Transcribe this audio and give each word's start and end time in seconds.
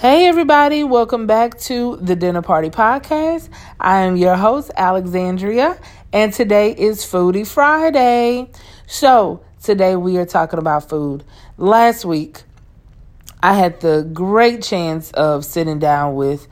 Hey, 0.00 0.28
everybody, 0.28 0.82
welcome 0.82 1.26
back 1.26 1.58
to 1.58 1.98
the 2.00 2.16
Dinner 2.16 2.40
Party 2.40 2.70
Podcast. 2.70 3.50
I 3.78 3.98
am 3.98 4.16
your 4.16 4.34
host, 4.34 4.70
Alexandria, 4.74 5.78
and 6.10 6.32
today 6.32 6.70
is 6.72 7.04
Foodie 7.04 7.46
Friday. 7.46 8.50
So, 8.86 9.44
today 9.62 9.96
we 9.96 10.16
are 10.16 10.24
talking 10.24 10.58
about 10.58 10.88
food. 10.88 11.22
Last 11.58 12.06
week, 12.06 12.44
I 13.42 13.52
had 13.52 13.80
the 13.82 14.08
great 14.10 14.62
chance 14.62 15.10
of 15.10 15.44
sitting 15.44 15.78
down 15.78 16.14
with 16.14 16.48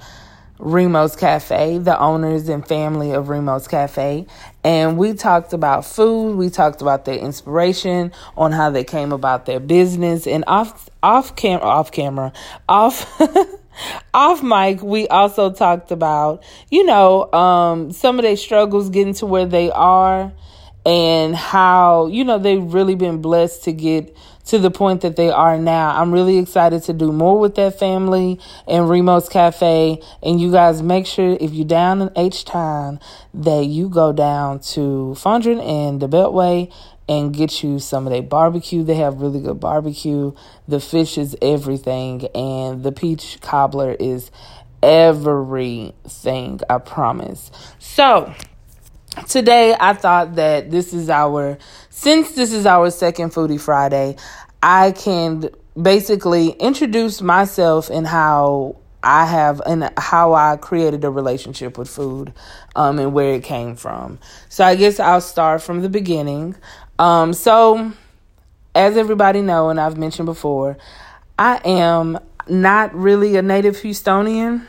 Remo's 0.59 1.17
Cafe, 1.17 1.79
the 1.79 1.99
owners 1.99 2.51
and 2.51 2.69
family 2.69 3.13
of 3.13 3.29
Remo's 3.29 3.67
Cafe. 3.67 4.27
And 4.69 4.99
we 4.99 5.15
talked 5.15 5.55
about 5.55 5.87
food, 5.87 6.37
we 6.37 6.51
talked 6.51 6.83
about 6.83 7.07
their 7.07 7.17
inspiration, 7.17 8.13
on 8.37 8.53
how 8.53 8.69
they 8.69 8.85
came 8.85 9.13
about 9.13 9.47
their 9.47 9.61
business, 9.61 10.27
and 10.27 10.45
off 10.47 10.91
off 11.03 11.35
camera 11.37 11.65
off 11.65 11.91
camera, 11.91 12.35
off 12.69 13.19
off 14.13 14.43
mic, 14.43 14.83
we 14.83 15.09
also 15.09 15.51
talked 15.51 15.91
about, 15.91 16.45
you 16.71 16.85
know, 16.85 17.33
um, 17.33 17.93
some 17.93 18.19
of 18.19 18.25
their 18.25 18.37
struggles 18.37 18.91
getting 18.91 19.15
to 19.15 19.25
where 19.25 19.47
they 19.47 19.71
are 19.71 20.35
and 20.85 21.35
how, 21.35 22.09
you 22.09 22.23
know, 22.23 22.39
they've 22.39 22.75
really 22.75 22.95
been 22.95 23.23
blessed 23.23 23.65
to 23.65 23.73
get 23.73 24.15
to 24.49 24.59
the 24.59 24.71
point 24.71 25.03
that 25.03 25.17
they 25.17 25.31
are 25.31 25.59
now. 25.59 26.01
I'm 26.01 26.13
really 26.13 26.39
excited 26.39 26.83
to 26.85 26.93
do 26.93 27.13
more 27.13 27.39
with 27.39 27.55
that 27.57 27.79
family 27.79 28.41
and 28.67 28.85
Remo's 28.85 29.29
Cafe. 29.29 30.01
And 30.23 30.41
you 30.41 30.51
guys 30.51 30.83
make 30.83 31.07
sure 31.07 31.37
if 31.41 31.53
you're 31.53 31.67
down 31.67 32.03
in 32.03 32.11
H 32.17 32.45
Town 32.45 32.99
that 33.35 33.67
you 33.67 33.89
go 33.89 34.13
down 34.13 34.61
to 34.61 35.15
Fondren 35.17 35.63
and 35.63 36.01
the 36.01 36.09
Beltway 36.09 36.73
and 37.09 37.35
get 37.35 37.63
you 37.63 37.79
some 37.79 38.07
of 38.07 38.13
their 38.13 38.23
barbecue. 38.23 38.83
They 38.83 38.97
have 38.97 39.21
really 39.21 39.41
good 39.41 39.61
barbecue. 39.61 40.33
The 40.67 40.81
fish 40.81 41.17
is 41.17 41.37
everything, 41.41 42.27
and 42.35 42.83
the 42.83 42.93
peach 42.93 43.39
cobbler 43.41 43.97
is 43.99 44.31
everything, 44.83 46.61
I 46.69 46.79
promise. 46.79 47.51
So, 47.79 48.35
today 49.29 49.75
I 49.79 49.95
thought 49.95 50.37
that 50.37 50.71
this 50.71 50.93
is 50.93 51.09
our 51.09 51.59
since 51.99 52.31
this 52.31 52.53
is 52.53 52.65
our 52.65 52.93
second 52.93 53.33
foodie 53.33 53.61
Friday, 53.61 54.15
I 54.63 54.93
can 54.93 55.51
basically 55.81 56.51
introduce 56.51 57.21
myself 57.21 57.91
and 57.91 58.07
how 58.07 58.77
I 59.03 59.27
have 59.27 59.61
and 59.67 59.91
how 59.99 60.33
I 60.33 60.59
created 60.59 61.03
a 61.03 61.11
relationship 61.11 61.77
with 61.77 61.91
food 61.91 62.33
um, 62.77 63.01
and 63.01 63.13
where 63.13 63.35
it 63.35 63.43
came 63.43 63.75
from. 63.75 64.21
So 64.49 64.65
I 64.65 64.77
guess 64.77 65.01
I'll 65.01 65.21
start 65.21 65.61
from 65.61 65.83
the 65.83 65.89
beginning. 65.89 66.55
Um, 67.01 67.33
so 67.33 67.93
as 68.77 68.97
everybody 68.97 69.43
know 69.43 69.69
and 69.69 69.81
I've 69.81 69.99
mentioned 69.99 70.27
before, 70.27 70.79
I 71.37 71.61
am 71.65 72.21
not 72.49 72.95
really 72.95 73.35
a 73.35 73.43
native 73.43 73.77
Houstonian. 73.77 74.65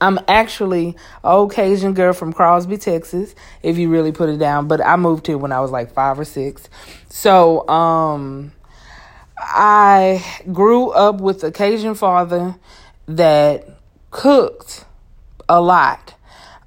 I'm 0.00 0.18
actually 0.28 0.96
a 1.22 1.30
Caucasian 1.30 1.94
girl 1.94 2.12
from 2.12 2.32
Crosby, 2.32 2.78
Texas, 2.78 3.34
if 3.62 3.78
you 3.78 3.90
really 3.90 4.12
put 4.12 4.28
it 4.28 4.38
down. 4.38 4.68
But 4.68 4.84
I 4.84 4.96
moved 4.96 5.26
here 5.26 5.38
when 5.38 5.52
I 5.52 5.60
was 5.60 5.70
like 5.70 5.92
five 5.92 6.18
or 6.18 6.24
six. 6.24 6.68
So 7.08 7.68
um, 7.68 8.52
I 9.36 10.24
grew 10.52 10.90
up 10.90 11.20
with 11.20 11.44
a 11.44 11.52
Cajun 11.52 11.94
father 11.94 12.56
that 13.06 13.68
cooked 14.10 14.84
a 15.48 15.60
lot. 15.60 16.14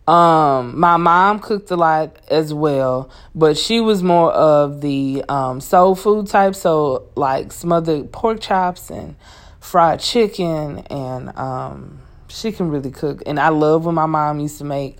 Um, 0.07 0.77
my 0.77 0.97
mom 0.97 1.39
cooked 1.39 1.71
a 1.71 1.77
lot 1.77 2.17
as 2.27 2.53
well, 2.53 3.09
but 3.33 3.57
she 3.57 3.79
was 3.79 4.03
more 4.03 4.33
of 4.33 4.81
the 4.81 5.23
um, 5.29 5.61
soul 5.61 5.95
food 5.95 6.27
type, 6.27 6.55
so 6.55 7.07
like 7.15 7.53
smothered 7.53 8.11
pork 8.11 8.41
chops 8.41 8.89
and 8.89 9.15
fried 9.61 10.01
chicken 10.01 10.79
and 10.89 11.35
um 11.37 12.02
she 12.33 12.51
can 12.51 12.69
really 12.69 12.91
cook. 12.91 13.21
And 13.25 13.39
I 13.39 13.49
love 13.49 13.85
when 13.85 13.95
my 13.95 14.05
mom 14.05 14.39
used 14.39 14.57
to 14.57 14.63
make 14.63 14.97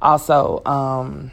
also 0.00 0.62
um 0.64 1.32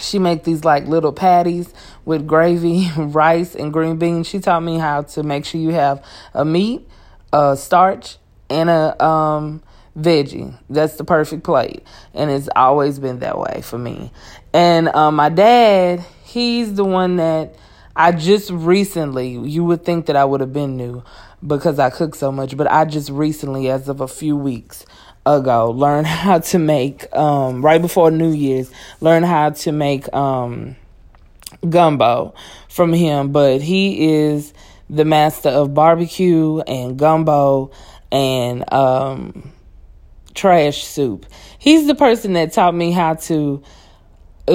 she 0.00 0.18
make 0.18 0.44
these 0.44 0.64
like 0.64 0.86
little 0.86 1.12
patties 1.12 1.72
with 2.04 2.26
gravy, 2.26 2.90
rice, 2.96 3.54
and 3.54 3.72
green 3.72 3.96
beans. 3.96 4.28
She 4.28 4.38
taught 4.38 4.62
me 4.62 4.78
how 4.78 5.02
to 5.02 5.22
make 5.22 5.44
sure 5.44 5.60
you 5.60 5.70
have 5.70 6.04
a 6.34 6.44
meat, 6.44 6.86
a 7.32 7.56
starch, 7.56 8.18
and 8.50 8.68
a 8.70 9.02
um 9.04 9.62
veggie. 9.98 10.56
That's 10.70 10.96
the 10.96 11.04
perfect 11.04 11.42
plate. 11.42 11.82
And 12.14 12.30
it's 12.30 12.48
always 12.54 12.98
been 12.98 13.20
that 13.20 13.38
way 13.38 13.62
for 13.62 13.78
me. 13.78 14.12
And 14.52 14.88
um, 14.88 15.16
my 15.16 15.28
dad, 15.28 16.04
he's 16.24 16.74
the 16.74 16.84
one 16.84 17.16
that 17.16 17.56
I 17.96 18.12
just 18.12 18.50
recently, 18.50 19.30
you 19.30 19.64
would 19.64 19.84
think 19.84 20.06
that 20.06 20.14
I 20.14 20.24
would 20.24 20.40
have 20.40 20.52
been 20.52 20.76
new 20.76 21.02
because 21.46 21.78
I 21.78 21.90
cook 21.90 22.14
so 22.14 22.32
much, 22.32 22.56
but 22.56 22.70
I 22.70 22.84
just 22.84 23.10
recently, 23.10 23.70
as 23.70 23.88
of 23.88 24.00
a 24.00 24.08
few 24.08 24.36
weeks 24.36 24.84
ago, 25.24 25.70
learned 25.70 26.06
how 26.08 26.38
to 26.38 26.58
make, 26.58 27.14
um, 27.14 27.64
right 27.64 27.80
before 27.80 28.10
New 28.10 28.30
Year's, 28.32 28.70
learned 29.00 29.26
how 29.26 29.50
to 29.50 29.72
make 29.72 30.12
um, 30.14 30.76
gumbo 31.68 32.34
from 32.68 32.92
him. 32.92 33.32
But 33.32 33.62
he 33.62 34.08
is 34.08 34.52
the 34.90 35.04
master 35.04 35.50
of 35.50 35.74
barbecue 35.74 36.60
and 36.60 36.98
gumbo 36.98 37.70
and 38.10 38.70
um, 38.72 39.52
trash 40.34 40.84
soup. 40.84 41.26
He's 41.58 41.86
the 41.86 41.94
person 41.94 42.32
that 42.34 42.52
taught 42.52 42.74
me 42.74 42.92
how 42.92 43.14
to 43.14 43.62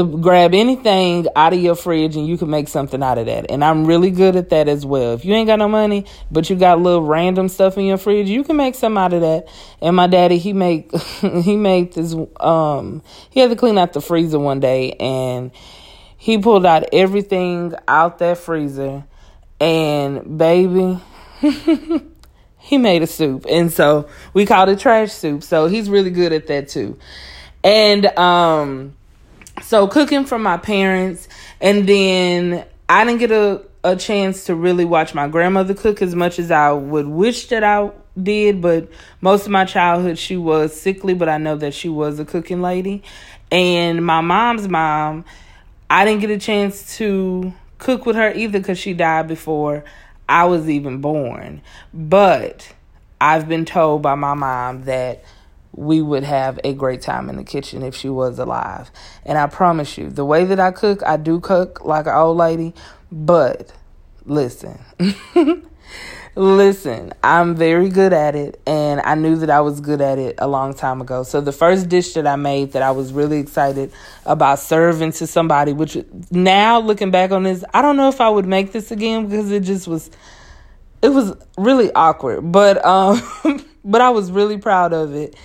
grab 0.01 0.53
anything 0.53 1.27
out 1.35 1.53
of 1.53 1.59
your 1.59 1.75
fridge 1.75 2.15
and 2.15 2.27
you 2.27 2.37
can 2.37 2.49
make 2.49 2.67
something 2.67 3.03
out 3.03 3.17
of 3.17 3.27
that. 3.27 3.51
And 3.51 3.63
I'm 3.63 3.85
really 3.85 4.11
good 4.11 4.35
at 4.35 4.49
that 4.49 4.67
as 4.67 4.85
well. 4.85 5.13
If 5.13 5.25
you 5.25 5.33
ain't 5.33 5.47
got 5.47 5.59
no 5.59 5.67
money, 5.67 6.05
but 6.31 6.49
you 6.49 6.55
got 6.55 6.79
little 6.79 7.03
random 7.03 7.49
stuff 7.49 7.77
in 7.77 7.85
your 7.85 7.97
fridge, 7.97 8.27
you 8.27 8.43
can 8.43 8.55
make 8.55 8.75
some 8.75 8.97
out 8.97 9.13
of 9.13 9.21
that. 9.21 9.47
And 9.81 9.95
my 9.95 10.07
daddy, 10.07 10.37
he 10.37 10.53
make 10.53 10.95
he 11.21 11.55
made 11.55 11.93
this 11.93 12.15
um 12.39 13.01
he 13.29 13.39
had 13.39 13.49
to 13.49 13.55
clean 13.55 13.77
out 13.77 13.93
the 13.93 14.01
freezer 14.01 14.39
one 14.39 14.59
day 14.59 14.93
and 14.93 15.51
he 16.17 16.37
pulled 16.37 16.65
out 16.65 16.85
everything 16.93 17.73
out 17.87 18.19
that 18.19 18.37
freezer 18.37 19.03
and 19.59 20.37
baby 20.37 20.99
he 22.57 22.77
made 22.77 23.03
a 23.03 23.07
soup. 23.07 23.45
And 23.49 23.71
so 23.71 24.07
we 24.33 24.45
called 24.45 24.69
it 24.69 24.79
trash 24.79 25.11
soup. 25.11 25.43
So 25.43 25.67
he's 25.67 25.89
really 25.89 26.11
good 26.11 26.31
at 26.31 26.47
that 26.47 26.69
too. 26.69 26.97
And 27.63 28.05
um 28.17 28.95
so 29.73 29.87
cooking 29.87 30.23
for 30.23 30.37
my 30.37 30.55
parents 30.55 31.27
and 31.59 31.89
then 31.89 32.63
I 32.87 33.05
didn't 33.05 33.17
get 33.21 33.31
a, 33.31 33.63
a 33.83 33.95
chance 33.95 34.43
to 34.43 34.53
really 34.53 34.85
watch 34.85 35.15
my 35.15 35.27
grandmother 35.27 35.73
cook 35.73 36.03
as 36.03 36.13
much 36.13 36.37
as 36.37 36.51
I 36.51 36.71
would 36.71 37.07
wish 37.07 37.47
that 37.47 37.63
I 37.63 37.89
did, 38.21 38.61
but 38.61 38.87
most 39.19 39.47
of 39.47 39.51
my 39.51 39.65
childhood 39.65 40.19
she 40.19 40.37
was 40.37 40.79
sickly, 40.79 41.15
but 41.15 41.27
I 41.27 41.39
know 41.39 41.55
that 41.55 41.73
she 41.73 41.89
was 41.89 42.19
a 42.19 42.23
cooking 42.23 42.61
lady. 42.61 43.01
And 43.51 44.05
my 44.05 44.21
mom's 44.21 44.67
mom, 44.67 45.25
I 45.89 46.05
didn't 46.05 46.21
get 46.21 46.29
a 46.29 46.37
chance 46.37 46.95
to 46.97 47.51
cook 47.79 48.05
with 48.05 48.15
her 48.15 48.31
either 48.31 48.59
because 48.59 48.77
she 48.77 48.93
died 48.93 49.27
before 49.27 49.83
I 50.29 50.43
was 50.43 50.69
even 50.69 50.99
born. 50.99 51.63
But 51.91 52.71
I've 53.19 53.49
been 53.49 53.65
told 53.65 54.03
by 54.03 54.13
my 54.13 54.35
mom 54.35 54.83
that 54.83 55.23
we 55.75 56.01
would 56.01 56.23
have 56.23 56.59
a 56.63 56.73
great 56.73 57.01
time 57.01 57.29
in 57.29 57.35
the 57.35 57.43
kitchen 57.43 57.83
if 57.83 57.95
she 57.95 58.09
was 58.09 58.39
alive. 58.39 58.91
And 59.25 59.37
I 59.37 59.47
promise 59.47 59.97
you, 59.97 60.09
the 60.09 60.25
way 60.25 60.45
that 60.45 60.59
I 60.59 60.71
cook, 60.71 61.01
I 61.03 61.17
do 61.17 61.39
cook 61.39 61.83
like 61.83 62.05
an 62.05 62.13
old 62.13 62.37
lady, 62.37 62.73
but 63.11 63.73
listen. 64.25 64.79
listen, 66.35 67.13
I'm 67.23 67.55
very 67.55 67.89
good 67.89 68.13
at 68.13 68.35
it 68.35 68.61
and 68.67 69.01
I 69.01 69.15
knew 69.15 69.35
that 69.37 69.49
I 69.49 69.61
was 69.61 69.81
good 69.81 70.01
at 70.01 70.19
it 70.19 70.35
a 70.37 70.47
long 70.47 70.73
time 70.75 71.01
ago. 71.01 71.23
So 71.23 71.41
the 71.41 71.51
first 71.51 71.89
dish 71.89 72.13
that 72.13 72.27
I 72.27 72.35
made 72.35 72.73
that 72.73 72.83
I 72.83 72.91
was 72.91 73.11
really 73.11 73.39
excited 73.39 73.91
about 74.25 74.59
serving 74.59 75.13
to 75.13 75.27
somebody, 75.27 75.73
which 75.73 75.97
now 76.29 76.79
looking 76.79 77.11
back 77.11 77.31
on 77.31 77.43
this, 77.43 77.63
I 77.73 77.81
don't 77.81 77.97
know 77.97 78.09
if 78.09 78.21
I 78.21 78.29
would 78.29 78.45
make 78.45 78.71
this 78.71 78.91
again 78.91 79.27
because 79.27 79.51
it 79.51 79.61
just 79.61 79.87
was 79.87 80.11
it 81.01 81.09
was 81.09 81.33
really 81.57 81.91
awkward, 81.93 82.51
but 82.51 82.83
um 82.85 83.21
but 83.83 84.01
I 84.01 84.11
was 84.11 84.31
really 84.31 84.57
proud 84.57 84.93
of 84.93 85.13
it 85.15 85.35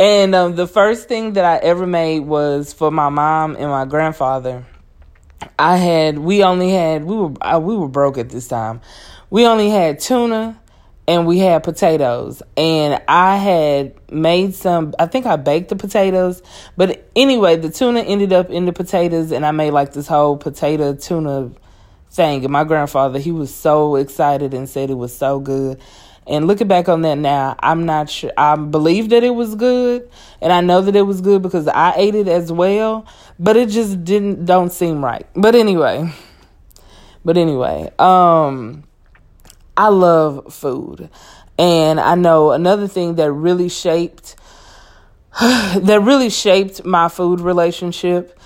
and 0.00 0.34
um, 0.34 0.56
the 0.56 0.66
first 0.66 1.08
thing 1.08 1.34
that 1.34 1.44
I 1.44 1.58
ever 1.58 1.86
made 1.86 2.20
was 2.20 2.72
for 2.72 2.90
my 2.90 3.10
mom 3.10 3.54
and 3.54 3.68
my 3.68 3.84
grandfather. 3.84 4.64
I 5.58 5.76
had 5.76 6.18
we 6.18 6.42
only 6.42 6.70
had 6.70 7.04
we 7.04 7.14
were 7.14 7.32
uh, 7.42 7.60
we 7.60 7.76
were 7.76 7.86
broke 7.86 8.16
at 8.16 8.30
this 8.30 8.48
time. 8.48 8.80
We 9.28 9.46
only 9.46 9.68
had 9.68 10.00
tuna 10.00 10.58
and 11.06 11.26
we 11.26 11.38
had 11.38 11.62
potatoes 11.64 12.42
and 12.56 13.02
I 13.08 13.36
had 13.36 13.94
made 14.10 14.54
some 14.54 14.94
I 14.98 15.04
think 15.04 15.26
I 15.26 15.36
baked 15.36 15.68
the 15.68 15.76
potatoes, 15.76 16.42
but 16.78 17.06
anyway, 17.14 17.56
the 17.56 17.68
tuna 17.68 18.00
ended 18.00 18.32
up 18.32 18.48
in 18.48 18.64
the 18.64 18.72
potatoes 18.72 19.32
and 19.32 19.44
I 19.44 19.50
made 19.50 19.72
like 19.72 19.92
this 19.92 20.06
whole 20.06 20.38
potato 20.38 20.94
tuna 20.94 21.50
thing 22.10 22.42
and 22.42 22.52
my 22.52 22.64
grandfather 22.64 23.18
he 23.18 23.32
was 23.32 23.54
so 23.54 23.96
excited 23.96 24.52
and 24.54 24.68
said 24.68 24.90
it 24.90 24.94
was 24.94 25.14
so 25.14 25.38
good 25.38 25.80
and 26.30 26.46
looking 26.46 26.68
back 26.68 26.88
on 26.88 27.02
that 27.02 27.16
now, 27.18 27.56
I'm 27.58 27.84
not 27.84 28.08
sure. 28.08 28.30
I 28.36 28.54
believe 28.54 29.10
that 29.10 29.24
it 29.24 29.34
was 29.34 29.56
good, 29.56 30.08
and 30.40 30.52
I 30.52 30.60
know 30.60 30.80
that 30.80 30.94
it 30.94 31.02
was 31.02 31.20
good 31.20 31.42
because 31.42 31.66
I 31.66 31.92
ate 31.96 32.14
it 32.14 32.28
as 32.28 32.52
well, 32.52 33.04
but 33.40 33.56
it 33.56 33.68
just 33.68 34.04
didn't 34.04 34.46
don't 34.46 34.72
seem 34.72 35.04
right. 35.04 35.26
But 35.34 35.56
anyway, 35.56 36.14
but 37.24 37.36
anyway, 37.36 37.90
um, 37.98 38.84
I 39.76 39.88
love 39.88 40.54
food. 40.54 41.10
And 41.58 41.98
I 41.98 42.14
know 42.14 42.52
another 42.52 42.86
thing 42.86 43.16
that 43.16 43.32
really 43.32 43.68
shaped 43.68 44.36
that 45.40 46.00
really 46.02 46.30
shaped 46.30 46.84
my 46.84 47.08
food 47.08 47.40
relationship 47.40 48.38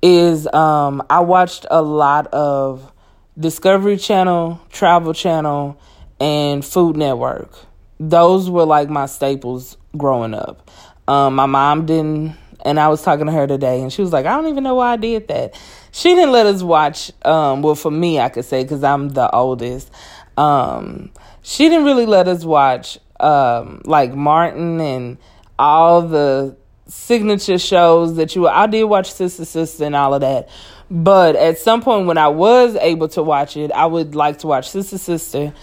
is 0.00 0.46
um, 0.54 1.02
I 1.10 1.20
watched 1.20 1.66
a 1.70 1.82
lot 1.82 2.28
of 2.28 2.92
Discovery 3.38 3.96
Channel, 3.96 4.60
Travel 4.70 5.12
Channel, 5.12 5.80
and 6.22 6.64
Food 6.64 6.96
Network. 6.96 7.52
Those 7.98 8.48
were 8.48 8.64
like 8.64 8.88
my 8.88 9.06
staples 9.06 9.76
growing 9.96 10.34
up. 10.34 10.70
Um, 11.08 11.34
my 11.34 11.46
mom 11.46 11.84
didn't, 11.84 12.36
and 12.64 12.78
I 12.78 12.88
was 12.88 13.02
talking 13.02 13.26
to 13.26 13.32
her 13.32 13.48
today, 13.48 13.82
and 13.82 13.92
she 13.92 14.02
was 14.02 14.12
like, 14.12 14.24
I 14.24 14.36
don't 14.36 14.46
even 14.46 14.62
know 14.62 14.76
why 14.76 14.92
I 14.92 14.96
did 14.96 15.26
that. 15.28 15.60
She 15.90 16.14
didn't 16.14 16.30
let 16.30 16.46
us 16.46 16.62
watch, 16.62 17.10
um, 17.24 17.62
well, 17.62 17.74
for 17.74 17.90
me, 17.90 18.20
I 18.20 18.28
could 18.28 18.44
say, 18.44 18.62
because 18.62 18.84
I'm 18.84 19.08
the 19.08 19.28
oldest. 19.34 19.90
Um, 20.36 21.10
she 21.42 21.68
didn't 21.68 21.84
really 21.84 22.06
let 22.06 22.28
us 22.28 22.44
watch 22.44 22.98
um, 23.18 23.82
like 23.84 24.14
Martin 24.14 24.80
and 24.80 25.18
all 25.58 26.02
the 26.02 26.56
signature 26.86 27.58
shows 27.58 28.16
that 28.16 28.36
you 28.36 28.46
I 28.46 28.66
did 28.66 28.84
watch 28.84 29.12
Sister 29.12 29.44
Sister 29.44 29.84
and 29.84 29.96
all 29.96 30.14
of 30.14 30.20
that. 30.20 30.48
But 30.90 31.36
at 31.36 31.58
some 31.58 31.80
point 31.80 32.06
when 32.06 32.18
I 32.18 32.28
was 32.28 32.76
able 32.76 33.08
to 33.08 33.22
watch 33.22 33.56
it, 33.56 33.72
I 33.72 33.86
would 33.86 34.14
like 34.14 34.38
to 34.40 34.46
watch 34.46 34.70
Sister 34.70 34.98
Sister 34.98 35.54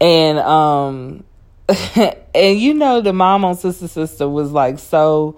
and 0.00 0.38
um 0.38 1.24
and 2.34 2.58
you 2.58 2.74
know 2.74 3.00
the 3.00 3.12
mom 3.12 3.44
on 3.44 3.56
Sister 3.56 3.88
Sister 3.88 4.28
was 4.28 4.52
like 4.52 4.78
so 4.78 5.36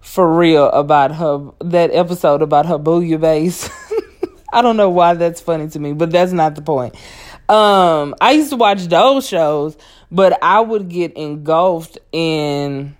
for 0.00 0.36
real 0.36 0.70
about 0.70 1.14
her 1.14 1.50
that 1.60 1.90
episode 1.92 2.42
about 2.42 2.66
her 2.66 2.78
bouillabaisse. 2.78 3.70
I 4.52 4.62
don't 4.62 4.78
know 4.78 4.88
why 4.88 5.12
that's 5.12 5.42
funny 5.42 5.68
to 5.68 5.78
me, 5.78 5.92
but 5.92 6.10
that's 6.10 6.32
not 6.32 6.54
the 6.54 6.62
point. 6.62 6.94
Um 7.48 8.14
I 8.20 8.32
used 8.32 8.50
to 8.50 8.56
watch 8.56 8.86
those 8.86 9.26
shows, 9.26 9.76
but 10.10 10.42
I 10.42 10.60
would 10.60 10.88
get 10.88 11.14
engulfed 11.14 11.98
in 12.12 12.96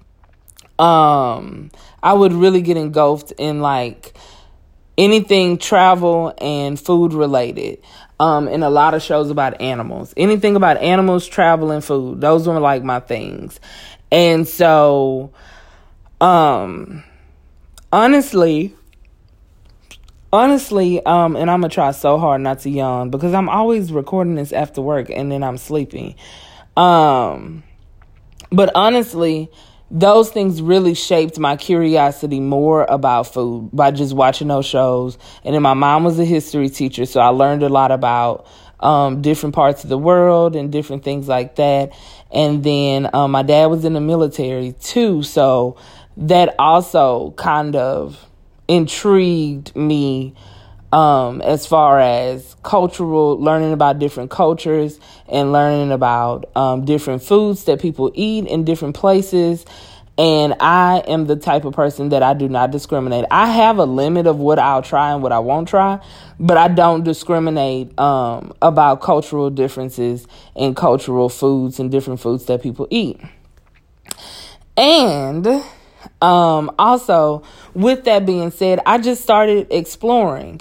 um 0.79 1.71
I 2.03 2.13
would 2.13 2.33
really 2.33 2.61
get 2.61 2.77
engulfed 2.77 3.33
in 3.39 3.61
like 3.61 4.15
anything 4.99 5.57
travel 5.57 6.35
and 6.39 6.79
food 6.79 7.15
related. 7.15 7.79
Um, 8.21 8.49
a 8.49 8.71
lot 8.71 8.95
of 8.95 9.03
shows 9.03 9.31
about 9.31 9.61
animals. 9.61 10.13
Anything 10.17 10.57
about 10.57 10.77
animals, 10.79 11.27
travel, 11.27 11.71
and 11.71 11.85
food. 11.85 12.21
Those 12.21 12.49
were 12.49 12.59
like 12.59 12.83
my 12.83 12.99
things. 12.99 13.61
And 14.11 14.49
so, 14.49 15.33
um, 16.21 17.05
honestly, 17.93 18.75
honestly, 20.33 21.05
um, 21.05 21.37
and 21.37 21.51
I'm 21.51 21.61
gonna 21.61 21.73
try 21.73 21.91
so 21.93 22.19
hard 22.19 22.41
not 22.41 22.61
to 22.61 22.71
yawn 22.71 23.11
because 23.11 23.35
I'm 23.35 23.49
always 23.49 23.93
recording 23.93 24.35
this 24.35 24.53
after 24.53 24.83
work 24.83 25.11
and 25.11 25.31
then 25.31 25.43
I'm 25.43 25.59
sleeping. 25.59 26.15
Um, 26.77 27.63
but 28.51 28.71
honestly, 28.75 29.51
those 29.91 30.31
things 30.31 30.61
really 30.61 30.95
shaped 30.95 31.39
my 31.39 31.57
curiosity 31.57 32.41
more 32.41 32.85
about 32.85 33.33
food 33.33 33.71
by 33.73 33.91
just 33.91 34.15
watching 34.15 34.49
those 34.49 34.67
shows. 34.67 35.17
And 35.45 35.55
then 35.55 35.63
my 35.63 35.75
mom 35.75 36.05
was 36.05 36.19
a 36.19 36.25
history 36.25 36.69
teacher, 36.69 37.07
so 37.07 37.21
I 37.21 37.29
learned 37.29 37.63
a 37.63 37.69
lot 37.69 37.91
about 37.91 38.47
um, 38.81 39.23
different 39.23 39.55
parts 39.55 39.85
of 39.85 39.91
the 39.91 39.99
world 39.99 40.55
and 40.57 40.71
different 40.71 41.05
things 41.05 41.27
like 41.27 41.57
that. 41.57 41.93
And 42.31 42.63
then 42.63 43.09
um, 43.15 43.31
my 43.31 43.43
dad 43.43 43.67
was 43.67 43.85
in 43.85 43.95
the 43.95 44.01
military 44.01 44.73
too, 44.73 45.23
so 45.23 45.77
that 46.19 46.55
also 46.59 47.33
kind 47.37 47.75
of 47.75 48.27
intrigued 48.67 49.75
me 49.75 50.35
um, 50.93 51.43
as 51.43 51.67
far 51.67 52.01
as 52.01 52.57
cultural 52.63 53.39
learning 53.39 53.73
about 53.73 53.99
different 53.99 54.31
cultures 54.31 54.99
and 55.29 55.53
learning 55.53 55.93
about 55.93 56.51
um, 56.57 56.85
different 56.85 57.23
foods 57.23 57.65
that 57.65 57.81
people 57.81 58.11
eat 58.15 58.47
in 58.47 58.65
different 58.65 58.95
places. 58.97 59.65
And 60.17 60.55
I 60.59 60.99
am 61.07 61.27
the 61.27 61.37
type 61.37 61.65
of 61.65 61.75
person 61.75 62.09
that 62.09 62.25
I 62.25 62.35
do 62.35 62.49
not 62.49 62.73
discriminate. 62.73 63.25
I 63.31 63.47
have 63.53 63.79
a 63.79 63.85
limit 63.85 64.27
of 64.27 64.39
what 64.39 64.59
I'll 64.59 64.83
try 64.83 65.13
and 65.13 65.23
what 65.23 65.31
I 65.31 65.39
won't 65.39 65.69
try, 65.69 66.01
but 66.41 66.57
I 66.57 66.67
don't 66.67 67.05
discriminate 67.05 67.97
um, 68.01 68.53
about 68.61 69.01
cultural 69.01 69.49
differences 69.49 70.27
and 70.57 70.75
cultural 70.75 71.29
foods 71.29 71.79
and 71.79 71.89
different 71.89 72.19
foods 72.19 72.47
that 72.47 72.63
people 72.63 72.89
eat. 72.91 73.21
And 74.77 75.47
um, 76.21 76.71
also, 76.79 77.43
with 77.75 78.05
that 78.05 78.27
being 78.27 78.51
said, 78.51 78.81
I 78.87 78.99
just 78.99 79.23
started 79.23 79.69
exploring. 79.71 80.61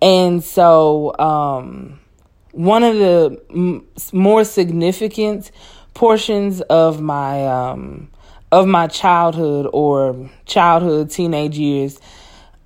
And 0.00 0.42
so, 0.42 1.16
um, 1.18 1.98
one 2.52 2.82
of 2.82 2.96
the 2.96 3.40
m- 3.50 3.86
more 4.12 4.44
significant 4.44 5.50
portions 5.94 6.60
of 6.62 7.00
my 7.00 7.46
um, 7.46 8.08
of 8.52 8.66
my 8.66 8.86
childhood 8.86 9.68
or 9.72 10.30
childhood 10.46 11.10
teenage 11.10 11.58
years 11.58 12.00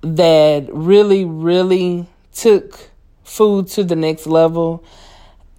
that 0.01 0.67
really 0.71 1.25
really 1.25 2.07
took 2.33 2.91
food 3.23 3.67
to 3.67 3.83
the 3.83 3.95
next 3.95 4.27
level 4.27 4.83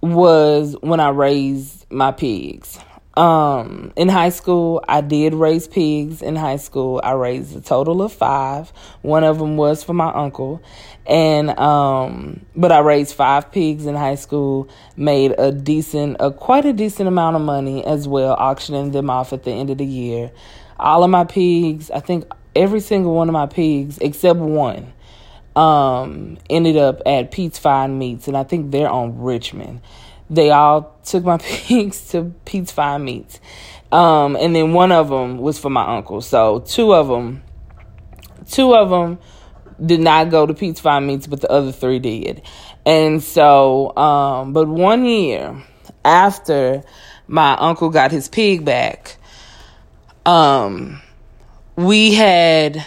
was 0.01 0.75
when 0.81 0.99
I 0.99 1.09
raised 1.09 1.85
my 1.91 2.11
pigs. 2.11 2.77
Um, 3.15 3.93
in 3.95 4.09
high 4.09 4.29
school, 4.29 4.83
I 4.87 5.01
did 5.01 5.35
raise 5.35 5.67
pigs. 5.67 6.21
In 6.21 6.35
high 6.35 6.55
school, 6.55 6.99
I 7.03 7.11
raised 7.11 7.55
a 7.55 7.61
total 7.61 8.01
of 8.01 8.11
five. 8.11 8.69
One 9.03 9.23
of 9.23 9.37
them 9.37 9.55
was 9.55 9.83
for 9.83 9.93
my 9.93 10.11
uncle, 10.11 10.63
and 11.05 11.51
um, 11.59 12.43
but 12.55 12.71
I 12.71 12.79
raised 12.79 13.13
five 13.13 13.51
pigs 13.51 13.85
in 13.85 13.95
high 13.95 14.15
school. 14.15 14.67
Made 14.97 15.35
a 15.37 15.51
decent, 15.51 16.17
a 16.19 16.31
quite 16.31 16.65
a 16.65 16.73
decent 16.73 17.07
amount 17.07 17.35
of 17.35 17.43
money 17.43 17.85
as 17.85 18.07
well, 18.07 18.33
auctioning 18.33 18.91
them 18.91 19.11
off 19.11 19.31
at 19.31 19.43
the 19.43 19.51
end 19.51 19.69
of 19.69 19.77
the 19.77 19.85
year. 19.85 20.31
All 20.79 21.03
of 21.03 21.11
my 21.11 21.23
pigs, 21.23 21.91
I 21.91 21.99
think 21.99 22.25
every 22.55 22.79
single 22.79 23.13
one 23.13 23.29
of 23.29 23.33
my 23.33 23.45
pigs 23.45 23.99
except 23.99 24.39
one, 24.39 24.91
um, 25.55 26.39
ended 26.49 26.77
up 26.77 26.99
at 27.05 27.29
Pete's 27.29 27.59
Fine 27.59 27.99
Meats, 27.99 28.27
and 28.27 28.35
I 28.35 28.43
think 28.43 28.71
they're 28.71 28.89
on 28.89 29.21
Richmond 29.21 29.81
they 30.29 30.51
all 30.51 30.95
took 31.03 31.23
my 31.23 31.37
pigs 31.41 32.09
to 32.09 32.33
Pete's 32.45 32.71
Fine 32.71 33.03
Meats. 33.05 33.39
Um, 33.91 34.35
and 34.35 34.55
then 34.55 34.73
one 34.73 34.91
of 34.91 35.09
them 35.09 35.37
was 35.37 35.59
for 35.59 35.69
my 35.69 35.95
uncle. 35.95 36.21
So 36.21 36.59
two 36.59 36.93
of 36.93 37.07
them, 37.07 37.43
two 38.49 38.75
of 38.75 38.89
them 38.89 39.19
did 39.83 39.99
not 39.99 40.29
go 40.29 40.45
to 40.45 40.53
Pete's 40.53 40.79
Fine 40.79 41.05
Meats, 41.05 41.27
but 41.27 41.41
the 41.41 41.51
other 41.51 41.71
three 41.71 41.99
did. 41.99 42.41
And 42.85 43.21
so, 43.21 43.95
um, 43.95 44.53
but 44.53 44.67
one 44.67 45.05
year 45.05 45.61
after 46.03 46.83
my 47.27 47.55
uncle 47.55 47.89
got 47.89 48.11
his 48.11 48.27
pig 48.27 48.65
back, 48.65 49.17
um, 50.25 51.01
we 51.75 52.13
had 52.13 52.85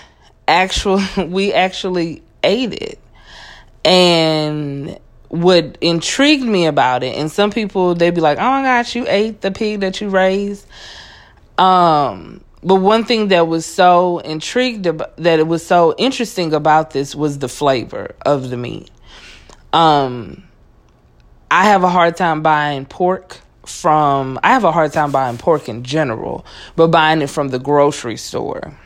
actual, 0.49 1.01
we 1.27 1.53
actually 1.53 2.23
ate 2.43 2.73
it. 2.73 2.99
And 3.85 4.99
what 5.29 5.79
intrigued 5.81 6.45
me 6.45 6.67
about 6.67 7.03
it, 7.03 7.17
and 7.17 7.31
some 7.31 7.51
people 7.51 7.95
they'd 7.95 8.15
be 8.15 8.21
like, 8.21 8.39
"Oh 8.39 8.43
my 8.43 8.63
gosh, 8.63 8.95
you 8.95 9.05
ate 9.09 9.41
the 9.41 9.51
pig 9.51 9.81
that 9.81 10.01
you 10.01 10.09
raised." 10.09 10.67
Um, 11.59 12.43
but 12.63 12.77
one 12.77 13.05
thing 13.05 13.29
that 13.29 13.49
was 13.49 13.65
so 13.67 14.19
intrigued 14.19 14.87
about, 14.87 15.17
that 15.17 15.39
it 15.39 15.47
was 15.47 15.65
so 15.65 15.95
interesting 15.99 16.53
about 16.53 16.91
this 16.91 17.15
was 17.15 17.39
the 17.39 17.49
flavor 17.49 18.15
of 18.25 18.51
the 18.51 18.57
meat. 18.57 18.91
Um, 19.73 20.45
I 21.51 21.65
have 21.65 21.85
a 21.85 21.89
hard 21.89 22.17
time 22.17 22.43
buying 22.43 22.87
pork 22.87 23.41
from. 23.65 24.39
I 24.43 24.49
have 24.51 24.65
a 24.65 24.73
hard 24.73 24.93
time 24.93 25.13
buying 25.13 25.39
pork 25.39 25.69
in 25.69 25.83
general, 25.83 26.45
but 26.77 26.89
buying 26.89 27.23
it 27.23 27.31
from 27.31 27.49
the 27.49 27.59
grocery 27.59 28.17
store 28.17 28.77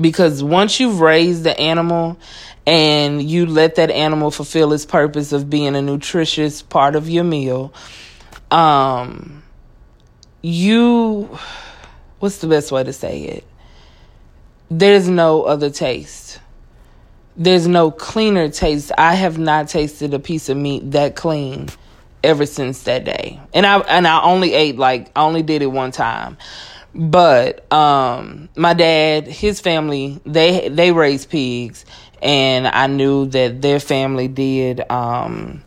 because 0.00 0.42
once 0.42 0.80
you've 0.80 1.00
raised 1.00 1.44
the 1.44 1.58
animal 1.58 2.18
and 2.66 3.22
you 3.22 3.46
let 3.46 3.76
that 3.76 3.90
animal 3.90 4.30
fulfill 4.30 4.72
its 4.72 4.84
purpose 4.84 5.32
of 5.32 5.48
being 5.48 5.76
a 5.76 5.82
nutritious 5.82 6.62
part 6.62 6.96
of 6.96 7.08
your 7.08 7.24
meal 7.24 7.72
um 8.50 9.42
you 10.42 11.38
what's 12.20 12.38
the 12.38 12.46
best 12.46 12.72
way 12.72 12.84
to 12.84 12.92
say 12.92 13.22
it? 13.22 13.44
There's 14.70 15.08
no 15.08 15.42
other 15.42 15.70
taste. 15.70 16.40
There's 17.36 17.66
no 17.66 17.90
cleaner 17.90 18.48
taste. 18.48 18.92
I 18.96 19.14
have 19.14 19.38
not 19.38 19.68
tasted 19.68 20.14
a 20.14 20.18
piece 20.18 20.48
of 20.48 20.56
meat 20.56 20.92
that 20.92 21.16
clean 21.16 21.68
ever 22.24 22.46
since 22.46 22.84
that 22.84 23.04
day. 23.04 23.40
And 23.52 23.66
i 23.66 23.78
and 23.80 24.06
i 24.06 24.22
only 24.22 24.54
ate 24.54 24.76
like 24.76 25.10
i 25.16 25.22
only 25.22 25.42
did 25.42 25.62
it 25.62 25.66
one 25.66 25.92
time 25.92 26.36
but 26.98 27.70
um 27.70 28.48
my 28.56 28.72
dad 28.72 29.26
his 29.26 29.60
family 29.60 30.18
they 30.24 30.70
they 30.70 30.92
raise 30.92 31.26
pigs 31.26 31.84
and 32.22 32.66
I 32.66 32.86
knew 32.86 33.26
that 33.26 33.62
their 33.62 33.80
family 33.80 34.28
did. 34.28 34.90
Um, 34.90 35.62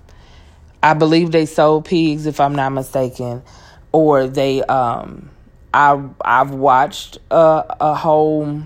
I 0.81 0.93
believe 0.93 1.31
they 1.31 1.45
sold 1.45 1.85
pigs, 1.85 2.25
if 2.25 2.39
I'm 2.39 2.55
not 2.55 2.71
mistaken, 2.71 3.43
or 3.91 4.27
they. 4.27 4.61
Um, 4.63 5.29
I 5.73 6.03
I've 6.21 6.51
watched 6.51 7.19
a 7.29 7.75
a 7.79 7.95
whole 7.95 8.63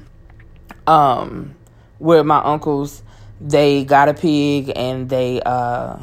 um 0.87 1.55
where 1.99 2.23
my 2.23 2.37
uncles 2.39 3.03
they 3.41 3.83
got 3.83 4.07
a 4.09 4.13
pig 4.13 4.71
and 4.75 5.09
they 5.09 5.41
uh 5.45 5.97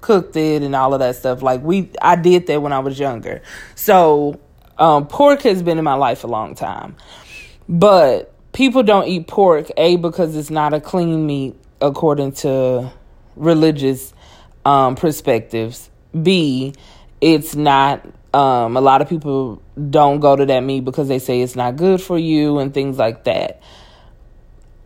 cooked 0.00 0.36
it 0.36 0.62
and 0.62 0.74
all 0.74 0.94
of 0.94 1.00
that 1.00 1.16
stuff. 1.16 1.42
Like 1.42 1.62
we 1.62 1.90
I 2.00 2.16
did 2.16 2.46
that 2.46 2.62
when 2.62 2.72
I 2.72 2.78
was 2.78 2.98
younger. 2.98 3.42
So 3.74 4.40
Um, 4.78 5.06
pork 5.06 5.42
has 5.42 5.62
been 5.62 5.78
in 5.78 5.84
my 5.84 5.94
life 5.94 6.24
a 6.24 6.26
long 6.26 6.54
time, 6.54 6.96
but 7.68 8.32
people 8.52 8.82
don't 8.82 9.06
eat 9.06 9.26
pork 9.26 9.70
a 9.76 9.96
because 9.96 10.36
it's 10.36 10.50
not 10.50 10.74
a 10.74 10.80
clean 10.80 11.26
meat 11.26 11.56
according 11.80 12.32
to 12.32 12.90
religious 13.36 14.12
um, 14.64 14.94
perspectives. 14.94 15.90
B, 16.20 16.74
it's 17.20 17.54
not. 17.54 18.06
Um, 18.34 18.78
a 18.78 18.80
lot 18.80 19.02
of 19.02 19.10
people 19.10 19.60
don't 19.90 20.20
go 20.20 20.34
to 20.34 20.46
that 20.46 20.60
meat 20.60 20.86
because 20.86 21.06
they 21.06 21.18
say 21.18 21.42
it's 21.42 21.54
not 21.54 21.76
good 21.76 22.00
for 22.00 22.18
you 22.18 22.58
and 22.58 22.72
things 22.72 22.96
like 22.96 23.24
that. 23.24 23.60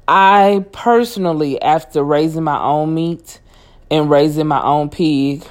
I 0.08 0.64
personally, 0.72 1.60
after 1.62 2.02
raising 2.02 2.42
my 2.42 2.60
own 2.60 2.94
meat 2.94 3.40
and 3.88 4.10
raising 4.10 4.48
my 4.48 4.60
own 4.62 4.88
pig, 4.88 5.44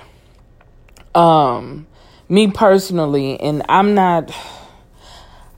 um, 1.14 1.88
me 2.28 2.50
personally, 2.50 3.40
and 3.40 3.64
I'm 3.70 3.94
not, 3.94 4.32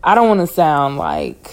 I 0.04 0.16
don't 0.16 0.28
want 0.28 0.48
to 0.48 0.54
sound 0.54 0.98
like 0.98 1.52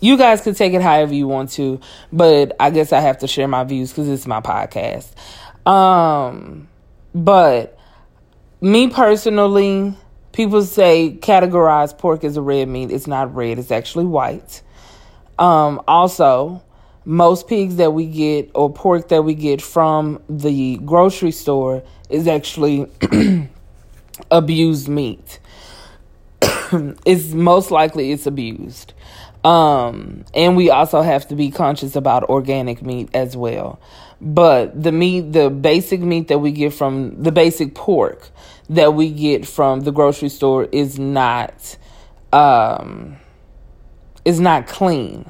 you 0.00 0.16
guys 0.16 0.40
can 0.40 0.54
take 0.54 0.72
it 0.72 0.82
however 0.82 1.14
you 1.14 1.28
want 1.28 1.50
to, 1.52 1.80
but 2.12 2.56
I 2.58 2.70
guess 2.70 2.92
I 2.92 3.00
have 3.00 3.18
to 3.18 3.28
share 3.28 3.48
my 3.48 3.64
views 3.64 3.90
because 3.90 4.08
it's 4.08 4.26
my 4.26 4.40
podcast. 4.40 5.12
Um, 5.66 6.68
but 7.14 7.78
me 8.60 8.88
personally, 8.88 9.94
people 10.32 10.62
say 10.62 11.16
categorize 11.20 11.96
pork 11.96 12.24
as 12.24 12.36
a 12.36 12.42
red 12.42 12.68
meat. 12.68 12.90
It's 12.90 13.06
not 13.06 13.34
red, 13.34 13.58
it's 13.58 13.70
actually 13.70 14.06
white. 14.06 14.62
Um, 15.38 15.80
also, 15.86 16.62
most 17.04 17.48
pigs 17.48 17.76
that 17.76 17.92
we 17.92 18.06
get 18.06 18.50
or 18.54 18.72
pork 18.72 19.08
that 19.08 19.22
we 19.22 19.34
get 19.34 19.60
from 19.60 20.22
the 20.28 20.78
grocery 20.78 21.32
store 21.32 21.82
is 22.08 22.28
actually 22.28 22.86
abused 24.30 24.88
meat. 24.88 25.40
it's 27.06 27.32
most 27.32 27.70
likely 27.70 28.12
it's 28.12 28.26
abused. 28.26 28.92
Um, 29.44 30.24
and 30.34 30.56
we 30.56 30.70
also 30.70 31.02
have 31.02 31.26
to 31.28 31.34
be 31.34 31.50
conscious 31.50 31.96
about 31.96 32.24
organic 32.24 32.82
meat 32.82 33.10
as 33.14 33.36
well. 33.36 33.80
But 34.20 34.80
the 34.80 34.92
meat, 34.92 35.32
the 35.32 35.50
basic 35.50 36.00
meat 36.00 36.28
that 36.28 36.38
we 36.38 36.52
get 36.52 36.72
from 36.72 37.22
the 37.22 37.32
basic 37.32 37.74
pork 37.74 38.30
that 38.70 38.94
we 38.94 39.10
get 39.10 39.46
from 39.46 39.80
the 39.80 39.90
grocery 39.90 40.28
store 40.28 40.64
is 40.70 40.98
not 40.98 41.76
um 42.32 43.16
is 44.24 44.38
not 44.38 44.68
clean. 44.68 45.26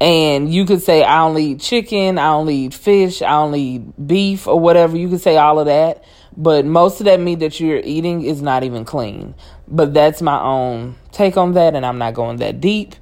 And 0.00 0.52
you 0.52 0.66
could 0.66 0.82
say 0.82 1.04
I 1.04 1.22
only 1.22 1.44
eat 1.52 1.60
chicken, 1.60 2.18
I 2.18 2.28
only 2.30 2.56
eat 2.56 2.74
fish, 2.74 3.22
I 3.22 3.36
only 3.36 3.62
eat 3.62 4.06
beef 4.06 4.48
or 4.48 4.58
whatever. 4.58 4.96
You 4.96 5.08
could 5.08 5.20
say 5.20 5.36
all 5.36 5.60
of 5.60 5.66
that. 5.66 6.04
But 6.36 6.66
most 6.66 7.00
of 7.00 7.06
that 7.06 7.18
meat 7.18 7.38
that 7.40 7.60
you're 7.60 7.80
eating 7.82 8.22
is 8.22 8.42
not 8.42 8.62
even 8.62 8.84
clean. 8.84 9.34
But 9.66 9.94
that's 9.94 10.20
my 10.20 10.40
own 10.40 10.96
take 11.12 11.36
on 11.36 11.54
that, 11.54 11.74
and 11.74 11.84
I'm 11.84 11.98
not 11.98 12.14
going 12.14 12.36
that 12.38 12.60
deep 12.60 12.94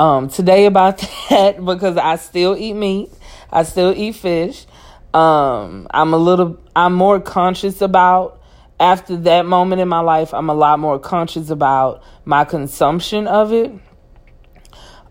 um, 0.00 0.28
today 0.28 0.66
about 0.66 0.98
that 1.30 1.64
because 1.64 1.96
I 1.96 2.16
still 2.16 2.56
eat 2.56 2.74
meat, 2.74 3.10
I 3.52 3.62
still 3.62 3.92
eat 3.94 4.16
fish. 4.16 4.66
Um, 5.14 5.86
I'm 5.90 6.12
a 6.12 6.18
little, 6.18 6.58
I'm 6.76 6.94
more 6.94 7.20
conscious 7.20 7.80
about 7.80 8.40
after 8.78 9.16
that 9.16 9.46
moment 9.46 9.80
in 9.80 9.88
my 9.88 10.00
life. 10.00 10.32
I'm 10.32 10.50
a 10.50 10.54
lot 10.54 10.78
more 10.78 10.98
conscious 10.98 11.50
about 11.50 12.02
my 12.24 12.44
consumption 12.44 13.26
of 13.26 13.52
it. 13.52 13.72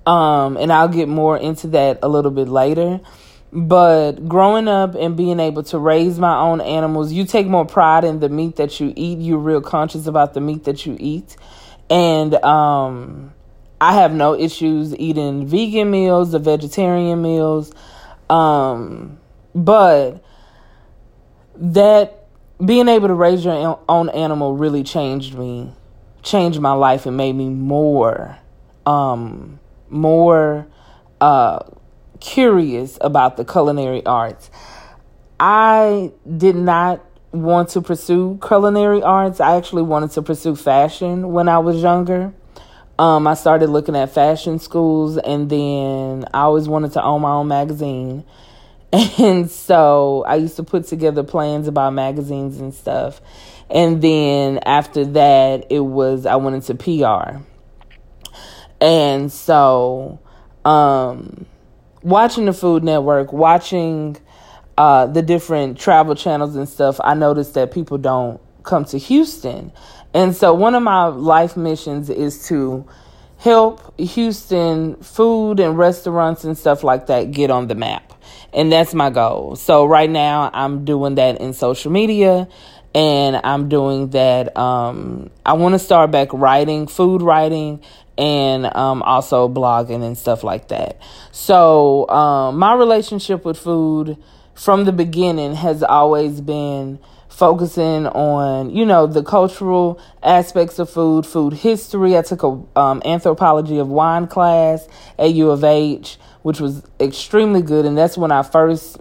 Um, 0.06 0.56
and 0.56 0.72
I'll 0.72 0.88
get 0.88 1.10
more 1.10 1.38
into 1.38 1.68
that 1.70 2.00
a 2.02 2.08
little 2.08 2.32
bit 2.32 2.48
later. 2.48 3.02
But 3.58 4.30
growing 4.30 4.68
up 4.68 4.94
and 4.94 5.18
being 5.18 5.40
able 5.40 5.64
to 5.64 5.80
raise 5.80 6.20
my 6.20 6.38
own 6.38 6.62
animals, 6.62 7.12
you 7.12 7.26
take 7.26 7.48
more 7.48 7.66
pride 7.66 8.04
in 8.04 8.20
the 8.20 8.30
meat 8.30 8.58
that 8.58 8.80
you 8.80 8.94
eat. 8.96 9.18
You're 9.18 9.40
real 9.40 9.62
conscious 9.62 10.06
about 10.06 10.36
the 10.36 10.42
meat 10.42 10.66
that 10.66 10.86
you 10.86 10.96
eat. 11.00 11.36
And 11.90 12.36
um, 12.46 13.34
I 13.82 13.96
have 13.96 14.14
no 14.14 14.36
issues 14.36 14.96
eating 14.98 15.48
vegan 15.48 15.90
meals, 15.90 16.34
the 16.34 16.38
vegetarian 16.38 17.20
meals. 17.24 17.74
Um, 18.30 19.18
but 19.56 20.24
that 21.56 22.28
being 22.64 22.88
able 22.88 23.08
to 23.08 23.16
raise 23.16 23.44
your 23.44 23.80
own 23.90 24.10
animal 24.10 24.56
really 24.56 24.84
changed 24.84 25.36
me, 25.36 25.74
changed 26.22 26.60
my 26.60 26.74
life, 26.74 27.08
and 27.08 27.18
made 27.18 27.34
me 27.34 27.50
more, 27.50 28.38
um, 28.86 29.60
more 29.90 30.68
uh, 31.20 31.64
curious 32.20 32.98
about 33.02 33.38
the 33.38 33.46
culinary 33.46 34.06
arts. 34.06 34.50
I 35.40 36.12
did 36.38 36.56
not 36.56 37.04
want 37.32 37.70
to 37.70 37.82
pursue 37.82 38.40
culinary 38.46 39.02
arts. 39.04 39.40
I 39.40 39.56
actually 39.56 39.84
wanted 39.84 40.12
to 40.12 40.22
pursue 40.22 40.56
fashion 40.56 41.32
when 41.32 41.48
I 41.48 41.60
was 41.60 41.82
younger. 41.82 42.34
Um, 43.00 43.28
I 43.28 43.36
started 43.36 43.70
looking 43.70 43.96
at 43.96 44.12
fashion 44.12 44.58
schools, 44.58 45.18
and 45.18 45.50
then 45.50 46.26
I 46.34 46.42
always 46.42 46.68
wanted 46.68 46.94
to 46.94 47.04
own 47.04 47.22
my 47.22 47.32
own 47.32 47.48
magazine. 47.48 48.26
And 49.20 49.52
so 49.52 50.24
I 50.26 50.36
used 50.36 50.56
to 50.56 50.64
put 50.64 50.88
together 50.88 51.22
plans 51.22 51.68
about 51.68 51.94
magazines 51.94 52.58
and 52.60 52.74
stuff. 52.74 53.22
And 53.70 54.02
then 54.02 54.60
after 54.60 55.04
that, 55.06 55.68
it 55.70 55.82
was 55.82 56.26
I 56.26 56.38
went 56.38 56.56
into 56.56 56.74
PR. 56.74 57.40
And 58.80 59.32
so, 59.32 60.20
um, 60.64 61.46
watching 62.02 62.46
the 62.46 62.54
Food 62.54 62.84
Network, 62.84 63.34
watching 63.34 64.18
uh, 64.78 65.08
the 65.08 65.22
different 65.22 65.80
travel 65.80 66.16
channels 66.16 66.56
and 66.56 66.68
stuff, 66.68 67.00
I 67.04 67.14
noticed 67.14 67.54
that 67.56 67.72
people 67.72 67.98
don't 67.98 68.40
come 68.64 68.86
to 68.86 68.98
Houston. 68.98 69.72
And 70.14 70.36
so 70.36 70.54
one 70.54 70.76
of 70.76 70.84
my 70.84 71.06
life 71.06 71.58
missions 71.58 72.10
is 72.10 72.48
to 72.48 72.88
help 73.38 73.98
Houston 74.00 74.96
food 74.98 75.60
and 75.60 75.78
restaurants 75.78 76.44
and 76.44 76.58
stuff 76.58 76.84
like 76.84 77.08
that 77.08 77.32
get 77.32 77.52
on 77.52 77.68
the 77.68 77.76
map. 77.76 78.14
And 78.54 78.72
that's 78.72 78.94
my 78.94 79.10
goal. 79.10 79.56
So 79.56 79.86
right 79.86 80.10
now 80.10 80.50
I'm 80.54 80.86
doing 80.86 81.16
that 81.16 81.40
in 81.40 81.54
social 81.54 81.92
media 81.92 82.48
and 82.96 83.40
I'm 83.44 83.70
doing 83.70 84.10
that 84.10 84.58
um, 84.58 85.30
I 85.46 85.54
want 85.54 85.74
to 85.74 85.80
start 85.80 86.10
back 86.10 86.30
writing, 86.34 86.88
food 86.88 87.22
writing 87.22 87.84
and 88.18 88.74
um, 88.76 89.02
also 89.04 89.48
blogging 89.48 90.04
and 90.04 90.18
stuff 90.18 90.44
like 90.44 90.70
that. 90.70 91.00
So, 91.32 92.08
um, 92.10 92.58
my 92.58 92.74
relationship 92.74 93.46
with 93.46 93.58
food 93.58 94.18
from 94.56 94.86
the 94.86 94.92
beginning 94.92 95.56
has 95.56 95.84
always 95.84 96.42
been 96.42 97.00
focusing 97.30 98.08
on, 98.08 98.72
you 98.72 98.84
know, 98.84 99.06
the 99.06 99.22
cultural 99.22 100.00
aspects 100.24 100.80
of 100.80 100.90
food, 100.90 101.26
food 101.26 101.54
history. 101.54 102.18
I 102.18 102.24
took 102.24 102.42
a 102.42 102.60
um, 102.76 103.02
anthropology 103.06 103.78
of 103.78 103.90
wine 103.90 104.26
class 104.26 104.88
at 105.20 105.34
U 105.34 105.52
of 105.52 105.64
H, 105.64 106.18
which 106.42 106.60
was 106.60 106.84
extremely 107.00 107.62
good, 107.62 107.86
and 107.86 107.96
that's 107.96 108.18
when 108.18 108.32
I 108.32 108.42
first 108.42 108.98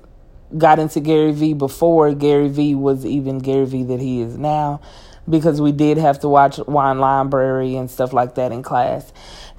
got 0.59 0.79
into 0.79 1.01
Gary 1.01 1.33
Vee 1.33 1.55
before 1.55 2.13
Gary 2.15 2.49
Vee 2.49 2.75
was 2.75 3.05
even 3.07 3.39
Gary 3.39 3.65
Vee 3.65 3.85
that 3.85 4.01
he 4.01 4.21
is 4.21 4.37
now 4.37 4.81
because 5.29 5.61
we 5.61 5.73
did 5.73 5.99
have 5.99 6.21
to 6.21 6.29
watch 6.29 6.59
Wine 6.59 6.99
Library 6.99 7.77
and 7.77 7.91
stuff 7.91 8.13
like 8.13 8.37
that 8.37 8.53
in 8.53 8.63
class. 8.63 9.13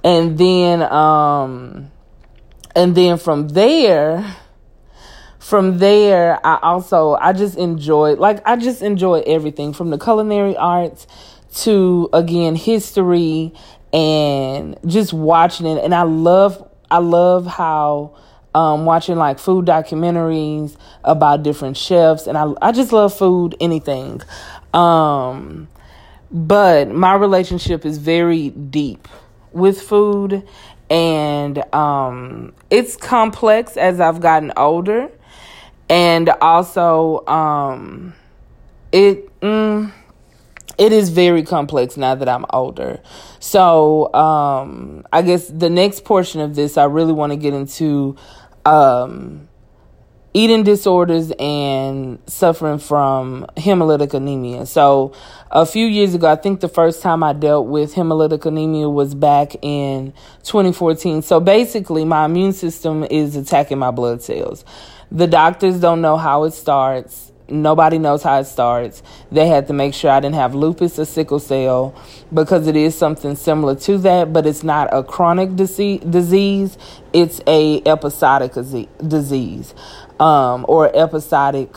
And 0.03 0.37
then 0.37 0.81
um 0.81 1.91
and 2.75 2.95
then 2.95 3.17
from 3.17 3.49
there 3.49 4.35
from 5.39 5.77
there 5.79 6.45
I 6.45 6.59
also 6.61 7.15
I 7.19 7.33
just 7.33 7.57
enjoy 7.57 8.15
like 8.15 8.41
I 8.45 8.57
just 8.57 8.81
enjoy 8.81 9.23
everything 9.25 9.73
from 9.73 9.89
the 9.89 9.97
culinary 9.97 10.55
arts 10.55 11.07
to 11.63 12.09
again 12.13 12.55
history 12.55 13.53
and 13.93 14.77
just 14.85 15.13
watching 15.13 15.65
it. 15.65 15.83
And 15.83 15.93
I 15.93 16.03
love 16.03 16.69
I 16.89 16.99
love 16.99 17.45
how 17.45 18.15
um, 18.53 18.85
watching 18.85 19.17
like 19.17 19.39
food 19.39 19.65
documentaries 19.65 20.75
about 21.03 21.43
different 21.43 21.77
chefs. 21.77 22.27
And 22.27 22.37
I 22.37 22.53
I 22.61 22.71
just 22.71 22.91
love 22.91 23.17
food 23.17 23.55
anything 23.59 24.21
um, 24.77 25.67
but 26.31 26.89
my 26.89 27.15
relationship 27.15 27.85
is 27.85 27.97
very 27.97 28.49
deep 28.49 29.07
with 29.51 29.81
food 29.81 30.47
and 30.89 31.73
um, 31.73 32.53
it's 32.69 32.95
complex 32.95 33.75
as 33.75 33.99
I've 33.99 34.21
gotten 34.21 34.53
older. 34.55 35.09
And 35.89 36.29
also, 36.29 37.25
um, 37.27 38.13
it 38.91 39.39
mm, 39.39 39.91
it 40.77 40.91
is 40.91 41.09
very 41.09 41.43
complex 41.43 41.97
now 41.97 42.15
that 42.15 42.29
I'm 42.29 42.45
older. 42.51 43.01
So, 43.39 44.13
um, 44.13 45.05
I 45.11 45.21
guess 45.21 45.47
the 45.47 45.69
next 45.69 46.03
portion 46.03 46.41
of 46.41 46.55
this, 46.55 46.77
I 46.77 46.83
really 46.83 47.13
want 47.13 47.31
to 47.31 47.37
get 47.37 47.53
into 47.53 48.17
um, 48.65 49.46
eating 50.37 50.61
disorders 50.61 51.31
and 51.39 52.19
suffering 52.27 52.77
from 52.77 53.43
hemolytic 53.57 54.13
anemia. 54.13 54.67
So, 54.67 55.11
a 55.49 55.65
few 55.65 55.87
years 55.87 56.13
ago, 56.13 56.27
I 56.29 56.35
think 56.35 56.59
the 56.59 56.69
first 56.69 57.01
time 57.01 57.23
I 57.23 57.33
dealt 57.33 57.65
with 57.65 57.95
hemolytic 57.95 58.45
anemia 58.45 58.87
was 58.87 59.15
back 59.15 59.55
in 59.63 60.13
2014. 60.43 61.23
So, 61.23 61.39
basically, 61.39 62.05
my 62.05 62.25
immune 62.25 62.53
system 62.53 63.03
is 63.05 63.35
attacking 63.35 63.79
my 63.79 63.89
blood 63.89 64.21
cells. 64.21 64.63
The 65.11 65.25
doctors 65.25 65.79
don't 65.79 66.01
know 66.01 66.17
how 66.17 66.43
it 66.43 66.51
starts. 66.51 67.31
nobody 67.49 67.97
knows 67.97 68.23
how 68.23 68.39
it 68.39 68.43
starts. 68.43 69.01
They 69.31 69.47
had 69.47 69.67
to 69.67 69.73
make 69.73 69.93
sure 69.93 70.11
I 70.11 70.19
didn't 70.19 70.35
have 70.35 70.53
lupus 70.53 70.99
or 70.99 71.05
sickle 71.05 71.39
cell 71.39 71.95
because 72.33 72.67
it 72.67 72.75
is 72.75 72.93
something 72.93 73.37
similar 73.37 73.75
to 73.75 73.97
that, 73.99 74.33
but 74.33 74.45
it's 74.45 74.63
not 74.63 74.89
a 74.91 75.01
chronic 75.01 75.55
disease. 75.55 76.77
It's 77.13 77.41
a 77.47 77.81
episodic 77.85 78.51
disease 78.53 79.73
um, 80.19 80.65
or 80.67 80.95
episodic 80.95 81.75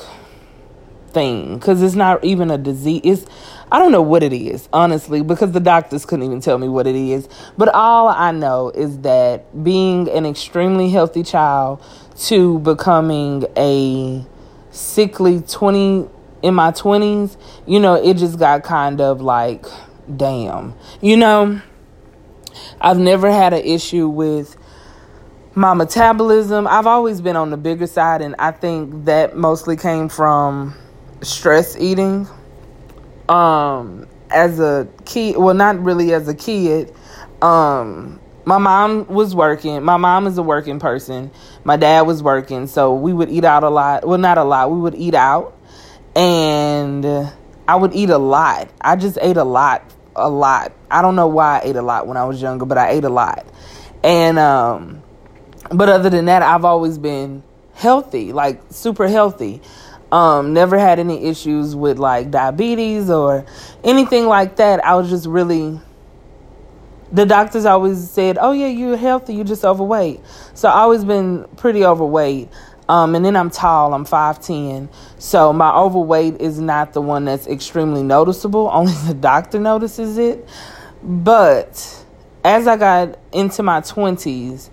thing 1.13 1.59
because 1.59 1.83
it's 1.83 1.95
not 1.95 2.25
even 2.25 2.51
a 2.51 2.59
disease. 2.59 3.01
It's, 3.05 3.27
I 3.73 3.79
don't 3.79 3.93
know 3.93 4.03
what 4.03 4.23
it 4.23 4.33
is, 4.33 4.69
honestly, 4.73 5.23
because 5.23 5.53
the 5.53 5.61
doctors 5.61 6.05
couldn't 6.05 6.25
even 6.25 6.41
tell 6.41 6.59
me 6.59 6.69
what 6.69 6.87
it 6.87 6.97
is. 6.97 7.29
But 7.57 7.69
all 7.69 8.09
I 8.09 8.33
know 8.33 8.71
is 8.71 8.99
that 9.01 9.63
being 9.63 10.09
an 10.09 10.27
extremely 10.27 10.91
healthy 10.91 11.23
child 11.23 11.83
to 12.27 12.59
becoming 12.61 13.47
a 13.57 14.25
sickly 14.71 15.41
20 15.41 16.09
in 16.43 16.55
my 16.55 16.71
20s, 16.73 17.37
you 17.67 17.79
know, 17.79 17.95
it 17.95 18.17
just 18.17 18.39
got 18.39 18.65
kind 18.65 19.01
of 19.01 19.21
like, 19.21 19.67
damn. 20.17 20.75
You 21.01 21.17
know, 21.17 21.61
I've 22.81 22.99
never 22.99 23.31
had 23.31 23.53
an 23.53 23.65
issue 23.65 24.09
with 24.09 24.57
my 25.61 25.75
metabolism. 25.75 26.67
I've 26.67 26.87
always 26.87 27.21
been 27.21 27.37
on 27.37 27.51
the 27.51 27.59
bigger 27.59 27.87
side, 27.87 28.23
and 28.23 28.35
I 28.39 28.51
think 28.51 29.05
that 29.05 29.37
mostly 29.37 29.77
came 29.77 30.09
from 30.09 30.75
stress 31.21 31.77
eating. 31.77 32.27
Um, 33.29 34.09
as 34.31 34.59
a 34.59 34.89
kid, 35.05 35.37
well, 35.37 35.55
not 35.55 35.79
really 35.79 36.15
as 36.15 36.29
a 36.29 36.35
kid. 36.35 36.95
Um, 37.43 38.21
my 38.47 38.57
mom 38.57 39.07
was 39.09 39.35
working. 39.35 39.83
My 39.83 39.99
mom 39.99 40.27
is 40.27 40.39
a 40.39 40.43
working 40.43 40.81
person. 40.81 41.31
My 41.63 41.77
dad 41.77 42.07
was 42.07 42.23
working, 42.23 42.67
so 42.67 42.95
we 42.95 43.13
would 43.13 43.29
eat 43.29 43.45
out 43.45 43.63
a 43.63 43.69
lot. 43.69 44.09
Well, 44.09 44.17
not 44.17 44.39
a 44.39 44.45
lot. 44.45 44.71
We 44.71 44.81
would 44.81 44.95
eat 44.95 45.15
out, 45.15 45.59
and 46.17 47.05
I 47.69 47.77
would 47.77 47.95
eat 47.95 48.09
a 48.09 48.19
lot. 48.19 48.71
I 48.81 48.97
just 48.97 49.19
ate 49.21 49.37
a 49.37 49.45
lot, 49.45 49.85
a 50.17 50.31
lot. 50.31 50.73
I 50.91 51.03
don't 51.03 51.17
know 51.17 51.29
why 51.29 51.59
I 51.59 51.69
ate 51.69 51.77
a 51.77 51.83
lot 51.83 52.07
when 52.07 52.17
I 52.17 52.25
was 52.25 52.41
younger, 52.41 52.65
but 52.65 52.79
I 52.79 52.93
ate 52.93 53.05
a 53.05 53.11
lot. 53.11 53.47
And 54.03 54.39
um, 54.39 55.03
but 55.71 55.89
other 55.89 56.11
than 56.11 56.27
that, 56.27 56.43
I've 56.43 56.65
always 56.65 56.99
been 56.99 57.43
healthy, 57.75 58.33
like 58.33 58.61
super 58.71 59.09
healthy. 59.09 59.63
Um, 60.13 60.53
never 60.53 60.79
had 60.79 60.99
any 60.99 61.25
issues 61.27 61.77
with 61.77 61.99
like 61.99 62.31
diabetes 62.31 63.11
or 63.11 63.47
anything 63.85 64.27
like 64.27 64.57
that. 64.57 64.85
I 64.85 64.97
was 64.97 65.09
just 65.09 65.27
really 65.27 65.81
the 67.13 67.27
doctors 67.27 67.65
always 67.65 68.11
said, 68.11 68.39
"Oh 68.41 68.53
yeah, 68.53 68.67
you're 68.67 68.97
healthy, 68.97 69.35
you're 69.35 69.45
just 69.45 69.65
overweight." 69.65 70.21
So 70.55 70.69
I 70.69 70.81
always 70.81 71.05
been 71.05 71.47
pretty 71.57 71.85
overweight. 71.85 72.49
Um, 72.89 73.15
and 73.15 73.25
then 73.25 73.37
I'm 73.37 73.51
tall, 73.51 73.95
I'm 73.95 74.05
5'10. 74.05 74.89
So 75.17 75.53
my 75.53 75.73
overweight 75.73 76.41
is 76.41 76.59
not 76.59 76.93
the 76.93 77.01
one 77.01 77.25
that's 77.25 77.47
extremely 77.47 78.03
noticeable. 78.03 78.69
Only 78.73 78.93
the 79.07 79.15
doctor 79.15 79.61
notices 79.61 80.19
it. 80.19 80.49
But 81.01 82.05
as 82.45 82.67
I 82.67 82.77
got 82.77 83.17
into 83.33 83.63
my 83.63 83.81
20s, 83.81 84.71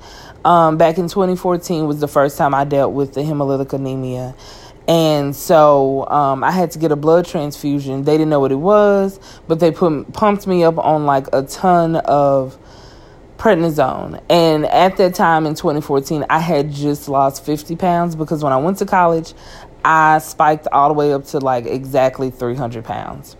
um, 0.47 0.77
back 0.77 0.97
in 0.97 1.09
2014 1.09 1.87
was 1.87 1.99
the 1.99 2.07
first 2.07 2.37
time 2.37 2.55
I 2.55 2.63
dealt 2.63 2.93
with 2.93 3.13
the 3.13 3.19
hemolytic 3.19 3.73
anemia. 3.73 4.33
And 4.87 5.35
so 5.35 6.07
um, 6.07 6.41
I 6.41 6.51
had 6.51 6.71
to 6.71 6.79
get 6.79 6.93
a 6.93 6.95
blood 6.95 7.25
transfusion. 7.25 8.05
They 8.05 8.13
didn't 8.13 8.29
know 8.29 8.39
what 8.39 8.53
it 8.53 8.55
was, 8.55 9.19
but 9.49 9.59
they 9.59 9.71
put 9.71 10.13
pumped 10.13 10.47
me 10.47 10.63
up 10.63 10.77
on 10.77 11.05
like 11.05 11.27
a 11.33 11.41
ton 11.41 11.97
of 11.97 12.57
prednisone. 13.35 14.23
And 14.29 14.65
at 14.67 14.95
that 14.95 15.15
time 15.15 15.45
in 15.45 15.53
2014, 15.53 16.23
I 16.29 16.39
had 16.39 16.71
just 16.71 17.09
lost 17.09 17.45
50 17.45 17.75
pounds 17.75 18.15
because 18.15 18.41
when 18.41 18.53
I 18.53 18.57
went 18.57 18.77
to 18.77 18.85
college, 18.85 19.33
I 19.83 20.19
spiked 20.19 20.69
all 20.71 20.87
the 20.87 20.93
way 20.93 21.11
up 21.11 21.25
to 21.25 21.39
like 21.39 21.65
exactly 21.65 22.31
300 22.31 22.85
pounds. 22.85 23.35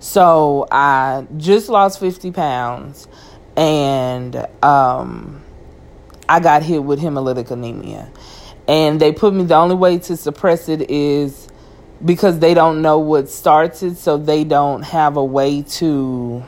So 0.00 0.66
I 0.70 1.26
just 1.36 1.68
lost 1.68 2.00
50 2.00 2.30
pounds 2.30 3.06
and 3.54 4.46
um, 4.62 5.43
I 6.28 6.40
got 6.40 6.62
hit 6.62 6.82
with 6.82 7.00
hemolytic 7.00 7.50
anemia. 7.50 8.10
And 8.66 9.00
they 9.00 9.12
put 9.12 9.34
me 9.34 9.44
the 9.44 9.56
only 9.56 9.74
way 9.74 9.98
to 9.98 10.16
suppress 10.16 10.68
it 10.68 10.90
is 10.90 11.48
because 12.04 12.38
they 12.38 12.54
don't 12.54 12.82
know 12.82 12.98
what 12.98 13.28
starts 13.28 13.82
it 13.82 13.96
so 13.96 14.16
they 14.16 14.44
don't 14.44 14.82
have 14.82 15.16
a 15.16 15.24
way 15.24 15.62
to 15.62 16.42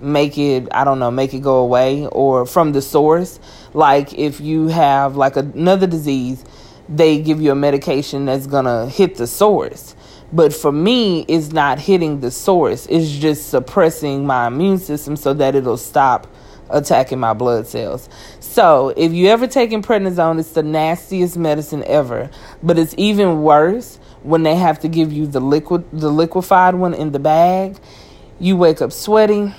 make 0.00 0.36
it 0.36 0.68
i 0.72 0.84
don't 0.84 0.98
know 0.98 1.10
make 1.10 1.32
it 1.32 1.40
go 1.40 1.56
away 1.58 2.06
or 2.08 2.46
from 2.46 2.72
the 2.72 2.82
source. 2.82 3.40
Like 3.72 4.14
if 4.14 4.40
you 4.40 4.68
have 4.68 5.16
like 5.16 5.36
another 5.36 5.86
disease 5.86 6.44
they 6.88 7.18
give 7.18 7.40
you 7.40 7.50
a 7.50 7.54
medication 7.54 8.26
that's 8.26 8.46
gonna 8.46 8.88
hit 8.88 9.16
the 9.16 9.26
source. 9.26 9.96
But 10.32 10.52
for 10.52 10.72
me 10.72 11.22
it's 11.28 11.52
not 11.52 11.78
hitting 11.78 12.20
the 12.20 12.30
source. 12.30 12.86
It's 12.86 13.10
just 13.10 13.48
suppressing 13.48 14.26
my 14.26 14.46
immune 14.46 14.78
system 14.78 15.16
so 15.16 15.34
that 15.34 15.54
it'll 15.54 15.76
stop 15.76 16.26
attacking 16.70 17.20
my 17.20 17.32
blood 17.32 17.66
cells. 17.66 18.08
So, 18.40 18.92
if 18.96 19.12
you 19.12 19.28
ever 19.28 19.46
taken 19.46 19.82
prednisone, 19.82 20.38
it's 20.38 20.52
the 20.52 20.62
nastiest 20.62 21.36
medicine 21.36 21.84
ever. 21.86 22.30
But 22.62 22.78
it's 22.78 22.94
even 22.96 23.42
worse 23.42 23.98
when 24.22 24.42
they 24.42 24.56
have 24.56 24.80
to 24.80 24.88
give 24.88 25.12
you 25.12 25.26
the 25.26 25.40
liquid 25.40 25.84
the 25.92 26.10
liquefied 26.10 26.74
one 26.74 26.94
in 26.94 27.12
the 27.12 27.18
bag. 27.18 27.76
You 28.38 28.56
wake 28.56 28.82
up 28.82 28.92
sweating 28.92 29.54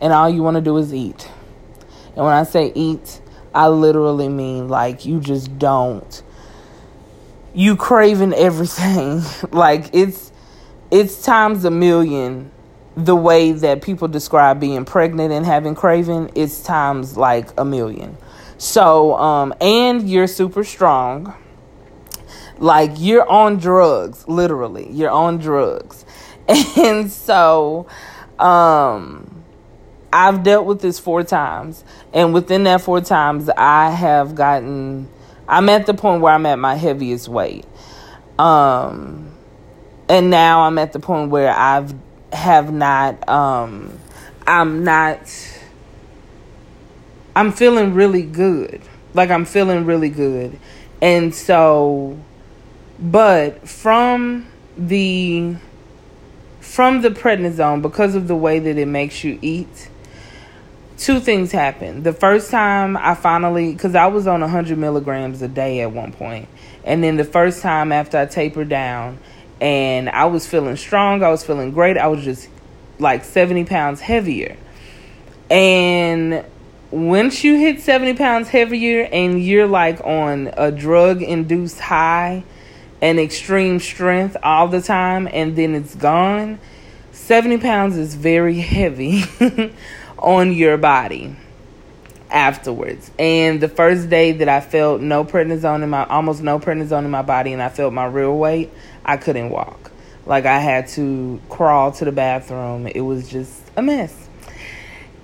and 0.00 0.12
all 0.12 0.28
you 0.28 0.42
want 0.42 0.56
to 0.56 0.60
do 0.60 0.76
is 0.78 0.92
eat. 0.94 1.28
And 2.16 2.24
when 2.24 2.34
I 2.34 2.44
say 2.44 2.72
eat, 2.74 3.20
I 3.54 3.68
literally 3.68 4.28
mean 4.28 4.68
like 4.68 5.04
you 5.04 5.20
just 5.20 5.58
don't 5.58 6.22
you 7.54 7.76
craving 7.76 8.34
everything. 8.34 9.22
like 9.52 9.90
it's 9.92 10.32
it's 10.90 11.22
times 11.22 11.64
a 11.64 11.70
million 11.70 12.50
the 12.96 13.16
way 13.16 13.52
that 13.52 13.82
people 13.82 14.08
describe 14.08 14.60
being 14.60 14.84
pregnant 14.84 15.32
and 15.32 15.46
having 15.46 15.74
craving, 15.74 16.30
it's 16.34 16.62
times 16.62 17.16
like 17.16 17.48
a 17.58 17.64
million. 17.64 18.16
So, 18.58 19.16
um, 19.16 19.54
and 19.60 20.08
you're 20.08 20.26
super 20.26 20.62
strong. 20.62 21.34
Like 22.58 22.92
you're 22.96 23.28
on 23.28 23.56
drugs, 23.56 24.26
literally. 24.28 24.90
You're 24.90 25.10
on 25.10 25.38
drugs. 25.38 26.04
And 26.76 27.10
so, 27.10 27.86
um, 28.38 29.42
I've 30.12 30.42
dealt 30.42 30.66
with 30.66 30.80
this 30.80 30.98
four 30.98 31.22
times. 31.22 31.84
And 32.12 32.34
within 32.34 32.64
that 32.64 32.82
four 32.82 33.00
times, 33.00 33.48
I 33.48 33.90
have 33.90 34.34
gotten, 34.34 35.08
I'm 35.48 35.68
at 35.68 35.86
the 35.86 35.94
point 35.94 36.20
where 36.20 36.34
I'm 36.34 36.44
at 36.44 36.58
my 36.58 36.74
heaviest 36.74 37.28
weight. 37.28 37.64
Um, 38.38 39.32
and 40.08 40.30
now 40.30 40.62
I'm 40.62 40.78
at 40.78 40.92
the 40.92 41.00
point 41.00 41.30
where 41.30 41.52
I've 41.56 41.94
have 42.32 42.72
not 42.72 43.28
um 43.28 43.98
I'm 44.46 44.84
not 44.84 45.20
I'm 47.34 47.52
feeling 47.52 47.94
really 47.94 48.22
good. 48.22 48.80
Like 49.14 49.30
I'm 49.30 49.44
feeling 49.44 49.84
really 49.84 50.10
good. 50.10 50.58
And 51.00 51.34
so 51.34 52.18
but 52.98 53.68
from 53.68 54.46
the 54.76 55.56
from 56.60 57.02
the 57.02 57.10
prednisone 57.10 57.82
because 57.82 58.14
of 58.14 58.28
the 58.28 58.36
way 58.36 58.58
that 58.58 58.78
it 58.78 58.86
makes 58.86 59.24
you 59.24 59.38
eat 59.42 59.88
two 60.96 61.18
things 61.18 61.50
happened 61.50 62.04
the 62.04 62.12
first 62.12 62.50
time 62.50 62.96
i 62.98 63.14
finally 63.14 63.72
because 63.72 63.96
i 63.96 64.06
was 64.06 64.26
on 64.26 64.40
100 64.40 64.78
milligrams 64.78 65.42
a 65.42 65.48
day 65.48 65.80
at 65.80 65.90
one 65.90 66.12
point 66.12 66.48
and 66.84 67.02
then 67.02 67.16
the 67.16 67.24
first 67.24 67.60
time 67.60 67.90
after 67.90 68.16
i 68.16 68.24
tapered 68.24 68.68
down 68.68 69.18
and 69.62 70.10
I 70.10 70.24
was 70.24 70.44
feeling 70.44 70.76
strong. 70.76 71.22
I 71.22 71.28
was 71.28 71.44
feeling 71.44 71.70
great. 71.70 71.96
I 71.96 72.08
was 72.08 72.24
just 72.24 72.48
like 72.98 73.24
70 73.24 73.64
pounds 73.64 74.00
heavier. 74.00 74.56
And 75.48 76.44
once 76.90 77.44
you 77.44 77.56
hit 77.56 77.80
70 77.80 78.14
pounds 78.14 78.48
heavier 78.48 79.08
and 79.12 79.40
you're 79.42 79.68
like 79.68 80.00
on 80.00 80.52
a 80.56 80.72
drug 80.72 81.22
induced 81.22 81.78
high 81.78 82.42
and 83.00 83.20
extreme 83.20 83.78
strength 83.78 84.36
all 84.42 84.66
the 84.66 84.82
time 84.82 85.28
and 85.32 85.54
then 85.54 85.76
it's 85.76 85.94
gone, 85.94 86.58
70 87.12 87.58
pounds 87.58 87.96
is 87.96 88.16
very 88.16 88.58
heavy 88.58 89.22
on 90.18 90.52
your 90.52 90.76
body 90.76 91.36
afterwards. 92.32 93.10
And 93.18 93.60
the 93.60 93.68
first 93.68 94.08
day 94.08 94.32
that 94.32 94.48
I 94.48 94.60
felt 94.60 95.00
no 95.00 95.24
prednisone 95.24 95.82
in 95.82 95.90
my 95.90 96.06
almost 96.06 96.42
no 96.42 96.58
prednisone 96.58 97.04
in 97.04 97.10
my 97.10 97.22
body 97.22 97.52
and 97.52 97.62
I 97.62 97.68
felt 97.68 97.92
my 97.92 98.06
real 98.06 98.36
weight, 98.36 98.70
I 99.04 99.16
couldn't 99.16 99.50
walk. 99.50 99.90
Like 100.26 100.46
I 100.46 100.58
had 100.58 100.88
to 100.88 101.40
crawl 101.48 101.92
to 101.92 102.04
the 102.04 102.12
bathroom. 102.12 102.86
It 102.86 103.00
was 103.00 103.28
just 103.28 103.62
a 103.76 103.82
mess. 103.82 104.28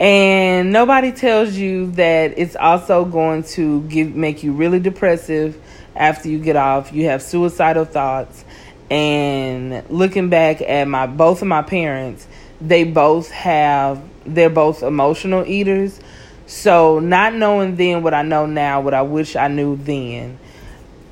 And 0.01 0.73
nobody 0.73 1.11
tells 1.11 1.57
you 1.57 1.91
that 1.93 2.35
it's 2.37 2.55
also 2.55 3.05
going 3.05 3.43
to 3.45 3.83
give 3.83 4.15
make 4.15 4.45
you 4.45 4.53
really 4.53 4.79
depressive 4.79 5.61
after 5.97 6.29
you 6.29 6.39
get 6.39 6.57
off. 6.57 6.93
You 6.93 7.07
have 7.07 7.23
suicidal 7.23 7.85
thoughts. 7.85 8.45
And 8.91 9.89
looking 9.91 10.31
back 10.31 10.63
at 10.63 10.85
my 10.85 11.07
both 11.07 11.43
of 11.43 11.49
my 11.49 11.63
parents, 11.63 12.27
they 12.61 12.85
both 12.85 13.31
have 13.31 14.03
they're 14.25 14.51
both 14.51 14.83
emotional 14.83 15.45
eaters. 15.47 16.01
So 16.49 16.99
not 16.99 17.35
knowing 17.35 17.77
then 17.77 18.03
what 18.03 18.15
I 18.15 18.23
know 18.23 18.47
now, 18.47 18.81
what 18.81 18.95
I 18.95 19.03
wish 19.03 19.37
I 19.37 19.49
knew 19.49 19.77
then, 19.77 20.39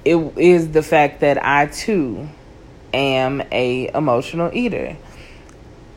it 0.03 0.17
is 0.39 0.71
the 0.71 0.83
fact 0.83 1.21
that 1.21 1.45
I 1.45 1.67
too 1.67 2.27
am 2.95 3.43
a 3.53 3.91
emotional 3.95 4.51
eater. 4.55 4.97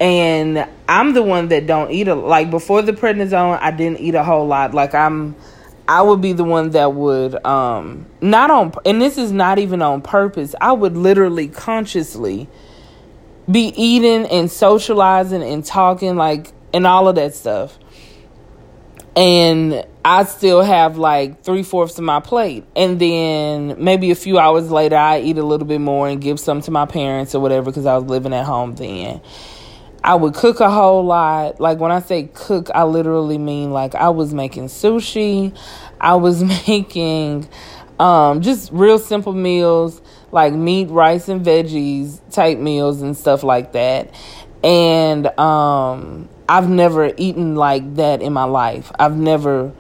And 0.02 0.67
I'm 0.89 1.13
the 1.13 1.23
one 1.23 1.47
that 1.47 1.67
don't 1.67 1.89
eat 1.89 2.10
a 2.10 2.15
like 2.15 2.52
before 2.52 2.82
the 2.82 2.91
prednisone, 2.91 3.58
I 3.62 3.71
didn't 3.71 4.02
eat 4.02 4.13
a 4.13 4.25
whole 4.25 4.45
lot. 4.45 4.73
Like 4.73 4.93
I'm 4.93 5.38
I 5.88 6.02
would 6.02 6.19
be 6.19 6.34
the 6.34 6.43
one 6.43 6.71
that 6.71 6.93
would 6.93 7.45
um 7.45 8.08
not 8.19 8.52
on 8.52 8.73
and 8.86 9.02
this 9.02 9.17
is 9.17 9.32
not 9.32 9.58
even 9.58 9.82
on 9.82 10.02
purpose. 10.02 10.54
I 10.60 10.73
would 10.73 10.97
literally 10.97 11.47
consciously 11.47 12.49
be 13.49 13.73
eating 13.82 14.25
and 14.25 14.52
socializing 14.52 15.43
and 15.43 15.63
talking 15.63 16.17
like 16.17 16.52
and 16.73 16.86
all 16.86 17.08
of 17.08 17.15
that 17.15 17.36
stuff. 17.36 17.80
And 19.15 19.85
I 20.05 20.23
still 20.23 20.61
have 20.61 20.97
like 20.97 21.43
three 21.43 21.63
fourths 21.63 21.97
of 21.97 22.03
my 22.03 22.19
plate. 22.19 22.65
And 22.75 22.99
then 22.99 23.83
maybe 23.83 24.11
a 24.11 24.15
few 24.15 24.39
hours 24.39 24.71
later, 24.71 24.95
I 24.95 25.19
eat 25.19 25.37
a 25.37 25.43
little 25.43 25.67
bit 25.67 25.81
more 25.81 26.07
and 26.07 26.21
give 26.21 26.39
some 26.39 26.61
to 26.61 26.71
my 26.71 26.85
parents 26.85 27.35
or 27.35 27.41
whatever 27.41 27.65
because 27.65 27.85
I 27.85 27.95
was 27.95 28.05
living 28.05 28.33
at 28.33 28.45
home 28.45 28.75
then. 28.75 29.21
I 30.03 30.15
would 30.15 30.33
cook 30.33 30.59
a 30.61 30.69
whole 30.69 31.03
lot. 31.03 31.59
Like 31.59 31.79
when 31.79 31.91
I 31.91 31.99
say 31.99 32.29
cook, 32.33 32.69
I 32.73 32.83
literally 32.83 33.37
mean 33.37 33.71
like 33.71 33.95
I 33.95 34.09
was 34.09 34.33
making 34.33 34.65
sushi, 34.65 35.55
I 35.99 36.15
was 36.15 36.43
making 36.67 37.49
um, 37.99 38.41
just 38.41 38.71
real 38.71 38.97
simple 38.97 39.33
meals 39.33 40.01
like 40.31 40.53
meat, 40.53 40.89
rice, 40.89 41.27
and 41.27 41.45
veggies 41.45 42.19
type 42.31 42.57
meals 42.57 43.01
and 43.01 43.17
stuff 43.17 43.43
like 43.43 43.73
that. 43.73 44.13
And 44.63 45.27
um, 45.39 46.29
I've 46.47 46.69
never 46.69 47.13
eaten 47.17 47.55
like 47.55 47.95
that 47.95 48.21
in 48.21 48.33
my 48.33 48.43
life. 48.43 48.91
I've 48.99 49.15
never 49.15 49.73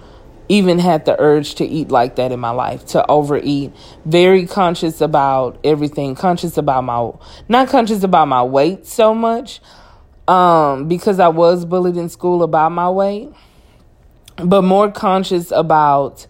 even 0.49 0.79
had 0.79 1.05
the 1.05 1.15
urge 1.19 1.55
to 1.55 1.65
eat 1.65 1.89
like 1.89 2.15
that 2.15 2.31
in 2.31 2.39
my 2.39 2.49
life, 2.49 2.83
to 2.87 3.05
overeat. 3.07 3.71
Very 4.05 4.47
conscious 4.47 4.99
about 4.99 5.59
everything, 5.63 6.15
conscious 6.15 6.57
about 6.57 6.83
my, 6.83 7.11
not 7.47 7.69
conscious 7.69 8.03
about 8.03 8.27
my 8.27 8.41
weight 8.41 8.87
so 8.87 9.13
much, 9.13 9.61
um, 10.27 10.87
because 10.87 11.19
I 11.19 11.27
was 11.27 11.65
bullied 11.65 11.97
in 11.97 12.09
school 12.09 12.41
about 12.41 12.71
my 12.71 12.89
weight, 12.89 13.29
but 14.43 14.63
more 14.63 14.91
conscious 14.91 15.51
about 15.51 16.25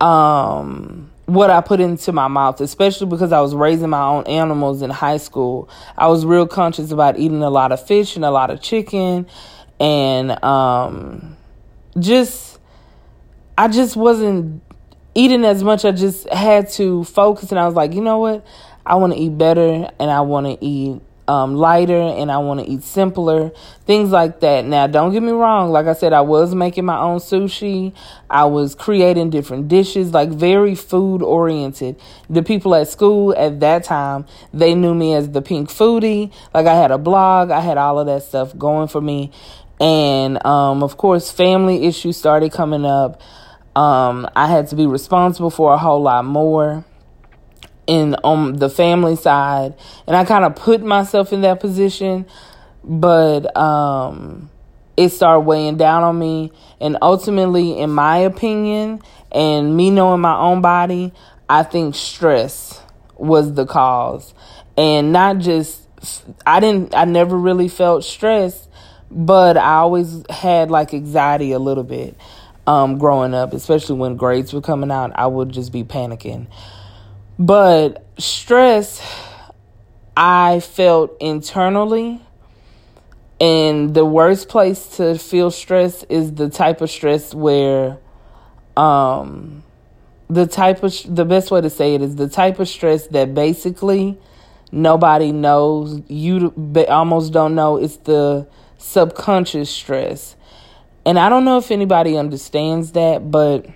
um, 0.00 1.11
what 1.26 1.50
I 1.50 1.60
put 1.60 1.80
into 1.80 2.12
my 2.12 2.28
mouth, 2.28 2.60
especially 2.60 3.06
because 3.06 3.32
I 3.32 3.40
was 3.40 3.54
raising 3.54 3.90
my 3.90 4.02
own 4.02 4.24
animals 4.24 4.82
in 4.82 4.90
high 4.90 5.18
school. 5.18 5.68
I 5.96 6.08
was 6.08 6.26
real 6.26 6.46
conscious 6.46 6.90
about 6.90 7.18
eating 7.18 7.42
a 7.42 7.50
lot 7.50 7.72
of 7.72 7.84
fish 7.86 8.16
and 8.16 8.24
a 8.24 8.30
lot 8.30 8.50
of 8.50 8.60
chicken 8.60 9.26
and 9.78 10.42
um, 10.44 11.36
just 11.98 12.58
I 13.58 13.68
just 13.68 13.96
wasn't 13.96 14.62
eating 15.14 15.44
as 15.44 15.62
much. 15.62 15.84
I 15.84 15.92
just 15.92 16.28
had 16.28 16.68
to 16.70 17.04
focus 17.04 17.50
and 17.50 17.58
I 17.58 17.66
was 17.66 17.74
like, 17.74 17.92
you 17.92 18.00
know 18.00 18.18
what? 18.18 18.46
I 18.86 18.96
want 18.96 19.12
to 19.12 19.18
eat 19.18 19.36
better 19.36 19.90
and 19.98 20.10
I 20.10 20.22
want 20.22 20.46
to 20.46 20.64
eat 20.64 21.00
um, 21.28 21.54
lighter 21.54 22.00
and 22.00 22.30
I 22.30 22.38
want 22.38 22.60
to 22.60 22.68
eat 22.68 22.82
simpler, 22.82 23.50
things 23.86 24.10
like 24.10 24.40
that. 24.40 24.64
Now, 24.64 24.86
don't 24.86 25.12
get 25.12 25.22
me 25.22 25.32
wrong. 25.32 25.70
Like 25.70 25.86
I 25.86 25.92
said, 25.92 26.12
I 26.12 26.20
was 26.20 26.54
making 26.54 26.84
my 26.84 26.98
own 26.98 27.18
sushi. 27.18 27.94
I 28.28 28.44
was 28.44 28.74
creating 28.74 29.30
different 29.30 29.68
dishes, 29.68 30.12
like 30.12 30.30
very 30.30 30.74
food 30.74 31.22
oriented. 31.22 32.00
The 32.28 32.42
people 32.42 32.74
at 32.74 32.88
school 32.88 33.34
at 33.36 33.60
that 33.60 33.84
time, 33.84 34.26
they 34.52 34.74
knew 34.74 34.94
me 34.94 35.14
as 35.14 35.30
the 35.30 35.42
pink 35.42 35.68
foodie. 35.68 36.32
Like 36.52 36.66
I 36.66 36.74
had 36.74 36.90
a 36.90 36.98
blog, 36.98 37.50
I 37.50 37.60
had 37.60 37.78
all 37.78 37.98
of 37.98 38.06
that 38.06 38.24
stuff 38.24 38.56
going 38.56 38.88
for 38.88 39.00
me. 39.00 39.30
And 39.80 40.44
um, 40.46 40.82
of 40.82 40.96
course, 40.96 41.30
family 41.30 41.86
issues 41.86 42.16
started 42.16 42.52
coming 42.52 42.84
up. 42.84 43.20
Um, 43.74 44.28
I 44.36 44.48
had 44.48 44.68
to 44.68 44.76
be 44.76 44.86
responsible 44.86 45.50
for 45.50 45.72
a 45.72 45.78
whole 45.78 46.02
lot 46.02 46.24
more 46.24 46.84
in 47.86 48.14
on 48.22 48.54
the 48.58 48.70
family 48.70 49.16
side 49.16 49.74
and 50.06 50.16
I 50.16 50.24
kind 50.24 50.44
of 50.44 50.54
put 50.54 50.82
myself 50.82 51.32
in 51.32 51.40
that 51.42 51.60
position 51.60 52.26
but 52.84 53.56
um 53.56 54.50
it 54.96 55.08
started 55.08 55.40
weighing 55.40 55.76
down 55.76 56.02
on 56.02 56.18
me 56.18 56.52
and 56.80 56.96
ultimately 57.02 57.78
in 57.78 57.90
my 57.90 58.18
opinion 58.18 59.00
and 59.32 59.76
me 59.76 59.90
knowing 59.90 60.20
my 60.20 60.36
own 60.36 60.60
body 60.60 61.12
I 61.48 61.62
think 61.64 61.94
stress 61.94 62.80
was 63.16 63.54
the 63.54 63.66
cause 63.66 64.32
and 64.76 65.12
not 65.12 65.38
just 65.38 65.80
I 66.46 66.60
didn't 66.60 66.94
I 66.94 67.04
never 67.04 67.36
really 67.36 67.68
felt 67.68 68.04
stressed 68.04 68.68
but 69.10 69.56
I 69.56 69.76
always 69.76 70.24
had 70.30 70.70
like 70.70 70.94
anxiety 70.94 71.52
a 71.52 71.58
little 71.58 71.84
bit 71.84 72.16
um 72.66 72.98
growing 72.98 73.34
up 73.34 73.52
especially 73.54 73.98
when 73.98 74.16
grades 74.16 74.52
were 74.52 74.60
coming 74.60 74.90
out 74.92 75.10
I 75.16 75.26
would 75.26 75.50
just 75.50 75.72
be 75.72 75.82
panicking 75.82 76.46
but 77.38 78.06
stress, 78.18 79.02
I 80.16 80.60
felt 80.60 81.16
internally. 81.20 82.20
And 83.40 83.92
the 83.92 84.04
worst 84.04 84.48
place 84.48 84.96
to 84.98 85.18
feel 85.18 85.50
stress 85.50 86.04
is 86.04 86.34
the 86.34 86.48
type 86.48 86.80
of 86.80 86.90
stress 86.90 87.34
where, 87.34 87.98
um, 88.76 89.64
the 90.28 90.46
type 90.46 90.84
of, 90.84 90.94
the 91.08 91.24
best 91.24 91.50
way 91.50 91.60
to 91.60 91.68
say 91.68 91.94
it 91.96 92.02
is 92.02 92.14
the 92.14 92.28
type 92.28 92.60
of 92.60 92.68
stress 92.68 93.08
that 93.08 93.34
basically 93.34 94.16
nobody 94.70 95.32
knows. 95.32 96.00
You 96.08 96.54
almost 96.88 97.32
don't 97.32 97.56
know. 97.56 97.78
It's 97.78 97.96
the 97.96 98.46
subconscious 98.78 99.70
stress. 99.70 100.36
And 101.04 101.18
I 101.18 101.28
don't 101.28 101.44
know 101.44 101.58
if 101.58 101.70
anybody 101.70 102.16
understands 102.16 102.92
that, 102.92 103.30
but 103.30 103.66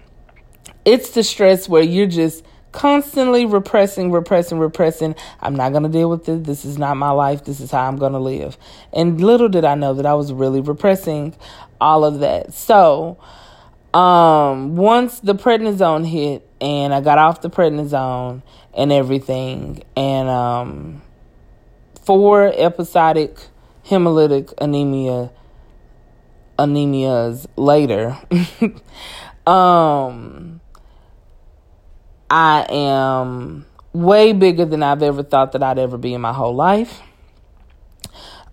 it's 0.84 1.10
the 1.10 1.24
stress 1.24 1.68
where 1.68 1.82
you're 1.82 2.06
just 2.06 2.44
constantly 2.76 3.46
repressing, 3.46 4.12
repressing, 4.12 4.58
repressing. 4.58 5.16
I'm 5.40 5.56
not 5.56 5.72
going 5.72 5.84
to 5.84 5.88
deal 5.88 6.10
with 6.10 6.28
it. 6.28 6.44
This 6.44 6.66
is 6.66 6.76
not 6.76 6.98
my 6.98 7.10
life. 7.10 7.44
This 7.44 7.58
is 7.58 7.70
how 7.70 7.88
I'm 7.88 7.96
going 7.96 8.12
to 8.12 8.18
live. 8.18 8.58
And 8.92 9.18
little 9.18 9.48
did 9.48 9.64
I 9.64 9.74
know 9.74 9.94
that 9.94 10.04
I 10.04 10.12
was 10.12 10.30
really 10.30 10.60
repressing 10.60 11.34
all 11.80 12.04
of 12.04 12.20
that. 12.20 12.52
So, 12.52 13.16
um, 13.94 14.76
once 14.76 15.20
the 15.20 15.34
prednisone 15.34 16.06
hit 16.06 16.46
and 16.60 16.92
I 16.92 17.00
got 17.00 17.16
off 17.16 17.40
the 17.40 17.48
prednisone 17.48 18.42
and 18.74 18.92
everything, 18.92 19.82
and 19.96 20.28
um, 20.28 21.02
four 22.04 22.52
episodic 22.54 23.38
hemolytic 23.86 24.52
anemia 24.58 25.30
anemias 26.58 27.46
later, 27.56 28.18
um, 29.50 30.55
I 32.28 32.66
am 32.68 33.66
way 33.92 34.32
bigger 34.32 34.64
than 34.64 34.82
I've 34.82 35.02
ever 35.02 35.22
thought 35.22 35.52
that 35.52 35.62
I'd 35.62 35.78
ever 35.78 35.96
be 35.96 36.14
in 36.14 36.20
my 36.20 36.32
whole 36.32 36.54
life. 36.54 37.00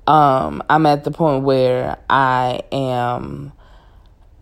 Um, 0.05 0.61
I'm 0.69 0.85
at 0.85 1.03
the 1.03 1.11
point 1.11 1.43
where 1.43 1.97
I 2.09 2.61
am, 2.71 3.53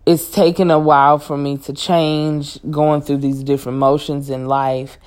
it's 0.04 0.30
taken 0.30 0.70
a 0.70 0.78
while 0.78 1.18
for 1.18 1.36
me 1.36 1.56
to 1.58 1.72
change, 1.72 2.58
going 2.70 3.02
through 3.02 3.18
these 3.18 3.42
different 3.42 3.78
motions 3.78 4.28
in 4.28 4.46
life. 4.46 4.98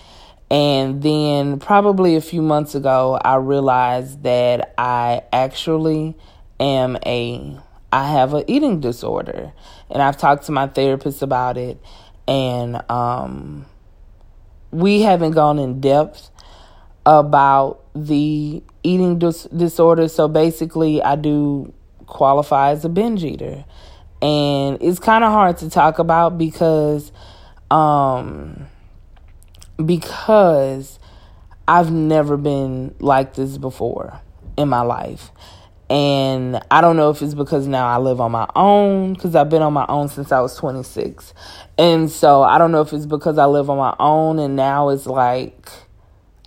And 0.49 1.01
then, 1.01 1.59
probably 1.59 2.15
a 2.15 2.21
few 2.21 2.41
months 2.41 2.75
ago, 2.75 3.19
I 3.23 3.35
realized 3.35 4.23
that 4.23 4.73
I 4.77 5.23
actually 5.33 6.15
am 6.59 6.97
a, 7.05 7.59
I 7.91 8.11
have 8.11 8.33
an 8.33 8.43
eating 8.47 8.79
disorder. 8.79 9.51
And 9.89 10.01
I've 10.01 10.17
talked 10.17 10.45
to 10.45 10.51
my 10.51 10.67
therapist 10.67 11.21
about 11.21 11.57
it. 11.57 11.79
And, 12.27 12.81
um, 12.89 13.65
we 14.75 15.01
haven't 15.01 15.31
gone 15.31 15.57
in 15.57 15.79
depth 15.79 16.29
about 17.05 17.81
the 17.95 18.61
eating 18.83 19.19
dis- 19.19 19.47
disorder. 19.55 20.07
So 20.09 20.27
basically, 20.27 21.01
I 21.01 21.15
do 21.15 21.73
qualify 22.07 22.71
as 22.71 22.83
a 22.83 22.89
binge 22.89 23.23
eater. 23.23 23.63
And 24.21 24.77
it's 24.81 24.99
kind 24.99 25.23
of 25.23 25.31
hard 25.31 25.57
to 25.59 25.69
talk 25.69 25.99
about 25.99 26.37
because 26.37 27.11
um 27.71 28.67
because 29.83 30.99
I've 31.67 31.91
never 31.91 32.37
been 32.37 32.95
like 32.99 33.33
this 33.33 33.57
before 33.57 34.19
in 34.57 34.67
my 34.69 34.81
life. 34.81 35.31
And 35.89 36.59
I 36.71 36.81
don't 36.81 36.95
know 36.95 37.11
if 37.11 37.21
it's 37.21 37.35
because 37.35 37.67
now 37.67 37.87
I 37.87 37.97
live 37.97 38.19
on 38.19 38.31
my 38.31 38.47
own, 38.55 39.13
because 39.13 39.35
I've 39.35 39.49
been 39.49 39.61
on 39.61 39.73
my 39.73 39.85
own 39.87 40.07
since 40.07 40.31
I 40.31 40.41
was 40.41 40.55
26. 40.55 41.33
And 41.77 42.09
so 42.09 42.41
I 42.41 42.57
don't 42.57 42.71
know 42.71 42.81
if 42.81 42.91
it's 42.91 43.05
because 43.05 43.37
I 43.37 43.45
live 43.45 43.69
on 43.69 43.77
my 43.77 43.95
own 43.99 44.39
and 44.39 44.55
now 44.55 44.89
it's 44.89 45.05
like 45.05 45.69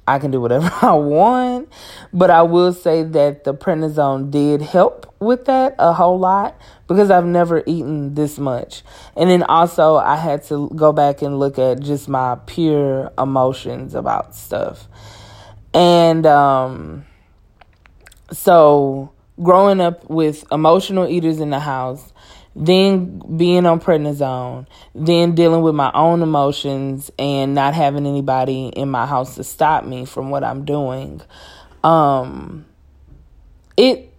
I 0.09 0.18
can 0.18 0.31
do 0.31 0.40
whatever 0.40 0.72
I 0.83 0.92
want. 0.92 1.68
But 2.12 2.31
I 2.31 2.42
will 2.42 2.72
say 2.72 3.05
that 3.05 3.44
the 3.44 3.55
prednisone 3.55 4.31
did 4.31 4.62
help 4.62 5.14
with 5.20 5.44
that 5.44 5.74
a 5.79 5.92
whole 5.92 6.18
lot 6.18 6.61
because 6.87 7.11
I've 7.11 7.27
never 7.27 7.62
eaten 7.66 8.14
this 8.14 8.38
much. 8.38 8.83
And 9.14 9.31
then 9.31 9.42
also 9.44 9.96
I 9.96 10.16
had 10.16 10.42
to 10.44 10.70
go 10.74 10.92
back 10.92 11.22
and 11.22 11.38
look 11.38 11.59
at 11.59 11.81
just 11.81 12.09
my 12.09 12.38
pure 12.46 13.12
emotions 13.18 13.94
about 13.94 14.35
stuff. 14.35 14.88
And 15.74 16.27
um 16.27 17.05
so 18.33 19.12
growing 19.42 19.81
up 19.81 20.09
with 20.09 20.44
emotional 20.51 21.09
eaters 21.09 21.40
in 21.40 21.51
the 21.51 21.61
house, 21.61 22.12
then 22.57 23.22
being 23.37 23.66
on 23.66 23.81
prednisone, 23.81 24.66
then 24.94 25.35
dealing 25.35 25.62
with 25.62 25.74
my 25.74 25.90
own 25.94 26.22
emotions 26.22 27.11
and 27.18 27.55
not 27.55 27.74
having 27.74 28.07
anybody 28.07 28.68
in 28.68 28.90
my 28.90 29.07
house 29.07 29.37
to 29.37 29.44
stop 29.44 29.85
me 29.85 30.05
from 30.05 30.31
what 30.31 30.42
I'm 30.44 30.64
doing. 30.64 31.22
um 31.85 32.64
it 33.77 34.12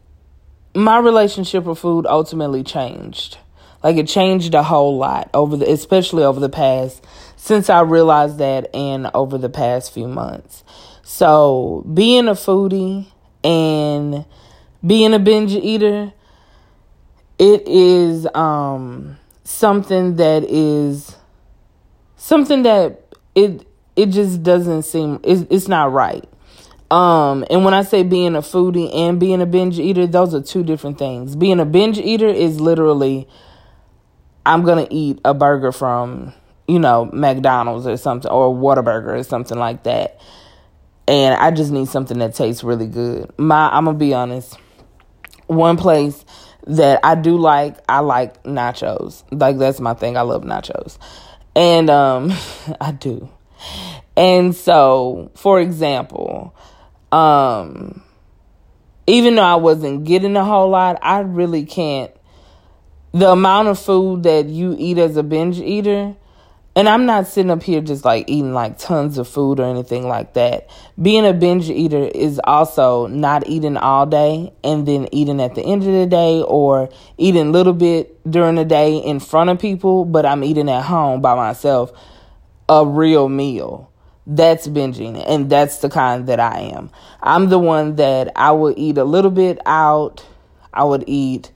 my 0.73 0.97
relationship 0.97 1.65
with 1.65 1.77
food 1.77 2.05
ultimately 2.07 2.63
changed. 2.63 3.37
Like 3.83 3.97
it 3.97 4.07
changed 4.07 4.53
a 4.55 4.63
whole 4.63 4.97
lot 4.97 5.29
over 5.33 5.57
the 5.57 5.69
especially 5.69 6.23
over 6.23 6.39
the 6.39 6.49
past 6.49 7.05
since 7.35 7.69
I 7.69 7.81
realized 7.81 8.37
that 8.39 8.73
and 8.75 9.09
over 9.13 9.37
the 9.37 9.49
past 9.49 9.93
few 9.93 10.07
months. 10.07 10.63
So, 11.03 11.83
being 11.91 12.27
a 12.27 12.33
foodie 12.33 13.07
and 13.43 14.25
being 14.85 15.13
a 15.13 15.19
binge 15.19 15.53
eater 15.53 16.13
it 17.39 17.67
is 17.67 18.27
um 18.35 19.17
something 19.43 20.17
that 20.17 20.43
is 20.43 21.15
something 22.17 22.63
that 22.63 23.01
it 23.33 23.65
it 23.95 24.07
just 24.07 24.43
doesn't 24.43 24.83
seem 24.83 25.19
it's, 25.23 25.45
it's 25.49 25.67
not 25.67 25.91
right. 25.91 26.27
Um 26.91 27.45
and 27.49 27.63
when 27.65 27.73
i 27.73 27.83
say 27.83 28.03
being 28.03 28.35
a 28.35 28.41
foodie 28.41 28.93
and 28.93 29.19
being 29.19 29.41
a 29.41 29.45
binge 29.45 29.79
eater 29.79 30.07
those 30.07 30.33
are 30.33 30.41
two 30.41 30.63
different 30.63 30.97
things. 30.97 31.35
Being 31.35 31.59
a 31.59 31.65
binge 31.65 31.97
eater 31.97 32.27
is 32.27 32.59
literally 32.59 33.27
i'm 34.45 34.63
gonna 34.63 34.87
eat 34.89 35.19
a 35.25 35.33
burger 35.33 35.71
from 35.71 36.33
you 36.67 36.79
know 36.79 37.05
mcdonald's 37.11 37.85
or 37.85 37.97
something 37.97 38.31
or 38.31 38.53
Whataburger 38.53 39.19
or 39.19 39.23
something 39.23 39.57
like 39.57 39.83
that. 39.83 40.19
And 41.07 41.35
i 41.35 41.51
just 41.51 41.71
need 41.71 41.87
something 41.87 42.19
that 42.19 42.35
tastes 42.35 42.63
really 42.63 42.87
good. 42.87 43.31
My 43.37 43.69
i'm 43.69 43.85
gonna 43.85 43.97
be 43.97 44.13
honest 44.13 44.57
one 45.49 45.77
place 45.77 46.23
that 46.67 46.99
I 47.03 47.15
do 47.15 47.37
like, 47.37 47.77
I 47.89 47.99
like 47.99 48.43
nachos. 48.43 49.23
Like 49.31 49.57
that's 49.57 49.79
my 49.79 49.93
thing. 49.93 50.17
I 50.17 50.21
love 50.21 50.43
nachos. 50.43 50.97
And 51.55 51.89
um 51.89 52.31
I 52.81 52.91
do. 52.91 53.29
And 54.15 54.55
so, 54.55 55.31
for 55.35 55.59
example, 55.59 56.55
um 57.11 58.03
even 59.07 59.35
though 59.35 59.41
I 59.41 59.55
wasn't 59.55 60.03
getting 60.03 60.35
a 60.35 60.45
whole 60.45 60.69
lot, 60.69 60.99
I 61.01 61.19
really 61.19 61.65
can't 61.65 62.11
the 63.11 63.31
amount 63.31 63.67
of 63.67 63.79
food 63.79 64.23
that 64.23 64.45
you 64.45 64.75
eat 64.77 64.99
as 64.99 65.17
a 65.17 65.23
binge 65.23 65.59
eater, 65.59 66.15
and 66.79 66.87
I'm 66.87 67.05
not 67.05 67.27
sitting 67.27 67.51
up 67.51 67.61
here 67.61 67.81
just 67.81 68.05
like 68.05 68.29
eating 68.29 68.53
like 68.53 68.77
tons 68.77 69.17
of 69.17 69.27
food 69.27 69.59
or 69.59 69.69
anything 69.69 70.07
like 70.07 70.35
that. 70.35 70.69
Being 71.01 71.25
a 71.25 71.33
binge 71.33 71.69
eater 71.69 72.05
is 72.15 72.39
also 72.45 73.05
not 73.07 73.45
eating 73.49 73.75
all 73.75 74.05
day 74.05 74.53
and 74.63 74.87
then 74.87 75.09
eating 75.11 75.41
at 75.41 75.55
the 75.55 75.61
end 75.61 75.83
of 75.83 75.91
the 75.91 76.05
day 76.05 76.41
or 76.41 76.87
eating 77.17 77.47
a 77.47 77.51
little 77.51 77.73
bit 77.73 78.23
during 78.31 78.55
the 78.55 78.63
day 78.63 78.95
in 78.95 79.19
front 79.19 79.49
of 79.49 79.59
people, 79.59 80.05
but 80.05 80.25
I'm 80.25 80.41
eating 80.41 80.69
at 80.69 80.83
home 80.83 81.19
by 81.19 81.35
myself 81.35 81.91
a 82.69 82.85
real 82.85 83.27
meal. 83.27 83.91
That's 84.25 84.65
binging, 84.69 85.21
and 85.27 85.49
that's 85.49 85.79
the 85.79 85.89
kind 85.89 86.27
that 86.27 86.39
I 86.39 86.59
am. 86.59 86.91
I'm 87.21 87.49
the 87.49 87.59
one 87.59 87.97
that 87.97 88.31
I 88.37 88.53
would 88.53 88.77
eat 88.77 88.97
a 88.97 89.03
little 89.03 89.31
bit 89.31 89.59
out. 89.65 90.25
I 90.73 90.85
would 90.85 91.03
eat 91.07 91.51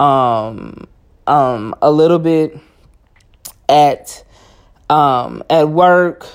um 0.00 0.88
um 1.28 1.72
a 1.80 1.92
little 1.92 2.18
bit 2.18 2.58
at 3.68 4.24
um, 4.88 5.42
at 5.50 5.68
work, 5.68 6.26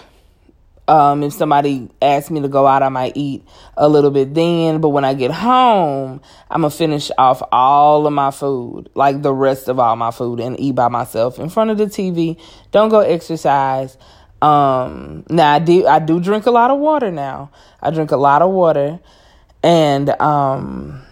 um, 0.88 1.24
if 1.24 1.34
somebody 1.34 1.90
asks 2.02 2.30
me 2.30 2.42
to 2.42 2.50
go 2.50 2.68
out, 2.68 2.84
I 2.84 2.90
might 2.90 3.16
eat 3.16 3.46
a 3.78 3.88
little 3.88 4.12
bit 4.12 4.34
then. 4.34 4.82
But 4.82 4.90
when 4.90 5.06
I 5.06 5.14
get 5.14 5.32
home, 5.32 6.22
I'm 6.50 6.62
going 6.62 6.72
to 6.72 6.78
finish 6.78 7.10
off 7.18 7.42
all 7.52 8.06
of 8.06 8.14
my 8.14 8.32
food, 8.32 8.90
like 8.94 9.22
the 9.22 9.34
rest 9.34 9.70
of 9.70 9.80
all 9.80 9.96
my 9.96 10.12
food, 10.12 10.40
and 10.40 10.60
eat 10.60 10.76
by 10.76 10.90
myself 10.90 11.40
in 11.40 11.50
front 11.50 11.70
of 11.70 11.78
the 11.78 11.86
TV. 11.86 12.38
Don't 12.72 12.90
go 12.90 13.00
exercise. 13.00 13.98
Um, 14.42 15.24
now 15.30 15.54
I 15.54 15.60
do, 15.60 15.88
I 15.88 16.00
do 16.00 16.20
drink 16.20 16.46
a 16.46 16.52
lot 16.52 16.72
of 16.72 16.80
water 16.80 17.12
now. 17.12 17.52
I 17.82 17.92
drink 17.92 18.12
a 18.12 18.18
lot 18.18 18.42
of 18.42 18.52
water. 18.52 19.00
And, 19.64 20.10
um, 20.20 21.04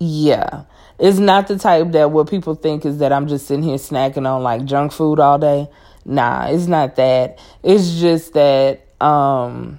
yeah, 0.00 0.64
it's 0.98 1.18
not 1.18 1.46
the 1.46 1.58
type 1.58 1.92
that 1.92 2.10
what 2.10 2.28
people 2.28 2.54
think 2.54 2.86
is 2.86 2.98
that 2.98 3.12
I'm 3.12 3.28
just 3.28 3.46
sitting 3.46 3.62
here 3.62 3.76
snacking 3.76 4.26
on 4.26 4.42
like 4.42 4.64
junk 4.64 4.90
food 4.90 5.20
all 5.20 5.38
day. 5.38 5.68
Nah, 6.08 6.46
it's 6.46 6.66
not 6.66 6.96
that. 6.96 7.38
It's 7.62 8.00
just 8.00 8.32
that 8.32 8.86
um 9.00 9.78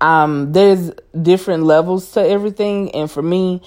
um 0.00 0.52
there's 0.52 0.92
different 1.20 1.64
levels 1.64 2.12
to 2.12 2.26
everything 2.26 2.90
and 2.92 3.10
for 3.10 3.20
me 3.20 3.60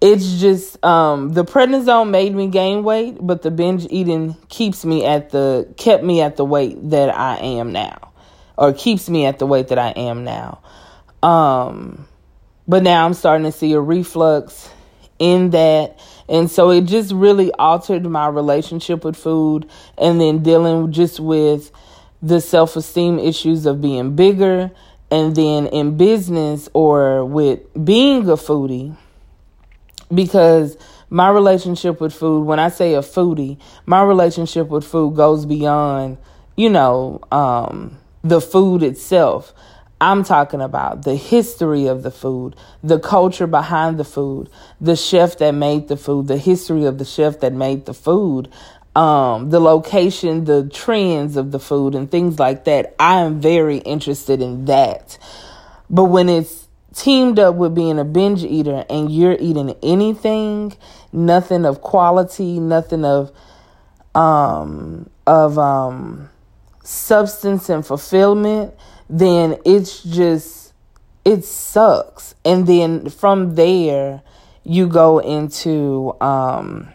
it's 0.00 0.40
just 0.40 0.82
um 0.84 1.30
the 1.30 1.44
prednisone 1.44 2.10
made 2.10 2.34
me 2.34 2.46
gain 2.46 2.84
weight, 2.84 3.18
but 3.20 3.42
the 3.42 3.50
binge 3.50 3.86
eating 3.90 4.36
keeps 4.48 4.84
me 4.84 5.04
at 5.04 5.30
the 5.30 5.68
kept 5.76 6.04
me 6.04 6.22
at 6.22 6.36
the 6.36 6.44
weight 6.44 6.90
that 6.90 7.14
I 7.14 7.38
am 7.38 7.72
now 7.72 8.12
or 8.56 8.72
keeps 8.72 9.10
me 9.10 9.26
at 9.26 9.40
the 9.40 9.46
weight 9.46 9.68
that 9.68 9.78
I 9.78 9.90
am 9.90 10.22
now. 10.22 10.60
Um 11.20 12.06
but 12.68 12.84
now 12.84 13.04
I'm 13.04 13.14
starting 13.14 13.44
to 13.44 13.52
see 13.52 13.72
a 13.72 13.80
reflux 13.80 14.70
in 15.18 15.50
that 15.50 15.98
and 16.28 16.50
so 16.50 16.70
it 16.70 16.82
just 16.82 17.12
really 17.12 17.52
altered 17.52 18.04
my 18.04 18.28
relationship 18.28 19.04
with 19.04 19.16
food 19.16 19.68
and 19.96 20.20
then 20.20 20.42
dealing 20.42 20.92
just 20.92 21.20
with 21.20 21.70
the 22.20 22.40
self 22.40 22.76
esteem 22.76 23.18
issues 23.18 23.66
of 23.66 23.80
being 23.80 24.14
bigger. 24.14 24.70
And 25.10 25.34
then 25.34 25.68
in 25.68 25.96
business 25.96 26.68
or 26.74 27.24
with 27.24 27.60
being 27.82 28.28
a 28.28 28.36
foodie, 28.36 28.94
because 30.12 30.76
my 31.08 31.30
relationship 31.30 31.98
with 31.98 32.12
food, 32.12 32.44
when 32.44 32.58
I 32.58 32.68
say 32.68 32.94
a 32.94 33.00
foodie, 33.00 33.58
my 33.86 34.02
relationship 34.02 34.68
with 34.68 34.84
food 34.84 35.16
goes 35.16 35.46
beyond, 35.46 36.18
you 36.56 36.68
know, 36.68 37.20
um, 37.32 37.96
the 38.22 38.40
food 38.42 38.82
itself. 38.82 39.54
I'm 40.00 40.22
talking 40.22 40.60
about 40.60 41.02
the 41.02 41.16
history 41.16 41.86
of 41.86 42.02
the 42.02 42.10
food, 42.10 42.54
the 42.84 43.00
culture 43.00 43.46
behind 43.46 43.98
the 43.98 44.04
food, 44.04 44.48
the 44.80 44.94
chef 44.94 45.38
that 45.38 45.52
made 45.52 45.88
the 45.88 45.96
food, 45.96 46.28
the 46.28 46.38
history 46.38 46.84
of 46.84 46.98
the 46.98 47.04
chef 47.04 47.40
that 47.40 47.52
made 47.52 47.86
the 47.86 47.94
food, 47.94 48.48
um, 48.94 49.50
the 49.50 49.60
location, 49.60 50.44
the 50.44 50.68
trends 50.68 51.36
of 51.36 51.50
the 51.50 51.58
food, 51.58 51.94
and 51.94 52.10
things 52.10 52.38
like 52.38 52.64
that. 52.64 52.94
I 52.98 53.20
am 53.20 53.40
very 53.40 53.78
interested 53.78 54.40
in 54.40 54.66
that. 54.66 55.18
But 55.90 56.04
when 56.04 56.28
it's 56.28 56.68
teamed 56.94 57.38
up 57.38 57.54
with 57.54 57.74
being 57.74 57.98
a 57.98 58.04
binge 58.04 58.44
eater 58.44 58.84
and 58.90 59.10
you're 59.10 59.36
eating 59.38 59.74
anything, 59.82 60.76
nothing 61.12 61.64
of 61.64 61.80
quality, 61.80 62.60
nothing 62.60 63.04
of 63.04 63.32
um 64.14 65.08
of 65.26 65.58
um 65.58 66.28
substance 66.82 67.68
and 67.68 67.86
fulfillment, 67.86 68.74
then 69.08 69.58
it's 69.64 70.02
just 70.02 70.72
it 71.24 71.44
sucks. 71.44 72.34
And 72.44 72.66
then 72.66 73.10
from 73.10 73.54
there 73.54 74.22
you 74.64 74.86
go 74.86 75.18
into 75.18 76.14
um 76.20 76.88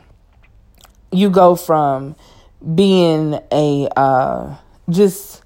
you 1.12 1.30
go 1.30 1.56
from 1.56 2.16
being 2.76 3.40
a 3.52 3.88
uh 3.96 4.56
just 4.90 5.44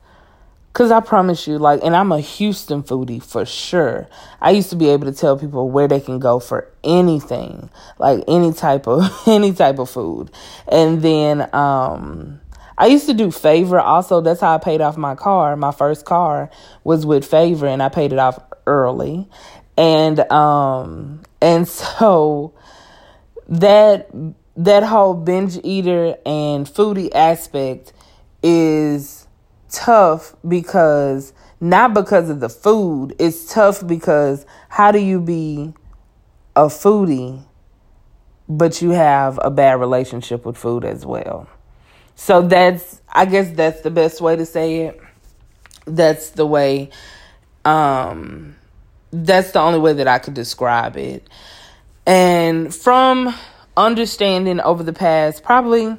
Cause 0.77 0.91
I 0.91 0.99
promise 0.99 1.47
you, 1.47 1.58
like, 1.58 1.80
and 1.84 1.95
I'm 1.95 2.12
a 2.12 2.19
Houston 2.19 2.84
foodie 2.84 3.23
for 3.23 3.47
sure. 3.47 4.08
I 4.39 4.51
used 4.51 4.69
to 4.69 4.75
be 4.75 4.89
able 4.89 5.12
to 5.12 5.12
tell 5.12 5.36
people 5.36 5.71
where 5.71 5.88
they 5.88 5.99
can 5.99 6.19
go 6.19 6.38
for 6.38 6.71
anything, 6.84 7.71
like 7.97 8.23
any 8.27 8.53
type 8.53 8.88
of 8.88 9.12
any 9.27 9.53
type 9.53 9.80
of 9.80 9.89
food. 9.89 10.30
And 10.67 11.01
then 11.01 11.49
um 11.51 12.41
I 12.77 12.87
used 12.87 13.07
to 13.07 13.13
do 13.13 13.31
favor 13.31 13.79
also. 13.79 14.21
That's 14.21 14.41
how 14.41 14.53
I 14.53 14.59
paid 14.59 14.81
off 14.81 14.97
my 14.97 15.15
car. 15.15 15.55
My 15.55 15.71
first 15.71 16.05
car 16.05 16.49
was 16.83 17.05
with 17.05 17.25
favor 17.25 17.65
and 17.65 17.81
I 17.81 17.89
paid 17.89 18.13
it 18.13 18.19
off 18.19 18.39
early. 18.67 19.27
And 19.77 20.19
um 20.31 21.21
and 21.41 21.67
so 21.79 22.53
that 23.47 24.09
that 24.55 24.83
whole 24.83 25.13
binge 25.13 25.59
eater 25.63 26.17
and 26.25 26.65
foodie 26.67 27.13
aspect 27.13 27.93
is 28.43 29.27
tough 29.69 30.35
because 30.47 31.33
not 31.59 31.93
because 31.93 32.29
of 32.29 32.39
the 32.39 32.49
food. 32.49 33.15
It's 33.17 33.51
tough 33.51 33.85
because 33.85 34.45
how 34.69 34.91
do 34.91 34.99
you 34.99 35.19
be 35.19 35.73
a 36.55 36.65
foodie 36.65 37.43
but 38.49 38.81
you 38.81 38.91
have 38.91 39.39
a 39.41 39.49
bad 39.49 39.79
relationship 39.79 40.45
with 40.45 40.57
food 40.57 40.85
as 40.85 41.05
well? 41.05 41.47
So 42.19 42.41
that's 42.41 42.99
I 43.08 43.25
guess 43.25 43.51
that's 43.51 43.82
the 43.82 43.91
best 43.91 44.19
way 44.19 44.36
to 44.36 44.45
say 44.45 44.88
it. 44.88 44.99
That's 45.86 46.32
the 46.32 46.45
way 46.45 46.89
um 47.63 48.56
that's 49.12 49.51
the 49.51 49.60
only 49.60 49.80
way 49.80 49.93
that 49.93 50.08
I 50.08 50.17
could 50.17 50.34
describe 50.34 50.97
it. 50.97 51.30
And 52.06 52.73
from 52.73 53.34
understanding 53.77 54.60
over 54.60 54.84
the 54.84 54.93
past 54.93 55.43
probably 55.43 55.95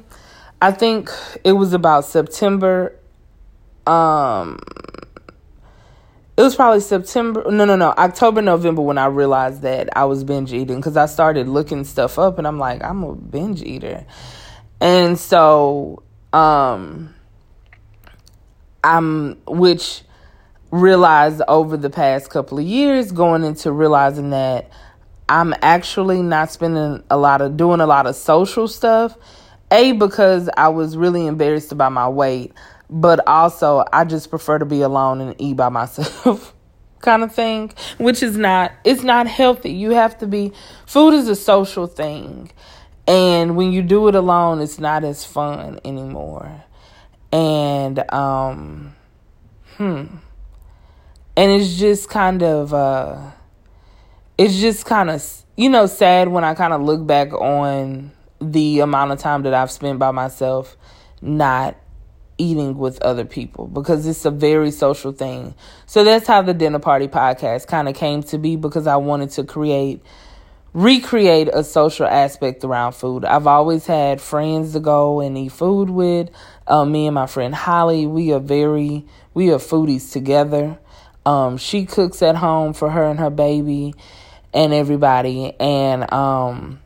I 0.61 0.71
think 0.71 1.09
it 1.45 1.53
was 1.53 1.71
about 1.71 2.03
September 2.03 2.93
um 3.87 4.59
it 6.35 6.41
was 6.41 6.53
probably 6.55 6.81
September 6.81 7.49
no 7.49 7.63
no 7.63 7.77
no 7.77 7.91
October 7.91 8.41
November 8.41 8.81
when 8.81 8.97
I 8.97 9.05
realized 9.05 9.61
that 9.61 9.87
I 9.97 10.03
was 10.03 10.25
binge 10.25 10.51
eating 10.51 10.81
cuz 10.81 10.97
I 10.97 11.05
started 11.05 11.47
looking 11.47 11.85
stuff 11.85 12.19
up 12.19 12.37
and 12.37 12.45
I'm 12.45 12.59
like 12.59 12.83
I'm 12.83 13.03
a 13.03 13.15
binge 13.15 13.63
eater. 13.63 14.05
And 14.81 15.17
so 15.17 16.03
um 16.33 17.13
I'm 18.83 19.37
which 19.45 20.03
realized 20.71 21.41
over 21.47 21.77
the 21.77 21.89
past 21.89 22.29
couple 22.29 22.59
of 22.59 22.65
years, 22.65 23.11
going 23.11 23.43
into 23.43 23.71
realizing 23.71 24.29
that 24.29 24.69
I'm 25.27 25.53
actually 25.61 26.21
not 26.21 26.51
spending 26.51 27.03
a 27.09 27.17
lot 27.17 27.41
of 27.41 27.57
doing 27.57 27.81
a 27.81 27.87
lot 27.87 28.07
of 28.07 28.15
social 28.15 28.67
stuff. 28.67 29.17
A 29.71 29.91
because 29.91 30.49
I 30.57 30.69
was 30.69 30.97
really 30.97 31.27
embarrassed 31.27 31.71
about 31.71 31.91
my 31.91 32.09
weight, 32.09 32.53
but 32.89 33.25
also 33.27 33.83
I 33.93 34.05
just 34.05 34.29
prefer 34.31 34.57
to 34.57 34.65
be 34.65 34.81
alone 34.81 35.21
and 35.21 35.35
eat 35.39 35.57
by 35.57 35.69
myself. 35.79 36.55
kind 37.01 37.23
of 37.23 37.33
thing, 37.33 37.71
which 37.97 38.23
is 38.23 38.37
not 38.37 38.71
it's 38.83 39.03
not 39.03 39.27
healthy. 39.27 39.71
You 39.71 39.91
have 39.91 40.17
to 40.19 40.27
be 40.27 40.51
food 40.85 41.13
is 41.13 41.27
a 41.27 41.35
social 41.35 41.87
thing. 41.87 42.51
And 43.09 43.55
when 43.55 43.71
you 43.71 43.81
do 43.81 44.07
it 44.07 44.13
alone, 44.13 44.61
it's 44.61 44.77
not 44.77 45.03
as 45.03 45.25
fun 45.25 45.79
anymore. 45.83 46.63
And 47.31 48.09
um 48.13 48.95
hmm 49.77 50.05
and 51.35 51.51
it's 51.51 51.77
just 51.77 52.09
kind 52.09 52.43
of 52.43 52.73
uh 52.73 53.31
it's 54.37 54.59
just 54.59 54.85
kind 54.85 55.09
of 55.09 55.25
you 55.57 55.69
know 55.69 55.87
sad 55.87 56.27
when 56.27 56.43
I 56.43 56.53
kind 56.53 56.71
of 56.71 56.81
look 56.81 57.05
back 57.07 57.33
on 57.33 58.11
the 58.39 58.81
amount 58.81 59.11
of 59.11 59.19
time 59.19 59.41
that 59.41 59.55
I've 59.55 59.71
spent 59.71 59.97
by 59.97 60.11
myself 60.11 60.77
not 61.19 61.75
eating 62.37 62.77
with 62.77 63.01
other 63.01 63.25
people 63.25 63.67
because 63.67 64.05
it's 64.05 64.23
a 64.23 64.31
very 64.31 64.69
social 64.69 65.11
thing. 65.11 65.55
So 65.87 66.03
that's 66.03 66.27
how 66.27 66.43
the 66.43 66.53
dinner 66.53 66.79
party 66.79 67.07
podcast 67.07 67.65
kind 67.67 67.89
of 67.89 67.95
came 67.95 68.21
to 68.23 68.37
be 68.37 68.55
because 68.55 68.85
I 68.85 68.97
wanted 68.97 69.31
to 69.31 69.43
create 69.43 70.01
recreate 70.73 71.49
a 71.51 71.63
social 71.63 72.05
aspect 72.05 72.63
around 72.63 72.93
food. 72.93 73.25
I've 73.25 73.47
always 73.47 73.85
had 73.85 74.21
friends 74.21 74.73
to 74.73 74.79
go 74.79 75.19
and 75.19 75.37
eat 75.37 75.51
food 75.51 75.89
with. 75.89 76.29
Um, 76.67 76.91
me 76.91 77.07
and 77.07 77.15
my 77.15 77.25
friend 77.25 77.53
Holly, 77.53 78.05
we 78.05 78.31
are 78.33 78.39
very 78.39 79.05
we 79.33 79.51
are 79.51 79.57
foodies 79.57 80.11
together. 80.11 80.77
Um, 81.25 81.57
she 81.57 81.85
cooks 81.85 82.21
at 82.21 82.35
home 82.35 82.73
for 82.73 82.89
her 82.89 83.03
and 83.03 83.19
her 83.19 83.29
baby 83.29 83.93
and 84.53 84.73
everybody 84.73 85.53
and 85.59 86.11
um 86.11 86.79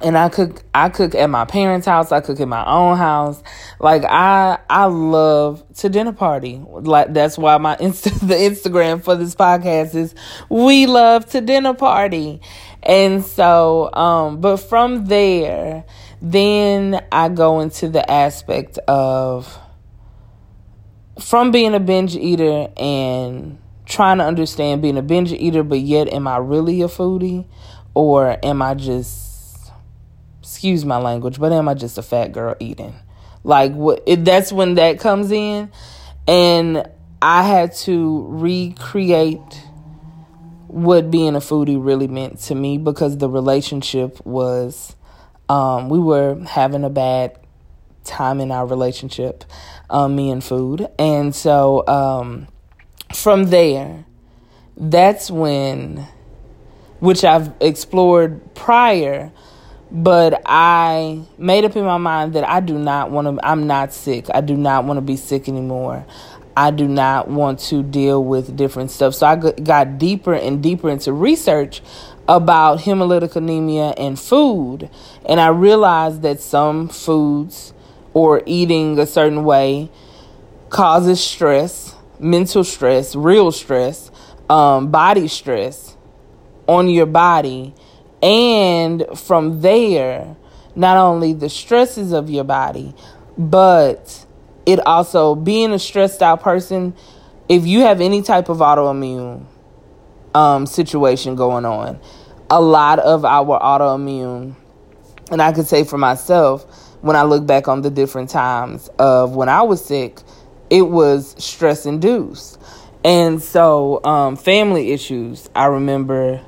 and 0.00 0.16
I 0.16 0.28
cook 0.28 0.62
I 0.74 0.90
cook 0.90 1.14
at 1.14 1.28
my 1.28 1.44
parents' 1.44 1.86
house, 1.86 2.12
I 2.12 2.20
cook 2.20 2.40
at 2.40 2.48
my 2.48 2.64
own 2.64 2.96
house. 2.96 3.42
Like 3.80 4.04
I 4.04 4.58
I 4.70 4.84
love 4.84 5.64
to 5.78 5.88
dinner 5.88 6.12
party. 6.12 6.62
Like 6.68 7.12
that's 7.12 7.36
why 7.36 7.58
my 7.58 7.76
Insta 7.80 8.18
the 8.20 8.34
Instagram 8.34 9.02
for 9.02 9.16
this 9.16 9.34
podcast 9.34 9.94
is 9.94 10.14
we 10.48 10.86
love 10.86 11.26
to 11.30 11.40
dinner 11.40 11.74
party. 11.74 12.40
And 12.82 13.24
so 13.24 13.90
um 13.92 14.40
but 14.40 14.58
from 14.58 15.06
there 15.06 15.84
then 16.20 17.04
I 17.12 17.28
go 17.28 17.60
into 17.60 17.88
the 17.88 18.08
aspect 18.10 18.78
of 18.88 19.58
from 21.20 21.50
being 21.50 21.74
a 21.74 21.80
binge 21.80 22.16
eater 22.16 22.68
and 22.76 23.58
trying 23.84 24.18
to 24.18 24.24
understand 24.24 24.82
being 24.82 24.98
a 24.98 25.02
binge 25.02 25.32
eater, 25.32 25.62
but 25.62 25.80
yet 25.80 26.12
am 26.12 26.28
I 26.28 26.36
really 26.36 26.82
a 26.82 26.88
foodie? 26.88 27.46
Or 27.94 28.38
am 28.44 28.62
I 28.62 28.74
just, 28.74 29.72
excuse 30.40 30.84
my 30.84 30.98
language, 30.98 31.40
but 31.40 31.52
am 31.52 31.68
I 31.68 31.74
just 31.74 31.98
a 31.98 32.02
fat 32.02 32.32
girl 32.32 32.54
eating? 32.60 32.94
Like, 33.42 33.72
what, 33.72 34.02
that's 34.06 34.52
when 34.52 34.74
that 34.74 35.00
comes 35.00 35.32
in. 35.32 35.70
And 36.26 36.88
I 37.20 37.42
had 37.42 37.74
to 37.76 38.26
recreate 38.28 39.62
what 40.68 41.10
being 41.10 41.34
a 41.34 41.40
foodie 41.40 41.82
really 41.82 42.08
meant 42.08 42.38
to 42.38 42.54
me 42.54 42.78
because 42.78 43.18
the 43.18 43.28
relationship 43.28 44.24
was, 44.24 44.94
um, 45.48 45.88
we 45.88 45.98
were 45.98 46.38
having 46.44 46.84
a 46.84 46.90
bad 46.90 47.38
time 48.04 48.40
in 48.40 48.50
our 48.50 48.66
relationship, 48.66 49.44
um, 49.90 50.14
me 50.14 50.30
and 50.30 50.44
food. 50.44 50.86
And 50.98 51.34
so, 51.34 51.86
um, 51.88 52.48
from 53.14 53.44
there, 53.44 54.04
that's 54.76 55.30
when, 55.30 56.06
which 57.00 57.24
I've 57.24 57.52
explored 57.60 58.54
prior, 58.54 59.32
but 59.90 60.42
I 60.44 61.22
made 61.38 61.64
up 61.64 61.76
in 61.76 61.84
my 61.84 61.96
mind 61.96 62.34
that 62.34 62.46
I 62.46 62.60
do 62.60 62.78
not 62.78 63.10
want 63.10 63.38
to, 63.38 63.46
I'm 63.46 63.66
not 63.66 63.92
sick. 63.92 64.26
I 64.34 64.42
do 64.42 64.54
not 64.54 64.84
want 64.84 64.98
to 64.98 65.02
be 65.02 65.16
sick 65.16 65.48
anymore. 65.48 66.04
I 66.58 66.72
do 66.72 66.88
not 66.88 67.28
want 67.28 67.60
to 67.70 67.84
deal 67.84 68.24
with 68.24 68.56
different 68.56 68.90
stuff. 68.90 69.14
So 69.14 69.26
I 69.28 69.36
got 69.36 69.98
deeper 69.98 70.34
and 70.34 70.60
deeper 70.60 70.90
into 70.90 71.12
research 71.12 71.82
about 72.28 72.80
hemolytic 72.80 73.36
anemia 73.36 73.90
and 73.96 74.18
food. 74.18 74.90
And 75.24 75.40
I 75.40 75.48
realized 75.48 76.22
that 76.22 76.40
some 76.40 76.88
foods 76.88 77.72
or 78.12 78.42
eating 78.44 78.98
a 78.98 79.06
certain 79.06 79.44
way 79.44 79.88
causes 80.68 81.22
stress 81.22 81.94
mental 82.20 82.64
stress, 82.64 83.14
real 83.14 83.52
stress, 83.52 84.10
um, 84.50 84.90
body 84.90 85.28
stress 85.28 85.96
on 86.66 86.88
your 86.88 87.06
body. 87.06 87.72
And 88.20 89.04
from 89.14 89.60
there, 89.60 90.36
not 90.74 90.96
only 90.96 91.32
the 91.32 91.48
stresses 91.48 92.12
of 92.12 92.28
your 92.28 92.42
body, 92.42 92.94
but 93.36 94.26
it 94.68 94.86
also 94.86 95.34
being 95.34 95.72
a 95.72 95.78
stressed 95.78 96.22
out 96.22 96.42
person, 96.42 96.94
if 97.48 97.66
you 97.66 97.80
have 97.80 98.02
any 98.02 98.20
type 98.20 98.50
of 98.50 98.58
autoimmune 98.58 99.46
um, 100.34 100.66
situation 100.66 101.36
going 101.36 101.64
on, 101.64 101.98
a 102.50 102.60
lot 102.60 102.98
of 102.98 103.24
our 103.24 103.58
autoimmune, 103.60 104.54
and 105.30 105.40
I 105.40 105.52
could 105.52 105.66
say 105.66 105.84
for 105.84 105.96
myself, 105.96 106.64
when 107.00 107.16
I 107.16 107.22
look 107.22 107.46
back 107.46 107.66
on 107.66 107.80
the 107.80 107.88
different 107.88 108.28
times 108.28 108.88
of 108.98 109.34
when 109.34 109.48
I 109.48 109.62
was 109.62 109.82
sick, 109.82 110.20
it 110.68 110.82
was 110.82 111.34
stress 111.42 111.86
induced. 111.86 112.60
And 113.02 113.42
so, 113.42 114.04
um, 114.04 114.36
family 114.36 114.92
issues, 114.92 115.48
I 115.54 115.64
remember 115.66 116.42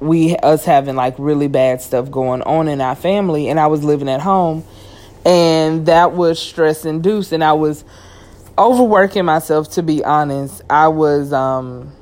we 0.00 0.36
us 0.36 0.66
having 0.66 0.96
like 0.96 1.14
really 1.16 1.48
bad 1.48 1.80
stuff 1.80 2.10
going 2.10 2.42
on 2.42 2.68
in 2.68 2.82
our 2.82 2.96
family 2.96 3.48
and 3.48 3.58
I 3.58 3.68
was 3.68 3.82
living 3.82 4.10
at 4.10 4.20
home 4.20 4.64
and 5.24 5.86
that 5.86 6.12
was 6.12 6.38
stress 6.38 6.84
induced 6.84 7.32
and 7.32 7.42
I 7.42 7.52
was 7.52 7.84
overworking 8.58 9.24
myself 9.24 9.70
to 9.72 9.82
be 9.82 10.04
honest. 10.04 10.62
I 10.70 10.88
was 10.88 11.32
um 11.32 11.92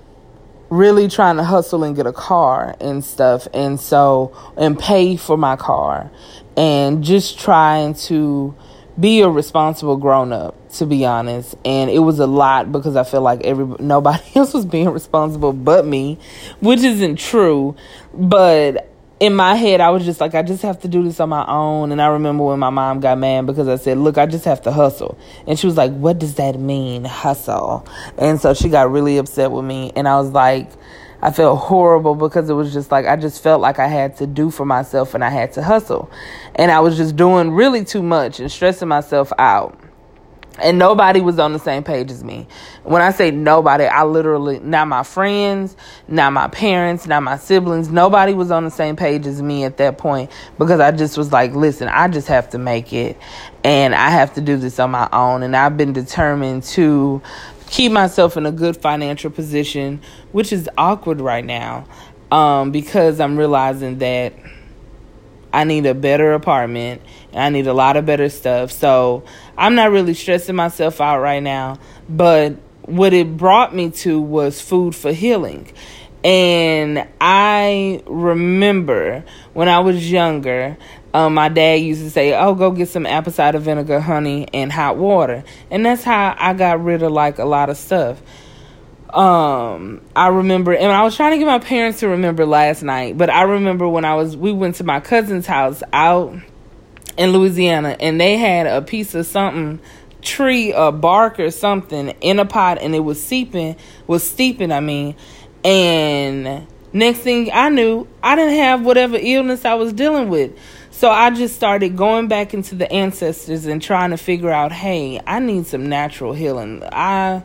really 0.73 1.07
trying 1.07 1.37
to 1.37 1.45
hustle 1.45 1.85
and 1.85 1.95
get 1.95 2.07
a 2.07 2.13
car 2.13 2.75
and 2.81 3.05
stuff 3.05 3.47
and 3.53 3.79
so 3.79 4.35
and 4.57 4.79
pay 4.79 5.17
for 5.17 5.37
my 5.37 5.55
car 5.55 6.11
and 6.57 7.05
just 7.05 7.39
trying 7.39 7.93
to 7.93 8.55
be 8.99 9.21
a 9.21 9.29
responsible 9.29 9.99
grown 9.99 10.33
up 10.33 10.55
to 10.71 10.87
be 10.87 11.05
honest 11.05 11.55
and 11.65 11.91
it 11.91 11.99
was 11.99 12.19
a 12.19 12.27
lot 12.27 12.73
because 12.73 12.97
i 12.97 13.05
feel 13.05 13.21
like 13.21 13.43
every 13.43 13.67
nobody 13.81 14.23
else 14.35 14.55
was 14.55 14.65
being 14.65 14.89
responsible 14.89 15.53
but 15.53 15.85
me 15.85 16.19
which 16.61 16.81
isn't 16.81 17.17
true 17.17 17.77
but 18.15 18.92
in 19.23 19.37
my 19.37 19.55
head 19.55 19.81
i 19.81 19.89
was 19.89 20.05
just 20.05 20.21
like 20.21 20.35
i 20.35 20.43
just 20.43 20.63
have 20.63 20.81
to 20.81 20.89
do 20.89 21.05
this 21.05 21.21
on 21.21 21.29
my 21.29 21.47
own 21.47 21.93
and 21.93 22.03
i 22.03 22.09
remember 22.09 22.43
when 22.43 22.59
my 22.59 22.71
mom 22.71 22.99
got 22.99 23.17
mad 23.17 23.47
because 23.47 23.69
i 23.69 23.77
said 23.77 23.97
look 23.97 24.19
i 24.19 24.27
just 24.27 24.45
have 24.45 24.61
to 24.61 24.73
hustle 24.73 25.17
and 25.47 25.57
she 25.57 25.65
was 25.65 25.77
like 25.77 25.93
what 25.93 26.19
does 26.19 26.35
that 26.35 26.59
mean 26.59 27.05
hustle 27.05 27.87
and 28.19 28.41
so 28.41 28.53
she 28.53 28.69
got 28.69 28.91
really 28.91 29.19
upset 29.19 29.53
with 29.53 29.65
me 29.65 29.93
and 29.95 30.09
i 30.09 30.17
was 30.19 30.31
like 30.31 30.69
I 31.25 31.31
felt 31.31 31.61
horrible 31.61 32.17
because 32.17 32.51
it 32.51 32.55
was 32.55 32.73
just 32.73 32.91
like 32.91 33.07
I 33.07 33.15
just 33.15 33.45
felt 33.45 33.61
like 33.61 33.79
I 33.79 33.87
had 33.87 34.17
to 34.17 34.27
do 34.27 34.51
for 34.51 34.67
myself 34.67 35.15
and 35.15 35.23
I 35.23 35.31
had 35.31 35.53
to 35.53 35.63
hustle. 35.63 36.11
And 36.57 36.69
I 36.73 36.81
was 36.81 36.97
just 36.97 37.15
doing 37.15 37.53
really 37.53 37.85
too 37.85 38.03
much 38.03 38.41
and 38.41 38.51
stressing 38.51 38.89
myself 38.89 39.33
out. 39.39 39.79
And 40.61 40.79
nobody 40.79 41.21
was 41.21 41.39
on 41.39 41.53
the 41.53 41.59
same 41.59 41.83
page 41.83 42.11
as 42.11 42.23
me. 42.23 42.47
When 42.83 43.01
I 43.01 43.11
say 43.11 43.31
nobody, 43.31 43.85
I 43.85 44.05
literally, 44.05 44.61
not 44.61 44.87
my 44.87 45.03
friends, 45.03 45.77
not 46.09 46.33
my 46.33 46.49
parents, 46.49 47.07
not 47.07 47.23
my 47.23 47.39
siblings, 47.39 47.89
nobody 47.89 48.35
was 48.35 48.51
on 48.51 48.65
the 48.65 48.71
same 48.71 48.95
page 48.95 49.27
as 49.27 49.41
me 49.41 49.65
at 49.65 49.79
that 49.79 49.99
point 49.99 50.31
because 50.59 50.79
I 50.79 50.91
just 50.91 51.17
was 51.17 51.33
like, 51.33 51.55
listen, 51.55 51.89
I 51.89 52.09
just 52.09 52.29
have 52.29 52.51
to 52.51 52.59
make 52.59 52.93
it 52.93 53.17
and 53.65 53.95
I 53.95 54.11
have 54.11 54.35
to 54.35 54.41
do 54.41 54.57
this 54.57 54.79
on 54.79 54.91
my 54.91 55.09
own. 55.13 55.43
And 55.43 55.57
I've 55.57 55.77
been 55.77 55.93
determined 55.93 56.65
to 56.65 57.23
keep 57.69 57.91
myself 57.91 58.37
in 58.37 58.45
a 58.45 58.53
good 58.53 58.77
financial 58.77 59.31
position, 59.31 60.03
which 60.33 60.53
is 60.53 60.69
awkward 60.77 61.21
right 61.21 61.45
now 61.45 61.87
um, 62.31 62.71
because 62.71 63.21
I'm 63.21 63.39
realizing 63.39 63.99
that 63.99 64.33
I 65.53 65.65
need 65.65 65.87
a 65.87 65.95
better 65.95 66.33
apartment 66.33 67.03
I 67.35 67.49
need 67.51 67.67
a 67.67 67.73
lot 67.73 67.97
of 67.97 68.07
better 68.07 68.29
stuff. 68.29 68.71
So 68.73 69.25
I'm 69.57 69.75
not 69.75 69.91
really 69.91 70.15
stressing 70.15 70.57
myself 70.57 71.01
out 71.01 71.21
right 71.21 71.43
now, 71.43 71.79
but 72.09 72.57
what 72.83 73.13
it 73.13 73.37
brought 73.37 73.75
me 73.75 73.91
to 73.91 74.21
was 74.21 74.61
food 74.61 74.95
for 74.95 75.13
healing. 75.13 75.71
And 76.25 77.07
I 77.21 78.03
remember 78.07 79.25
when 79.55 79.69
I 79.69 79.81
was 79.81 80.11
younger, 80.11 80.77
um, 81.15 81.35
my 81.35 81.49
dad 81.49 81.81
used 81.81 82.03
to 82.03 82.11
say, 82.11 82.33
"Oh, 82.33 82.55
go 82.55 82.71
get 82.71 82.89
some 82.89 83.07
apple 83.07 83.33
cider 83.33 83.59
vinegar, 83.59 84.01
honey, 84.01 84.47
and 84.55 84.71
hot 84.71 84.97
water," 84.97 85.43
and 85.71 85.85
that's 85.85 86.05
how 86.05 86.35
I 86.39 86.53
got 86.53 86.83
rid 86.83 87.03
of 87.03 87.11
like 87.13 87.39
a 87.39 87.45
lot 87.45 87.71
of 87.71 87.77
stuff. 87.77 88.23
Um, 89.13 90.01
I 90.17 90.29
remember, 90.29 90.73
and 90.73 90.91
I 90.91 91.03
was 91.03 91.15
trying 91.15 91.33
to 91.33 91.39
get 91.39 91.47
my 91.47 91.59
parents 91.59 92.01
to 92.01 92.09
remember 92.09 92.47
last 92.47 92.83
night, 92.83 93.19
but 93.19 93.29
I 93.29 93.43
remember 93.43 93.87
when 93.87 94.07
I 94.07 94.15
was, 94.15 94.37
we 94.37 94.53
went 94.53 94.77
to 94.77 94.85
my 94.85 95.01
cousin's 95.01 95.47
house 95.47 95.83
out 95.93 96.35
in 97.19 97.33
Louisiana, 97.33 97.95
and 98.01 98.19
they 98.19 98.39
had 98.39 98.67
a 98.67 98.81
piece 98.81 99.15
of 99.15 99.27
something 99.27 99.81
tree 100.23 100.73
a 100.73 100.93
bark 100.93 101.39
or 101.41 101.51
something 101.51 102.11
in 102.21 102.39
a 102.39 102.45
pot 102.47 102.79
and 102.81 102.95
it 102.95 103.01
was 103.01 103.23
seeping 103.23 103.77
was 104.07 104.29
steeping 104.29 104.73
i 104.73 104.81
mean. 104.81 105.15
And 105.65 106.67
next 106.93 107.19
thing 107.21 107.51
i 107.53 107.69
knew 107.69 108.07
i 108.23 108.37
didn't 108.37 108.57
have 108.57 108.85
whatever 108.85 109.19
illness 109.21 109.65
i 109.65 109.75
was 109.75 109.93
dealing 109.93 110.29
with. 110.29 110.57
So 110.91 111.11
i 111.11 111.31
just 111.31 111.57
started 111.57 111.97
going 111.97 112.29
back 112.29 112.55
into 112.55 112.75
the 112.75 112.91
ancestors 112.93 113.67
and 113.67 113.83
trying 113.83 114.11
to 114.11 114.17
figure 114.17 114.51
out 114.51 114.73
hey 114.73 115.21
i 115.27 115.39
need 115.41 115.67
some 115.67 115.89
natural 115.89 116.33
healing. 116.33 116.83
I 116.85 117.43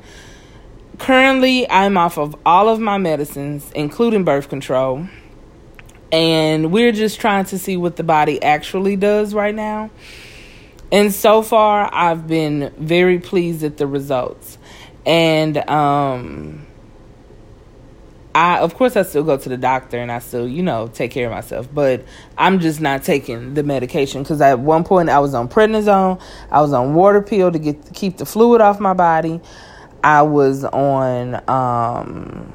currently 0.97 1.69
i'm 1.69 1.97
off 1.97 2.17
of 2.17 2.35
all 2.45 2.69
of 2.69 2.79
my 2.79 2.97
medicines 2.97 3.71
including 3.75 4.23
birth 4.23 4.49
control 4.49 5.07
and 6.11 6.71
we're 6.71 6.91
just 6.91 7.19
trying 7.19 7.43
to 7.45 7.59
see 7.59 7.75
what 7.75 7.97
the 7.97 8.03
body 8.03 8.41
actually 8.41 8.95
does 8.95 9.33
right 9.33 9.55
now 9.55 9.89
and 10.91 11.13
so 11.13 11.41
far, 11.41 11.89
I've 11.93 12.27
been 12.27 12.73
very 12.77 13.19
pleased 13.19 13.63
at 13.63 13.77
the 13.77 13.87
results. 13.87 14.57
And 15.05 15.57
um, 15.69 16.65
I, 18.33 18.59
of 18.59 18.73
course, 18.75 18.95
I 18.95 19.01
still 19.03 19.23
go 19.23 19.37
to 19.37 19.49
the 19.49 19.57
doctor 19.57 19.97
and 19.97 20.11
I 20.11 20.19
still, 20.19 20.47
you 20.47 20.63
know, 20.63 20.87
take 20.87 21.11
care 21.11 21.25
of 21.25 21.33
myself. 21.33 21.67
But 21.73 22.05
I'm 22.37 22.59
just 22.59 22.79
not 22.79 23.03
taking 23.03 23.53
the 23.53 23.63
medication 23.63 24.23
because 24.23 24.39
at 24.39 24.59
one 24.59 24.85
point 24.85 25.09
I 25.09 25.19
was 25.19 25.33
on 25.33 25.49
prednisone, 25.49 26.21
I 26.51 26.61
was 26.61 26.71
on 26.71 26.93
water 26.93 27.21
pill 27.21 27.51
to 27.51 27.59
get 27.59 27.85
to 27.85 27.93
keep 27.93 28.17
the 28.17 28.25
fluid 28.25 28.61
off 28.61 28.79
my 28.79 28.93
body. 28.93 29.41
I 30.07 30.21
was 30.21 30.63
on 30.63 31.35
um, 31.49 32.53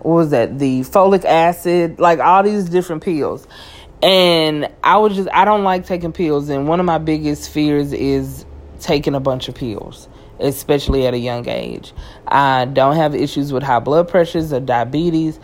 what 0.00 0.14
was 0.14 0.30
that? 0.30 0.58
The 0.58 0.80
folic 0.80 1.24
acid, 1.24 2.00
like 2.00 2.18
all 2.18 2.42
these 2.42 2.68
different 2.68 3.04
pills. 3.04 3.46
And 4.02 4.68
I 4.82 4.96
was 4.96 5.14
just, 5.14 5.28
I 5.32 5.44
don't 5.44 5.62
like 5.62 5.86
taking 5.86 6.10
pills. 6.10 6.48
And 6.48 6.66
one 6.66 6.80
of 6.80 6.86
my 6.86 6.98
biggest 6.98 7.50
fears 7.50 7.92
is 7.92 8.44
taking 8.80 9.14
a 9.14 9.20
bunch 9.20 9.48
of 9.48 9.54
pills, 9.54 10.08
especially 10.40 11.06
at 11.06 11.14
a 11.14 11.18
young 11.18 11.48
age. 11.48 11.92
I 12.26 12.64
don't 12.64 12.96
have 12.96 13.14
issues 13.14 13.52
with 13.52 13.62
high 13.62 13.78
blood 13.78 14.08
pressures 14.08 14.52
or 14.52 14.58
diabetes 14.58 15.38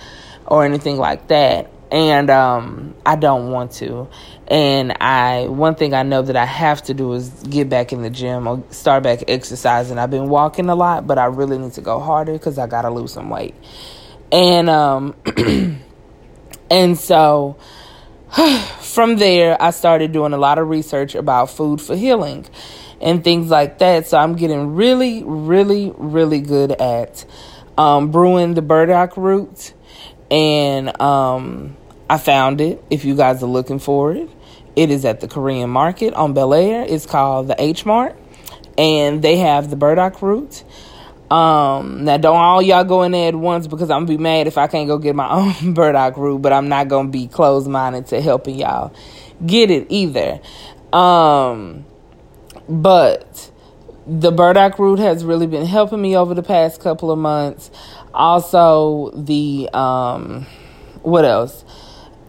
or 0.48 0.64
anything 0.64 0.96
like 0.96 1.28
that. 1.28 1.70
And 1.92 2.28
um, 2.28 2.92
I 3.06 3.14
don't 3.14 3.52
want 3.52 3.70
to. 3.74 4.08
And 4.48 4.92
I, 5.00 5.46
one 5.48 5.74
thing 5.74 5.94
I 5.94 6.02
know 6.02 6.20
that 6.22 6.36
I 6.36 6.44
have 6.44 6.82
to 6.84 6.94
do 6.94 7.14
is 7.14 7.30
get 7.48 7.68
back 7.68 7.92
in 7.92 8.02
the 8.02 8.10
gym 8.10 8.46
or 8.46 8.62
start 8.70 9.02
back 9.02 9.24
exercising. 9.26 9.98
I've 9.98 10.10
been 10.10 10.28
walking 10.28 10.68
a 10.68 10.74
lot, 10.74 11.06
but 11.06 11.18
I 11.18 11.26
really 11.26 11.56
need 11.56 11.72
to 11.74 11.80
go 11.80 11.98
harder 11.98 12.34
because 12.34 12.58
I 12.58 12.66
got 12.66 12.82
to 12.82 12.90
lose 12.90 13.12
some 13.12 13.30
weight. 13.30 13.54
And, 14.30 14.68
um, 14.68 15.14
and 16.70 16.98
so, 16.98 17.56
from 18.80 19.16
there, 19.16 19.60
I 19.62 19.70
started 19.70 20.12
doing 20.12 20.32
a 20.32 20.38
lot 20.38 20.58
of 20.58 20.68
research 20.68 21.14
about 21.14 21.50
food 21.50 21.80
for 21.80 21.96
healing 21.96 22.46
and 23.00 23.24
things 23.24 23.50
like 23.50 23.78
that. 23.78 24.06
So 24.06 24.18
I'm 24.18 24.36
getting 24.36 24.74
really, 24.74 25.22
really, 25.24 25.92
really 25.96 26.40
good 26.40 26.72
at 26.72 27.24
um, 27.78 28.10
brewing 28.10 28.54
the 28.54 28.62
burdock 28.62 29.16
root. 29.16 29.72
And 30.30 31.00
um, 31.00 31.76
I 32.08 32.18
found 32.18 32.60
it. 32.60 32.82
If 32.90 33.04
you 33.04 33.16
guys 33.16 33.42
are 33.42 33.46
looking 33.46 33.78
for 33.78 34.12
it, 34.12 34.28
it 34.76 34.90
is 34.90 35.04
at 35.04 35.20
the 35.20 35.28
Korean 35.28 35.70
market 35.70 36.14
on 36.14 36.34
Bel 36.34 36.52
Air. 36.52 36.84
It's 36.88 37.06
called 37.06 37.48
the 37.48 37.60
H 37.60 37.86
Mart. 37.86 38.16
And 38.76 39.22
they 39.22 39.36
have 39.36 39.70
the 39.70 39.76
burdock 39.76 40.20
root. 40.20 40.64
Um, 41.30 42.04
now 42.04 42.18
don't 42.18 42.36
all 42.36 42.60
y'all 42.60 42.84
go 42.84 43.02
in 43.02 43.12
there 43.12 43.28
at 43.28 43.34
once 43.34 43.66
because 43.66 43.90
I'm 43.90 44.04
gonna 44.04 44.18
be 44.18 44.22
mad 44.22 44.46
if 44.46 44.58
I 44.58 44.66
can't 44.66 44.86
go 44.86 44.98
get 44.98 45.16
my 45.16 45.28
own 45.62 45.74
burdock 45.74 46.16
root, 46.16 46.42
but 46.42 46.52
I'm 46.52 46.68
not 46.68 46.88
gonna 46.88 47.08
be 47.08 47.28
closed 47.28 47.68
minded 47.68 48.06
to 48.08 48.20
helping 48.20 48.56
y'all 48.56 48.94
get 49.44 49.70
it 49.70 49.86
either. 49.88 50.40
Um, 50.92 51.84
but 52.68 53.50
the 54.06 54.30
burdock 54.30 54.78
root 54.78 54.98
has 54.98 55.24
really 55.24 55.46
been 55.46 55.66
helping 55.66 56.00
me 56.00 56.16
over 56.16 56.34
the 56.34 56.42
past 56.42 56.80
couple 56.80 57.10
of 57.10 57.18
months. 57.18 57.70
Also, 58.12 59.10
the 59.16 59.70
um, 59.72 60.46
what 61.02 61.24
else? 61.24 61.64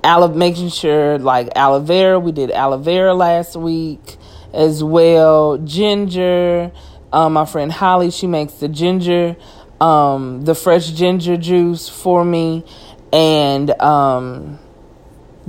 Aloe, 0.06 0.30
making 0.30 0.70
sure 0.70 1.18
like 1.18 1.50
aloe 1.56 1.80
vera. 1.80 2.20
We 2.20 2.32
did 2.32 2.52
aloe 2.52 2.78
vera 2.78 3.14
last 3.14 3.56
week 3.56 4.18
as 4.54 4.84
well. 4.84 5.58
Ginger 5.58 6.72
um, 7.16 7.32
my 7.32 7.46
friend 7.46 7.72
Holly, 7.72 8.12
she 8.12 8.28
makes 8.28 8.56
the 8.56 8.68
ginger, 8.68 9.38
um, 9.80 10.44
the 10.44 10.54
fresh 10.54 10.92
ginger 10.92 11.38
juice 11.38 11.88
for 11.88 12.26
me, 12.26 12.66
and 13.14 13.70
um, 13.82 14.60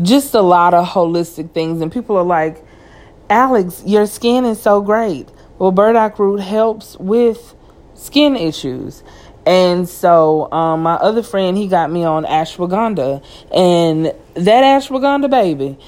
just 0.00 0.32
a 0.34 0.42
lot 0.42 0.74
of 0.74 0.86
holistic 0.86 1.50
things. 1.52 1.80
And 1.80 1.90
people 1.90 2.16
are 2.16 2.24
like, 2.24 2.64
Alex, 3.28 3.82
your 3.84 4.06
skin 4.06 4.44
is 4.44 4.62
so 4.62 4.80
great. 4.80 5.28
Well, 5.58 5.72
burdock 5.72 6.20
root 6.20 6.40
helps 6.40 6.96
with 6.98 7.56
skin 7.94 8.36
issues. 8.36 9.02
And 9.44 9.88
so, 9.88 10.50
um, 10.52 10.84
my 10.84 10.94
other 10.94 11.24
friend, 11.24 11.56
he 11.56 11.66
got 11.66 11.90
me 11.90 12.04
on 12.04 12.24
ashwagandha, 12.24 13.24
and 13.52 14.12
that 14.36 14.64
ashwagandha 14.64 15.30
baby, 15.30 15.78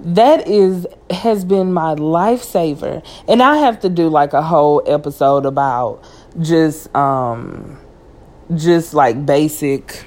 that 0.00 0.48
is 0.48 0.86
has 1.10 1.44
been 1.44 1.72
my 1.72 1.94
lifesaver. 1.94 3.04
And 3.28 3.42
i 3.42 3.56
have 3.58 3.80
to 3.80 3.88
do 3.88 4.08
like 4.08 4.32
a 4.32 4.42
whole 4.42 4.82
episode 4.86 5.46
about 5.46 6.02
just 6.40 6.94
um 6.94 7.78
just 8.54 8.94
like 8.94 9.24
basic 9.24 10.04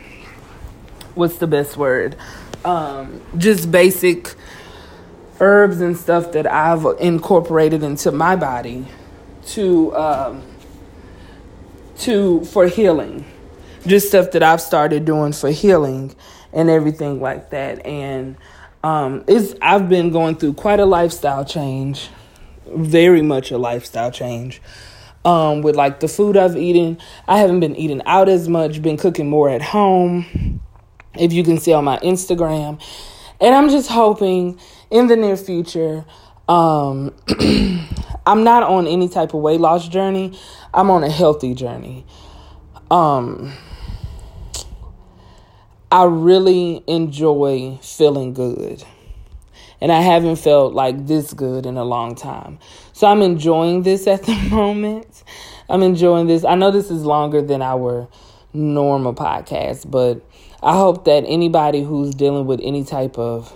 what's 1.16 1.38
the 1.38 1.48
best 1.48 1.78
word? 1.78 2.16
Um 2.66 3.22
just 3.38 3.72
basic 3.72 4.36
herbs 5.40 5.82
and 5.82 5.98
stuff 5.98 6.32
that 6.32 6.50
i've 6.50 6.86
incorporated 7.00 7.84
into 7.84 8.10
my 8.12 8.36
body 8.36 8.86
to 9.48 9.96
um 9.96 10.44
to 12.00 12.44
for 12.46 12.68
healing. 12.68 13.24
Just 13.88 14.10
stuff 14.10 14.32
that 14.32 14.44
i've 14.44 14.62
started 14.62 15.06
doing 15.06 15.32
for 15.32 15.52
healing 15.52 16.14
and 16.56 16.70
everything 16.70 17.22
like 17.22 17.52
that 17.52 17.86
and 17.86 18.36
um, 18.86 19.24
it's 19.28 19.56
I've 19.64 19.90
been 19.90 20.12
going 20.12 20.36
through 20.36 20.54
quite 20.54 20.80
a 20.80 20.86
lifestyle 20.86 21.44
change, 21.44 22.12
very 22.68 23.24
much 23.24 23.50
a 23.50 23.58
lifestyle 23.58 24.12
change. 24.12 24.62
Um, 25.26 25.64
with 25.64 25.76
like 25.76 26.02
the 26.02 26.08
food 26.08 26.38
I've 26.38 26.56
eaten, 26.56 27.00
I 27.28 27.40
haven't 27.40 27.62
been 27.62 27.76
eating 27.76 28.04
out 28.06 28.30
as 28.30 28.48
much, 28.48 28.84
been 28.84 28.96
cooking 28.96 29.28
more 29.28 29.50
at 29.50 29.64
home. 29.64 30.62
If 31.18 31.34
you 31.34 31.44
can 31.44 31.58
see 31.58 31.74
on 31.74 31.84
my 31.84 31.98
Instagram, 31.98 32.80
and 33.42 33.56
I'm 33.56 33.70
just 33.70 33.90
hoping 33.90 34.60
in 34.92 35.08
the 35.08 35.16
near 35.16 35.36
future. 35.36 36.06
Um, 36.48 37.12
I'm 38.28 38.44
not 38.44 38.62
on 38.62 38.86
any 38.86 39.10
type 39.10 39.34
of 39.34 39.42
weight 39.42 39.60
loss 39.60 39.88
journey. 39.88 40.38
I'm 40.76 40.92
on 40.92 41.04
a 41.04 41.10
healthy 41.10 41.56
journey. 41.56 42.06
Um, 42.92 43.52
I 45.92 46.04
really 46.06 46.84
enjoy 46.88 47.78
feeling 47.82 48.34
good. 48.34 48.84
And 49.82 49.92
I 49.92 50.02
haven't 50.02 50.38
felt 50.38 50.74
like 50.74 51.06
this 51.06 51.34
good 51.34 51.66
in 51.66 51.78
a 51.78 51.84
long 51.84 52.16
time. 52.16 52.60
So 52.94 53.08
I'm 53.08 53.22
enjoying 53.22 53.84
this 53.84 54.08
at 54.08 54.24
the 54.24 54.36
moment. 54.50 55.24
I'm 55.70 55.84
enjoying 55.84 56.28
this. 56.28 56.44
I 56.44 56.56
know 56.56 56.72
this 56.72 56.90
is 56.90 57.04
longer 57.04 57.42
than 57.42 57.62
our 57.62 58.08
normal 58.54 59.14
podcast, 59.14 59.90
but 59.90 60.22
I 60.64 60.74
hope 60.74 61.06
that 61.06 61.24
anybody 61.28 61.84
who's 61.84 62.16
dealing 62.16 62.46
with 62.46 62.60
any 62.64 62.84
type 62.84 63.18
of 63.20 63.54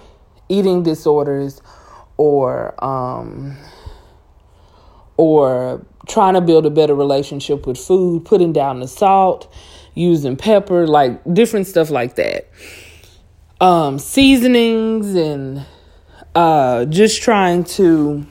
eating 0.50 0.84
disorders 0.84 1.62
or 2.18 2.84
um 2.84 3.58
or 5.16 5.86
trying 6.08 6.34
to 6.34 6.42
build 6.42 6.66
a 6.66 6.70
better 6.70 6.96
relationship 6.96 7.68
with 7.68 7.78
food, 7.78 8.26
putting 8.26 8.54
down 8.54 8.80
the 8.80 8.88
salt, 8.88 9.52
using 10.00 10.36
pepper, 10.36 10.88
like 10.88 11.22
different 11.34 11.68
stuff 11.68 11.90
like 11.90 12.16
that. 12.16 12.48
Um, 13.62 14.00
seasonings 14.00 15.14
and 15.16 15.66
uh, 16.34 16.86
just 16.86 17.22
trying 17.22 17.66
to 17.66 18.26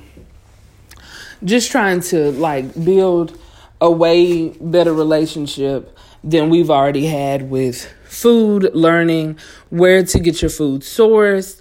just 1.45 1.71
trying 1.71 2.01
to 2.01 2.33
like 2.33 2.73
build 2.85 3.39
a 3.81 3.91
way 3.91 4.49
better 4.49 4.93
relationship 4.93 5.97
than 6.25 6.51
we've 6.51 6.71
already 6.71 7.07
had 7.07 7.49
with 7.51 7.85
food, 8.05 8.71
learning 8.75 9.39
where 9.71 10.03
to 10.03 10.19
get 10.19 10.43
your 10.43 10.51
food 10.51 10.83
sourced, 10.83 11.61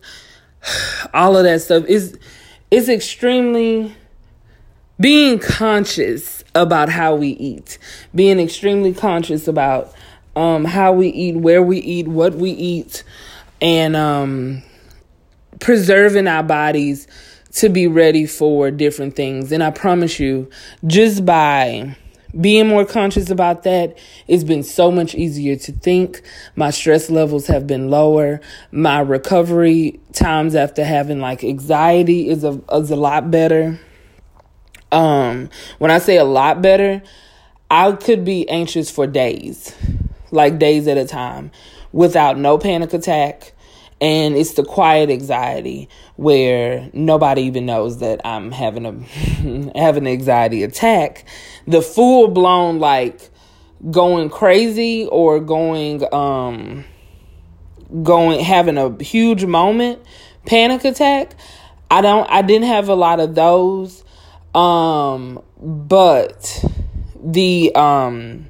all 1.14 1.38
of 1.38 1.44
that 1.44 1.62
stuff 1.62 1.86
is 1.86 2.18
is 2.72 2.90
extremely 2.90 3.96
being 5.00 5.40
conscious 5.40 6.44
about 6.56 6.90
how 6.90 7.16
we 7.16 7.30
eat, 7.30 7.78
being 8.16 8.40
extremely 8.40 8.94
conscious 8.94 9.48
about 9.48 9.94
um, 10.38 10.66
how 10.66 10.94
we 10.94 11.08
eat, 11.08 11.36
where 11.36 11.64
we 11.64 11.80
eat, 11.80 12.08
what 12.08 12.36
we 12.36 12.52
eat, 12.52 13.04
and 13.60 13.96
um, 13.96 14.62
preserving 15.60 16.28
our 16.28 16.44
bodies 16.44 17.08
to 17.54 17.70
be 17.70 17.88
ready 17.88 18.28
for 18.28 18.70
different 18.70 19.16
things. 19.16 19.52
And 19.52 19.64
I 19.64 19.72
promise 19.72 20.20
you, 20.20 20.48
just 20.86 21.26
by 21.26 21.96
being 22.40 22.68
more 22.68 22.86
conscious 22.86 23.32
about 23.32 23.64
that, 23.64 23.98
it's 24.28 24.44
been 24.44 24.62
so 24.62 24.92
much 24.92 25.16
easier 25.16 25.56
to 25.56 25.72
think. 25.72 26.22
My 26.56 26.70
stress 26.70 27.10
levels 27.10 27.48
have 27.48 27.66
been 27.66 27.90
lower. 27.90 28.40
My 28.72 29.00
recovery 29.00 30.00
times 30.14 30.54
after 30.54 30.86
having 30.86 31.20
like 31.20 31.44
anxiety 31.44 32.30
is 32.30 32.44
a 32.44 32.62
is 32.74 32.92
a 32.92 32.96
lot 32.96 33.32
better. 33.32 33.80
Um, 34.92 35.50
when 35.80 35.90
I 35.90 35.98
say 35.98 36.18
a 36.18 36.24
lot 36.24 36.62
better, 36.62 37.02
I 37.72 37.92
could 37.94 38.24
be 38.24 38.48
anxious 38.48 38.92
for 38.92 39.08
days, 39.08 39.76
like 40.32 40.60
days 40.60 40.88
at 40.88 40.98
a 40.98 41.06
time, 41.06 41.52
without 41.92 42.38
no 42.38 42.58
panic 42.58 42.94
attack. 42.94 43.54
And 44.00 44.36
it's 44.36 44.54
the 44.54 44.64
quiet 44.64 45.10
anxiety 45.10 45.90
where 46.18 46.88
nobody 46.94 47.42
even 47.44 47.66
knows 47.66 47.98
that 47.98 48.22
I'm 48.24 48.52
having 48.52 48.86
a 48.86 48.92
having 49.80 50.06
an 50.06 50.14
anxiety 50.14 50.62
attack. 50.62 51.26
The 51.66 51.82
full 51.82 52.28
blown 52.28 52.80
like 52.80 53.32
going 53.92 54.30
crazy 54.30 55.08
or 55.12 55.40
going 55.40 56.04
um 56.14 56.84
going 58.04 58.44
having 58.44 58.78
a 58.78 59.02
huge 59.04 59.46
moment 59.46 60.02
panic 60.46 60.84
attack 60.84 61.36
i 61.92 62.02
don't 62.02 62.30
i 62.30 62.42
didn't 62.42 62.68
have 62.68 62.90
a 62.90 62.96
lot 62.96 63.20
of 63.20 63.36
those 63.36 64.04
um 64.56 65.42
but 65.62 66.66
the 67.24 67.74
um 67.76 68.50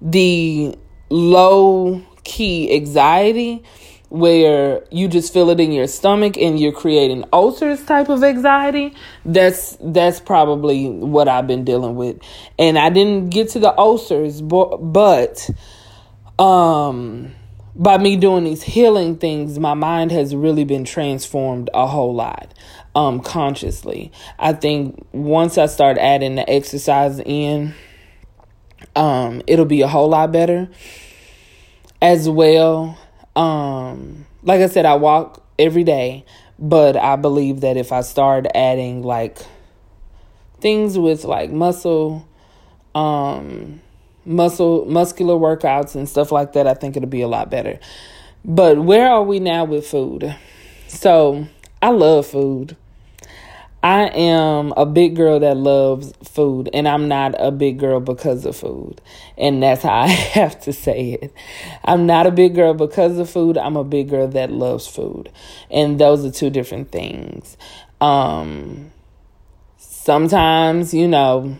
the 0.00 0.76
low 1.08 2.02
key 2.24 2.74
anxiety 2.74 3.62
where 4.08 4.84
you 4.90 5.08
just 5.08 5.32
feel 5.32 5.50
it 5.50 5.58
in 5.58 5.72
your 5.72 5.86
stomach 5.86 6.36
and 6.36 6.60
you're 6.60 6.72
creating 6.72 7.24
ulcers 7.32 7.84
type 7.84 8.08
of 8.08 8.22
anxiety 8.22 8.94
that's 9.24 9.76
that's 9.80 10.20
probably 10.20 10.88
what 10.88 11.28
I've 11.28 11.46
been 11.46 11.64
dealing 11.64 11.96
with. 11.96 12.18
And 12.58 12.78
I 12.78 12.90
didn't 12.90 13.30
get 13.30 13.50
to 13.50 13.58
the 13.58 13.76
ulcers 13.78 14.40
but 14.40 14.76
but 14.76 15.50
um 16.38 17.32
by 17.74 17.98
me 17.98 18.16
doing 18.16 18.44
these 18.44 18.62
healing 18.62 19.16
things 19.16 19.58
my 19.58 19.74
mind 19.74 20.12
has 20.12 20.34
really 20.34 20.64
been 20.64 20.84
transformed 20.84 21.68
a 21.74 21.86
whole 21.86 22.14
lot 22.14 22.54
um 22.94 23.20
consciously. 23.20 24.12
I 24.38 24.52
think 24.52 25.04
once 25.12 25.58
I 25.58 25.66
start 25.66 25.98
adding 25.98 26.36
the 26.36 26.48
exercise 26.48 27.18
in 27.18 27.74
um 28.96 29.42
it'll 29.46 29.64
be 29.64 29.82
a 29.82 29.88
whole 29.88 30.08
lot 30.08 30.32
better 30.32 30.68
as 32.02 32.28
well 32.28 32.98
um, 33.36 34.24
like 34.42 34.62
I 34.62 34.66
said, 34.66 34.86
I 34.86 34.94
walk 34.94 35.44
every 35.58 35.84
day, 35.84 36.24
but 36.58 36.96
I 36.96 37.16
believe 37.16 37.60
that 37.60 37.76
if 37.76 37.92
I 37.92 38.00
start 38.00 38.46
adding 38.54 39.02
like 39.02 39.38
things 40.60 40.98
with 40.98 41.24
like 41.24 41.50
muscle, 41.50 42.26
um, 42.94 43.82
muscle, 44.24 44.86
muscular 44.86 45.34
workouts 45.34 45.94
and 45.94 46.08
stuff 46.08 46.32
like 46.32 46.54
that, 46.54 46.66
I 46.66 46.72
think 46.72 46.96
it'll 46.96 47.08
be 47.08 47.20
a 47.20 47.28
lot 47.28 47.50
better. 47.50 47.78
But 48.42 48.78
where 48.78 49.08
are 49.08 49.22
we 49.22 49.38
now 49.38 49.64
with 49.64 49.86
food? 49.86 50.34
So 50.88 51.46
I 51.82 51.90
love 51.90 52.26
food. 52.26 52.76
I 53.82 54.06
am 54.08 54.72
a 54.76 54.84
big 54.84 55.14
girl 55.14 55.38
that 55.40 55.56
loves 55.56 56.12
food, 56.24 56.68
and 56.72 56.88
I'm 56.88 57.08
not 57.08 57.34
a 57.38 57.50
big 57.50 57.78
girl 57.78 58.00
because 58.00 58.44
of 58.44 58.56
food. 58.56 59.00
And 59.38 59.62
that's 59.62 59.82
how 59.82 59.94
I 60.02 60.08
have 60.08 60.60
to 60.62 60.72
say 60.72 61.18
it. 61.20 61.32
I'm 61.84 62.06
not 62.06 62.26
a 62.26 62.30
big 62.30 62.54
girl 62.54 62.74
because 62.74 63.18
of 63.18 63.30
food. 63.30 63.56
I'm 63.56 63.76
a 63.76 63.84
big 63.84 64.08
girl 64.10 64.28
that 64.28 64.50
loves 64.50 64.86
food. 64.86 65.30
And 65.70 66.00
those 66.00 66.24
are 66.24 66.30
two 66.30 66.50
different 66.50 66.90
things. 66.90 67.56
Um, 68.00 68.92
sometimes, 69.78 70.92
you 70.92 71.06
know, 71.06 71.56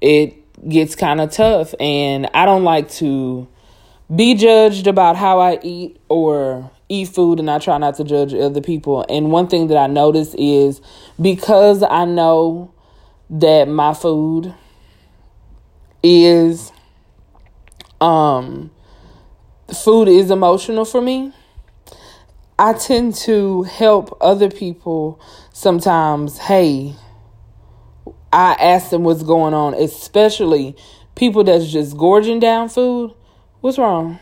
it 0.00 0.34
gets 0.68 0.94
kind 0.94 1.20
of 1.20 1.30
tough, 1.30 1.74
and 1.80 2.28
I 2.34 2.44
don't 2.44 2.64
like 2.64 2.90
to 2.92 3.48
be 4.14 4.34
judged 4.34 4.86
about 4.86 5.16
how 5.16 5.38
I 5.38 5.58
eat 5.62 5.98
or 6.08 6.70
eat 6.88 7.08
food 7.08 7.38
and 7.38 7.50
I 7.50 7.58
try 7.58 7.78
not 7.78 7.96
to 7.96 8.04
judge 8.04 8.34
other 8.34 8.60
people. 8.60 9.04
And 9.08 9.30
one 9.30 9.46
thing 9.48 9.68
that 9.68 9.76
I 9.76 9.86
notice 9.86 10.34
is 10.38 10.80
because 11.20 11.82
I 11.82 12.04
know 12.04 12.72
that 13.30 13.68
my 13.68 13.92
food 13.94 14.54
is 16.02 16.72
um 18.00 18.70
food 19.84 20.08
is 20.08 20.30
emotional 20.30 20.84
for 20.84 21.02
me. 21.02 21.32
I 22.58 22.72
tend 22.72 23.14
to 23.16 23.62
help 23.64 24.16
other 24.20 24.50
people 24.50 25.20
sometimes, 25.52 26.38
hey, 26.38 26.94
I 28.32 28.54
ask 28.54 28.90
them 28.90 29.04
what's 29.04 29.22
going 29.22 29.54
on, 29.54 29.74
especially 29.74 30.76
people 31.14 31.44
that's 31.44 31.70
just 31.70 31.96
gorging 31.96 32.40
down 32.40 32.68
food. 32.68 33.14
What's 33.60 33.78
wrong? 33.78 34.18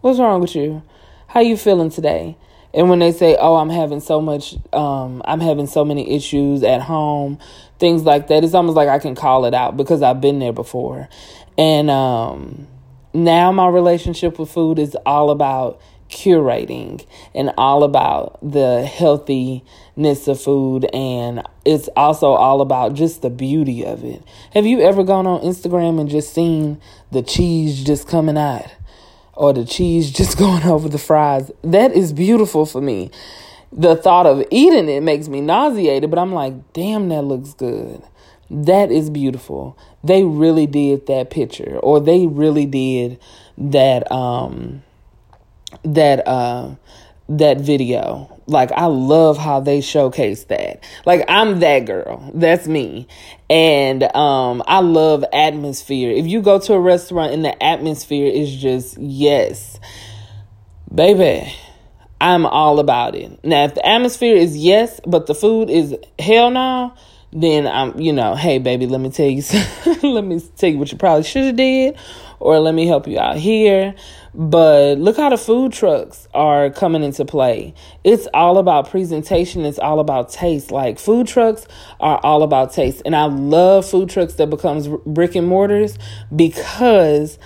What's 0.00 0.18
wrong 0.18 0.40
with 0.40 0.56
you? 0.56 0.82
How 1.32 1.40
you 1.40 1.56
feeling 1.56 1.88
today? 1.88 2.36
And 2.74 2.90
when 2.90 2.98
they 2.98 3.10
say, 3.10 3.38
"Oh, 3.40 3.56
I'm 3.56 3.70
having 3.70 4.00
so 4.00 4.20
much, 4.20 4.54
um, 4.74 5.22
I'm 5.24 5.40
having 5.40 5.66
so 5.66 5.82
many 5.82 6.14
issues 6.14 6.62
at 6.62 6.82
home," 6.82 7.38
things 7.78 8.04
like 8.04 8.28
that, 8.28 8.44
it's 8.44 8.52
almost 8.52 8.76
like 8.76 8.90
I 8.90 8.98
can 8.98 9.14
call 9.14 9.46
it 9.46 9.54
out 9.54 9.74
because 9.74 10.02
I've 10.02 10.20
been 10.20 10.40
there 10.40 10.52
before. 10.52 11.08
And 11.56 11.90
um, 11.90 12.66
now 13.14 13.50
my 13.50 13.66
relationship 13.68 14.38
with 14.38 14.50
food 14.50 14.78
is 14.78 14.94
all 15.06 15.30
about 15.30 15.80
curating 16.10 17.02
and 17.34 17.50
all 17.56 17.82
about 17.82 18.38
the 18.42 18.84
healthiness 18.84 20.28
of 20.28 20.38
food 20.38 20.84
and 20.92 21.42
it's 21.64 21.88
also 21.96 22.32
all 22.32 22.60
about 22.60 22.92
just 22.92 23.22
the 23.22 23.30
beauty 23.30 23.86
of 23.86 24.04
it. 24.04 24.22
Have 24.52 24.66
you 24.66 24.82
ever 24.82 25.02
gone 25.02 25.26
on 25.26 25.40
Instagram 25.40 25.98
and 25.98 26.10
just 26.10 26.34
seen 26.34 26.82
the 27.10 27.22
cheese 27.22 27.82
just 27.82 28.06
coming 28.06 28.36
out? 28.36 28.66
Or 29.34 29.52
the 29.52 29.64
cheese 29.64 30.10
just 30.10 30.38
going 30.44 30.64
over 30.64 30.88
the 30.88 30.98
fries. 30.98 31.50
That 31.62 31.92
is 31.92 32.12
beautiful 32.12 32.66
for 32.66 32.80
me. 32.80 33.10
The 33.72 33.96
thought 33.96 34.26
of 34.26 34.44
eating 34.50 34.88
it 34.88 35.02
makes 35.02 35.28
me 35.28 35.40
nauseated, 35.40 36.10
but 36.10 36.18
I'm 36.18 36.32
like, 36.32 36.72
damn, 36.72 37.08
that 37.08 37.22
looks 37.22 37.54
good. 37.54 38.02
That 38.50 38.92
is 38.92 39.08
beautiful. 39.08 39.78
They 40.04 40.24
really 40.24 40.66
did 40.66 41.06
that 41.06 41.30
picture, 41.30 41.78
or 41.78 42.00
they 42.00 42.26
really 42.26 42.66
did 42.66 43.18
that 43.56 44.10
um 44.12 44.82
that 45.84 46.26
uh 46.28 46.74
that 47.28 47.60
video. 47.60 48.28
Like 48.46 48.72
I 48.72 48.86
love 48.86 49.38
how 49.38 49.60
they 49.60 49.80
showcase 49.80 50.44
that. 50.44 50.82
Like 51.06 51.24
I'm 51.28 51.60
that 51.60 51.80
girl. 51.80 52.30
That's 52.34 52.66
me. 52.66 53.06
And 53.48 54.02
um 54.14 54.62
I 54.66 54.80
love 54.80 55.24
atmosphere. 55.32 56.10
If 56.10 56.26
you 56.26 56.42
go 56.42 56.58
to 56.58 56.74
a 56.74 56.80
restaurant 56.80 57.32
and 57.32 57.44
the 57.44 57.62
atmosphere 57.62 58.30
is 58.30 58.54
just 58.54 58.98
yes. 58.98 59.78
Baby, 60.92 61.52
I'm 62.20 62.44
all 62.44 62.78
about 62.78 63.14
it. 63.14 63.42
Now 63.44 63.64
if 63.64 63.74
the 63.74 63.86
atmosphere 63.86 64.36
is 64.36 64.56
yes, 64.56 65.00
but 65.06 65.26
the 65.26 65.34
food 65.34 65.70
is 65.70 65.96
hell 66.18 66.50
no, 66.50 66.94
then 67.32 67.66
I'm, 67.66 67.98
you 67.98 68.12
know, 68.12 68.34
hey 68.34 68.58
baby, 68.58 68.86
let 68.86 69.00
me 69.00 69.10
tell 69.10 69.26
you 69.26 69.42
let 70.02 70.24
me 70.24 70.40
tell 70.56 70.68
you 70.68 70.78
what 70.78 70.92
you 70.92 70.98
probably 70.98 71.24
should 71.24 71.44
have 71.44 71.56
did 71.56 71.96
or 72.40 72.58
let 72.58 72.74
me 72.74 72.86
help 72.86 73.06
you 73.06 73.18
out 73.18 73.36
here. 73.36 73.94
But 74.34 74.98
look 74.98 75.18
how 75.18 75.28
the 75.28 75.36
food 75.36 75.72
trucks 75.72 76.26
are 76.32 76.70
coming 76.70 77.02
into 77.02 77.24
play. 77.24 77.74
It's 78.02 78.26
all 78.32 78.56
about 78.56 78.88
presentation, 78.90 79.64
it's 79.64 79.78
all 79.78 80.00
about 80.00 80.30
taste. 80.30 80.70
Like 80.70 80.98
food 80.98 81.26
trucks 81.26 81.66
are 82.00 82.18
all 82.22 82.42
about 82.42 82.72
taste. 82.72 83.02
And 83.04 83.14
I 83.14 83.24
love 83.24 83.86
food 83.86 84.08
trucks 84.08 84.34
that 84.34 84.48
becomes 84.48 84.88
brick 85.04 85.34
and 85.34 85.46
mortars 85.46 85.98
because 86.34 87.38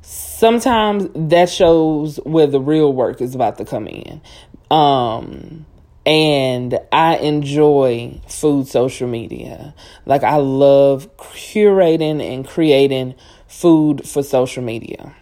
sometimes 0.00 1.08
that 1.14 1.50
shows 1.50 2.16
where 2.24 2.46
the 2.46 2.60
real 2.60 2.92
work 2.92 3.20
is 3.20 3.34
about 3.34 3.58
to 3.58 3.64
come 3.66 3.86
in. 3.86 4.22
Um 4.70 5.66
and 6.06 6.78
I 6.90 7.18
enjoy 7.18 8.18
food 8.26 8.66
social 8.66 9.06
media. 9.06 9.74
Like 10.06 10.24
I 10.24 10.36
love 10.36 11.14
curating 11.18 12.22
and 12.22 12.48
creating 12.48 13.14
food 13.46 14.08
for 14.08 14.22
social 14.22 14.62
media. 14.62 15.14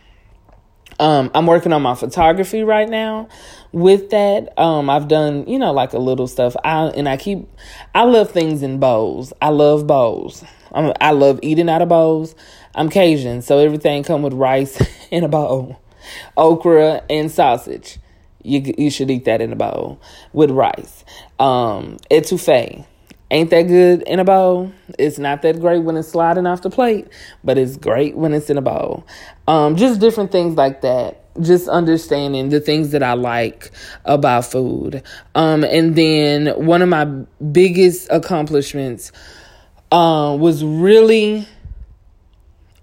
Um, 1.01 1.31
I'm 1.35 1.47
working 1.47 1.73
on 1.73 1.83
my 1.83 1.95
photography 1.95 2.63
right 2.63 2.89
now. 2.89 3.29
With 3.71 4.11
that, 4.11 4.59
um, 4.59 4.91
I've 4.91 5.09
done 5.09 5.47
you 5.47 5.59
know 5.59 5.73
like 5.73 5.93
a 5.93 5.99
little 5.99 6.27
stuff. 6.27 6.57
I 6.65 6.87
and 6.87 7.09
I 7.09 7.17
keep. 7.17 7.47
I 7.95 8.05
love 8.05 8.31
things 8.31 8.63
in 8.63 8.81
bowls. 8.81 9.33
I 9.41 9.51
love 9.51 9.87
bowls. 9.87 10.45
I'm, 10.73 10.93
I 11.01 11.13
love 11.13 11.39
eating 11.43 11.69
out 11.69 11.83
of 11.83 11.89
bowls. 11.89 12.35
I'm 12.75 12.89
Cajun, 12.89 13.43
so 13.43 13.59
everything 13.59 14.03
come 14.03 14.23
with 14.23 14.35
rice 14.35 14.81
in 15.11 15.25
a 15.25 15.29
bowl, 15.29 15.81
okra 16.37 17.03
and 17.09 17.31
sausage. 17.31 17.99
You 18.43 18.75
you 18.79 18.91
should 18.91 19.11
eat 19.11 19.25
that 19.27 19.41
in 19.41 19.53
a 19.53 19.57
bowl 19.57 20.01
with 20.33 20.51
rice. 20.51 21.05
Um, 21.39 21.99
etouffee 22.11 22.87
ain't 23.31 23.51
that 23.51 23.63
good 23.63 24.03
in 24.03 24.19
a 24.19 24.25
bowl. 24.25 24.73
It's 24.99 25.19
not 25.19 25.43
that 25.43 25.61
great 25.61 25.85
when 25.85 25.97
it's 25.97 26.09
sliding 26.09 26.47
off 26.47 26.63
the 26.63 26.71
plate, 26.71 27.09
but 27.45 27.59
it's 27.59 27.77
great 27.77 28.17
when 28.17 28.33
it's 28.33 28.51
in 28.51 28.59
a 28.59 28.63
bowl. 28.63 29.07
Um, 29.47 29.77
just 29.77 30.01
different 30.01 30.33
things 30.33 30.57
like 30.57 30.83
that. 30.83 31.25
Just 31.41 31.69
understanding 31.69 32.49
the 32.49 32.61
things 32.61 32.91
that 32.91 33.03
I 33.03 33.13
like 33.13 33.71
about 34.05 34.45
food. 34.45 35.03
Um, 35.35 35.63
and 35.65 35.95
then 35.95 36.49
one 36.67 36.83
of 36.83 36.89
my 36.89 37.05
biggest 37.05 38.09
accomplishments 38.11 39.13
um, 39.93 40.41
was 40.41 40.65
really 40.65 41.47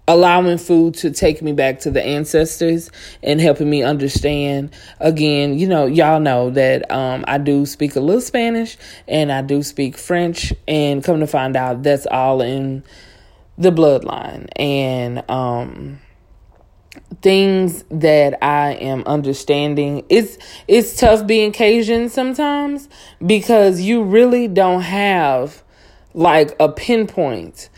allowing 0.08 0.58
food 0.58 0.93
to 0.95 1.12
take 1.12 1.41
me 1.41 1.51
back 1.51 1.80
to 1.80 1.91
the 1.91 2.03
ancestors 2.03 2.91
and 3.24 3.41
helping 3.41 3.70
me 3.70 3.84
understand. 3.84 4.72
Again 4.99 5.58
you 5.58 5.68
know 5.68 5.86
y'all 5.86 6.20
know 6.20 6.49
that 6.49 6.89
um, 6.91 7.24
i 7.28 7.38
do 7.38 7.66
speak 7.66 7.95
a 7.95 7.99
little 7.99 8.22
spanish 8.22 8.78
and 9.08 9.32
i 9.32 9.41
do 9.41 9.64
speak 9.64 9.97
french 9.97 10.53
and 10.68 11.03
come 11.03 11.20
to 11.20 11.28
find 11.28 11.56
out 11.56 11.84
that's 11.84 12.06
all 12.08 12.41
in 12.41 12.84
the 13.58 13.72
bloodline. 13.72 14.49
And 14.58 15.24
um, 15.30 15.99
things 17.22 17.84
that 17.89 18.38
i 18.43 18.74
am 18.74 19.03
understanding 19.06 20.06
it's 20.10 20.38
it's 20.68 20.97
tough 20.97 21.26
being 21.26 21.51
cajun 21.51 22.10
sometimes 22.10 22.88
because 23.26 23.82
you 23.82 24.03
really 24.03 24.47
don't 24.47 24.82
have 24.82 25.64
like 26.14 26.56
a 26.60 26.70
pinpoint 26.70 27.70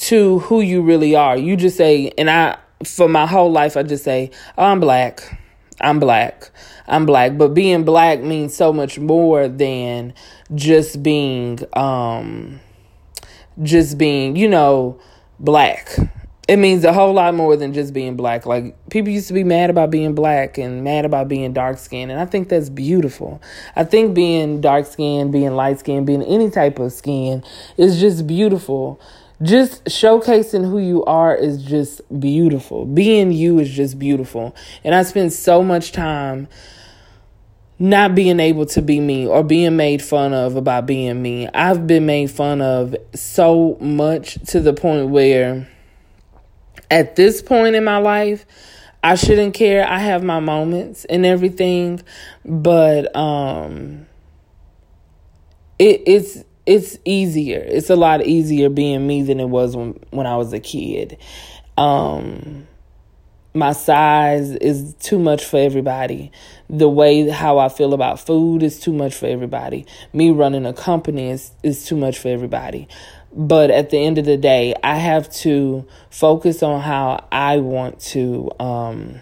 to 0.00 0.38
who 0.40 0.60
you 0.62 0.80
really 0.82 1.14
are. 1.14 1.36
You 1.36 1.56
just 1.56 1.76
say, 1.76 2.10
and 2.16 2.30
I, 2.30 2.58
for 2.84 3.08
my 3.08 3.26
whole 3.26 3.52
life, 3.52 3.76
I 3.76 3.82
just 3.82 4.02
say, 4.02 4.30
oh, 4.56 4.64
I'm 4.64 4.80
black. 4.80 5.38
I'm 5.80 6.00
black. 6.00 6.50
I'm 6.88 7.06
black. 7.06 7.36
But 7.36 7.48
being 7.48 7.84
black 7.84 8.22
means 8.22 8.54
so 8.54 8.72
much 8.72 8.98
more 8.98 9.46
than 9.46 10.14
just 10.54 11.02
being, 11.02 11.60
um, 11.74 12.60
just 13.62 13.98
being, 13.98 14.36
you 14.36 14.48
know, 14.48 14.98
black. 15.38 15.94
It 16.48 16.56
means 16.56 16.82
a 16.82 16.92
whole 16.92 17.12
lot 17.12 17.34
more 17.34 17.54
than 17.56 17.72
just 17.74 17.92
being 17.92 18.16
black. 18.16 18.44
Like 18.44 18.74
people 18.88 19.12
used 19.12 19.28
to 19.28 19.34
be 19.34 19.44
mad 19.44 19.70
about 19.70 19.90
being 19.90 20.14
black 20.14 20.58
and 20.58 20.82
mad 20.82 21.04
about 21.04 21.28
being 21.28 21.52
dark 21.52 21.78
skinned. 21.78 22.10
And 22.10 22.18
I 22.18 22.24
think 22.24 22.48
that's 22.48 22.70
beautiful. 22.70 23.40
I 23.76 23.84
think 23.84 24.14
being 24.14 24.60
dark 24.60 24.86
skinned, 24.86 25.30
being 25.30 25.54
light 25.54 25.78
skinned, 25.78 26.06
being 26.06 26.22
any 26.22 26.50
type 26.50 26.78
of 26.78 26.92
skin 26.92 27.44
is 27.76 28.00
just 28.00 28.26
beautiful 28.26 29.00
just 29.42 29.84
showcasing 29.84 30.68
who 30.68 30.78
you 30.78 31.04
are 31.04 31.34
is 31.34 31.62
just 31.62 32.02
beautiful. 32.20 32.84
Being 32.84 33.32
you 33.32 33.58
is 33.58 33.70
just 33.70 33.98
beautiful. 33.98 34.54
And 34.84 34.94
I 34.94 35.02
spend 35.02 35.32
so 35.32 35.62
much 35.62 35.92
time 35.92 36.48
not 37.78 38.14
being 38.14 38.40
able 38.40 38.66
to 38.66 38.82
be 38.82 39.00
me 39.00 39.26
or 39.26 39.42
being 39.42 39.76
made 39.76 40.02
fun 40.02 40.34
of 40.34 40.56
about 40.56 40.84
being 40.84 41.22
me. 41.22 41.48
I've 41.48 41.86
been 41.86 42.04
made 42.04 42.30
fun 42.30 42.60
of 42.60 42.94
so 43.14 43.78
much 43.80 44.34
to 44.48 44.60
the 44.60 44.74
point 44.74 45.08
where 45.08 45.66
at 46.90 47.16
this 47.16 47.40
point 47.40 47.74
in 47.76 47.84
my 47.84 47.96
life, 47.96 48.44
I 49.02 49.14
shouldn't 49.14 49.54
care. 49.54 49.88
I 49.88 49.98
have 49.98 50.22
my 50.22 50.40
moments 50.40 51.06
and 51.06 51.24
everything, 51.24 52.02
but 52.44 53.14
um 53.16 54.06
it, 55.78 56.02
it's 56.06 56.44
it's 56.70 56.96
easier. 57.04 57.58
It's 57.66 57.90
a 57.90 57.96
lot 57.96 58.24
easier 58.24 58.68
being 58.68 59.04
me 59.04 59.22
than 59.22 59.40
it 59.40 59.48
was 59.48 59.76
when 59.76 59.98
when 60.10 60.28
I 60.28 60.36
was 60.36 60.52
a 60.52 60.60
kid. 60.60 61.18
Um 61.76 62.68
my 63.52 63.72
size 63.72 64.50
is 64.52 64.94
too 65.00 65.18
much 65.18 65.44
for 65.44 65.56
everybody. 65.56 66.30
The 66.68 66.88
way 66.88 67.28
how 67.28 67.58
I 67.58 67.68
feel 67.68 67.92
about 67.92 68.20
food 68.20 68.62
is 68.62 68.78
too 68.78 68.92
much 68.92 69.12
for 69.12 69.26
everybody. 69.26 69.84
Me 70.12 70.30
running 70.30 70.64
a 70.64 70.72
company 70.72 71.30
is 71.30 71.50
is 71.64 71.84
too 71.84 71.96
much 71.96 72.16
for 72.20 72.28
everybody. 72.28 72.86
But 73.32 73.72
at 73.72 73.90
the 73.90 73.98
end 73.98 74.18
of 74.18 74.24
the 74.24 74.36
day, 74.36 74.76
I 74.84 74.94
have 74.94 75.28
to 75.38 75.84
focus 76.10 76.62
on 76.62 76.80
how 76.82 77.26
I 77.32 77.58
want 77.58 77.98
to 78.12 78.48
um, 78.60 79.20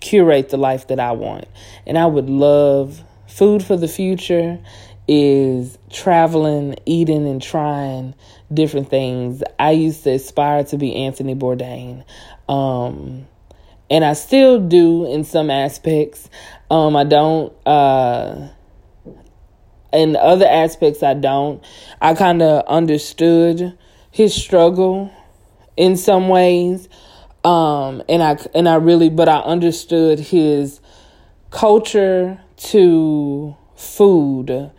curate 0.00 0.50
the 0.50 0.58
life 0.58 0.88
that 0.88 1.00
I 1.00 1.12
want. 1.12 1.46
And 1.86 1.96
I 1.96 2.04
would 2.04 2.28
love 2.28 3.02
food 3.26 3.62
for 3.62 3.76
the 3.76 3.88
future 3.88 4.58
is 5.06 5.78
traveling, 5.90 6.76
eating, 6.86 7.26
and 7.26 7.42
trying 7.42 8.14
different 8.52 8.88
things. 8.88 9.42
I 9.58 9.72
used 9.72 10.04
to 10.04 10.12
aspire 10.12 10.64
to 10.64 10.78
be 10.78 10.94
Anthony 10.94 11.34
Bourdain. 11.34 12.04
Um, 12.48 13.26
and 13.90 14.04
I 14.04 14.14
still 14.14 14.58
do 14.58 15.06
in 15.06 15.24
some 15.24 15.50
aspects. 15.50 16.30
Um, 16.70 16.96
I 16.96 17.04
don't, 17.04 17.52
uh, 17.66 18.48
in 19.92 20.16
other 20.16 20.46
aspects, 20.46 21.02
I 21.02 21.14
don't. 21.14 21.62
I 22.00 22.14
kind 22.14 22.42
of 22.42 22.64
understood 22.66 23.76
his 24.10 24.34
struggle 24.34 25.12
in 25.76 25.96
some 25.96 26.28
ways. 26.28 26.88
Um, 27.44 28.02
and 28.08 28.22
I, 28.22 28.38
and 28.54 28.68
I 28.68 28.76
really, 28.76 29.10
but 29.10 29.28
I 29.28 29.40
understood 29.40 30.18
his 30.18 30.80
culture 31.50 32.40
to 32.56 33.56
food 33.76 34.70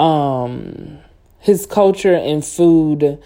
um, 0.00 0.98
his 1.38 1.66
culture 1.66 2.14
and 2.14 2.44
food 2.44 3.22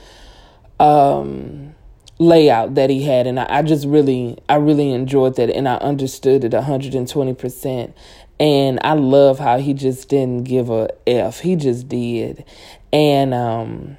um, 0.81 1.75
layout 2.19 2.75
that 2.75 2.91
he 2.91 3.03
had 3.05 3.27
and 3.27 3.41
I, 3.41 3.47
I, 3.49 3.62
just 3.62 3.87
really 3.87 4.39
I 4.49 4.57
really 4.57 4.93
enjoyed 4.93 5.37
that 5.37 5.51
and 5.51 5.69
I 5.69 5.77
understood 5.77 6.45
it 6.45 6.53
120% 6.53 7.95
and 8.41 8.79
I 8.83 8.93
love 8.95 9.39
how 9.39 9.59
he 9.59 9.75
just 9.75 10.09
didn't 10.09 10.45
give 10.45 10.71
a 10.71 10.91
F. 11.07 11.41
He 11.41 11.57
just 11.57 11.89
did. 11.89 12.45
And 12.93 13.35
um, 13.35 13.97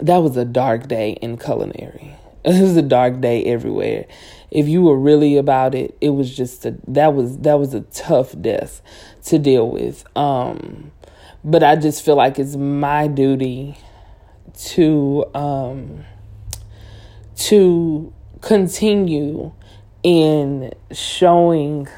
that 0.00 0.18
was 0.18 0.36
a 0.36 0.44
dark 0.44 0.88
day 0.88 1.12
in 1.22 1.38
culinary. 1.38 2.16
It 2.44 2.60
was 2.60 2.76
a 2.76 2.82
dark 2.82 3.20
day 3.20 3.44
everywhere. 3.44 4.06
If 4.50 4.66
you 4.66 4.82
were 4.82 4.98
really 4.98 5.36
about 5.36 5.76
it, 5.76 5.96
it 6.00 6.10
was 6.10 6.36
just 6.36 6.66
a 6.66 6.76
that 6.88 7.14
was 7.14 7.38
that 7.38 7.60
was 7.60 7.72
a 7.72 7.82
tough 7.82 8.34
death 8.40 8.82
to 9.26 9.38
deal 9.38 9.70
with. 9.70 10.04
Um 10.16 10.90
but 11.44 11.62
I 11.62 11.76
just 11.76 12.04
feel 12.04 12.16
like 12.16 12.38
it's 12.38 12.56
my 12.56 13.08
duty 13.08 13.76
to 14.54 15.24
um, 15.34 16.04
to 17.36 18.12
continue 18.40 19.52
in 20.02 20.72
showing 20.90 21.88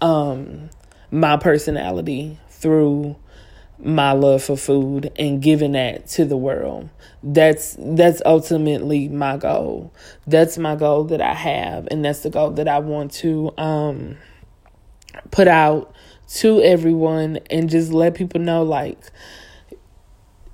um, 0.00 0.70
my 1.10 1.36
personality 1.36 2.38
through 2.50 3.16
my 3.80 4.10
love 4.12 4.42
for 4.42 4.56
food 4.56 5.12
and 5.16 5.40
giving 5.40 5.72
that 5.72 6.08
to 6.08 6.24
the 6.24 6.36
world. 6.36 6.88
That's 7.22 7.76
that's 7.78 8.22
ultimately 8.26 9.08
my 9.08 9.36
goal. 9.36 9.92
That's 10.26 10.58
my 10.58 10.74
goal 10.74 11.04
that 11.04 11.20
i 11.20 11.34
have 11.34 11.88
and 11.90 12.04
that's 12.04 12.20
the 12.20 12.30
goal 12.30 12.50
that 12.50 12.68
i 12.68 12.78
want 12.78 13.12
to 13.12 13.52
um 13.58 14.16
put 15.30 15.48
out 15.48 15.94
to 16.28 16.60
everyone 16.62 17.38
and 17.50 17.70
just 17.70 17.92
let 17.92 18.14
people 18.14 18.40
know 18.40 18.62
like 18.62 18.98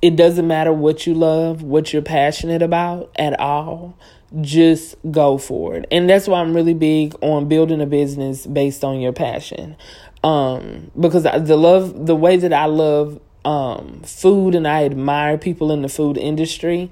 it 0.01 0.17
doesn't 0.17 0.47
matter 0.47 0.73
what 0.73 1.07
you 1.07 1.15
love, 1.15 1.63
what 1.63 1.93
you're 1.93 2.03
passionate 2.03 2.63
about 2.63 3.11
at 3.17 3.39
all. 3.41 3.97
Just 4.41 4.97
go 5.11 5.39
for 5.39 5.77
it. 5.77 5.87
And 5.91 6.11
that's 6.11 6.29
why 6.29 6.41
I'm 6.41 6.55
really 6.55 6.75
big 6.75 7.15
on 7.23 7.49
building 7.49 7.81
a 7.81 7.87
business 7.87 8.47
based 8.47 8.85
on 8.85 9.01
your 9.01 9.13
passion. 9.13 9.77
Um, 10.23 10.91
because 10.99 11.23
the 11.23 11.57
love, 11.57 12.07
the 12.07 12.17
way 12.17 12.37
that 12.37 12.53
I 12.53 12.67
love 12.67 13.21
um, 13.45 14.03
food 14.05 14.55
and 14.55 14.69
I 14.69 14.85
admire 14.85 15.39
people 15.39 15.73
in 15.73 15.83
the 15.83 15.89
food 15.89 16.19
industry, 16.19 16.91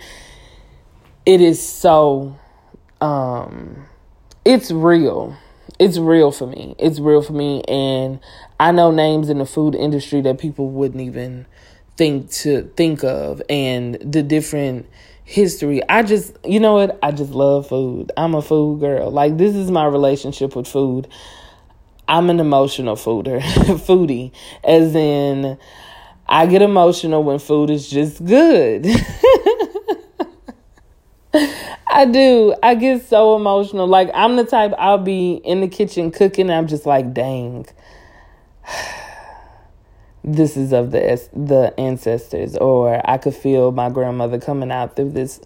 it 1.26 1.41
is 1.41 1.61
so, 1.61 2.39
um, 3.01 3.85
it's 4.45 4.70
real 4.70 5.37
it's 5.83 5.99
real 5.99 6.30
for 6.30 6.47
me. 6.47 6.76
It's 6.78 7.01
real 7.01 7.22
for 7.22 7.33
me. 7.33 7.62
And 7.64 8.20
I 8.63 8.71
know 8.71 8.93
names 8.93 9.29
in 9.29 9.39
the 9.39 9.45
food 9.45 9.75
industry 9.75 10.21
that 10.21 10.39
people 10.39 10.71
wouldn't 10.71 11.01
even 11.01 11.47
think 11.97 12.31
to 12.31 12.71
think 12.77 13.03
of 13.03 13.43
and 13.51 13.97
the 13.97 14.23
different 14.23 14.89
history. 15.25 15.83
I 15.89 16.05
just, 16.05 16.37
you 16.45 16.61
know 16.61 16.75
what? 16.75 16.97
I 17.03 17.11
just 17.11 17.33
love 17.33 17.67
food. 17.67 18.13
I'm 18.17 18.37
a 18.37 18.41
food 18.41 18.79
girl. 18.79 19.11
Like 19.11 19.37
this 19.37 19.57
is 19.57 19.73
my 19.73 19.85
relationship 19.87 20.55
with 20.55 20.69
food. 20.69 21.09
I'm 22.07 22.31
an 22.31 22.39
emotional 22.39 22.95
fooder, 22.95 23.41
foodie, 23.85 24.31
as 24.63 24.95
in 24.95 25.59
I 26.29 26.47
get 26.47 26.63
emotional 26.63 27.25
when 27.25 27.41
food 27.41 27.69
is 27.69 27.91
just 27.91 28.25
good. 28.25 28.87
I 31.91 32.05
do. 32.05 32.55
I 32.63 32.77
get 32.77 33.05
so 33.07 33.35
emotional. 33.35 33.89
Like 33.89 34.09
I'm 34.15 34.37
the 34.37 34.45
type 34.45 34.73
I'll 34.79 34.99
be 34.99 35.33
in 35.45 35.63
the 35.63 35.69
kitchen 35.69 36.13
cooking. 36.13 36.49
I'm 36.49 36.69
just 36.69 36.87
like, 36.87 37.13
dang, 37.13 37.67
this 40.25 40.57
is 40.57 40.73
of 40.73 40.91
the 40.91 41.29
the 41.33 41.75
ancestors. 41.79 42.57
Or 42.57 43.01
I 43.09 43.19
could 43.19 43.35
feel 43.35 43.73
my 43.73 43.91
grandmother 43.91 44.39
coming 44.39 44.71
out 44.71 44.97
through 44.97 45.11
this 45.11 45.41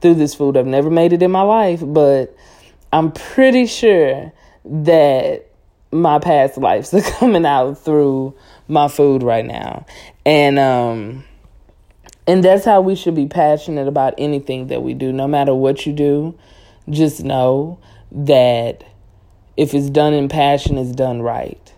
through 0.00 0.14
this 0.14 0.34
food. 0.34 0.56
I've 0.56 0.66
never 0.66 0.90
made 0.90 1.12
it 1.12 1.22
in 1.22 1.30
my 1.30 1.42
life, 1.42 1.80
but 1.84 2.36
I'm 2.92 3.12
pretty 3.12 3.66
sure 3.66 4.32
that 4.64 5.46
my 5.90 6.18
past 6.18 6.56
lives 6.56 6.92
are 6.94 7.00
coming 7.18 7.44
out 7.46 7.78
through 7.78 8.34
my 8.68 8.88
food 8.88 9.22
right 9.22 9.44
now. 9.44 9.86
And 10.24 10.58
um 10.58 11.24
and 12.26 12.44
that's 12.44 12.64
how 12.64 12.80
we 12.80 12.94
should 12.94 13.14
be 13.14 13.26
passionate 13.26 13.88
about 13.88 14.14
anything 14.16 14.68
that 14.68 14.82
we 14.82 14.94
do, 14.94 15.12
no 15.12 15.26
matter 15.26 15.54
what 15.54 15.86
you 15.86 15.92
do. 15.92 16.38
Just 16.88 17.24
know 17.24 17.78
that 18.12 18.84
if 19.56 19.74
it's 19.74 19.90
done 19.90 20.12
in 20.12 20.28
passion, 20.28 20.78
it's 20.78 20.92
done 20.92 21.22
right. 21.22 21.71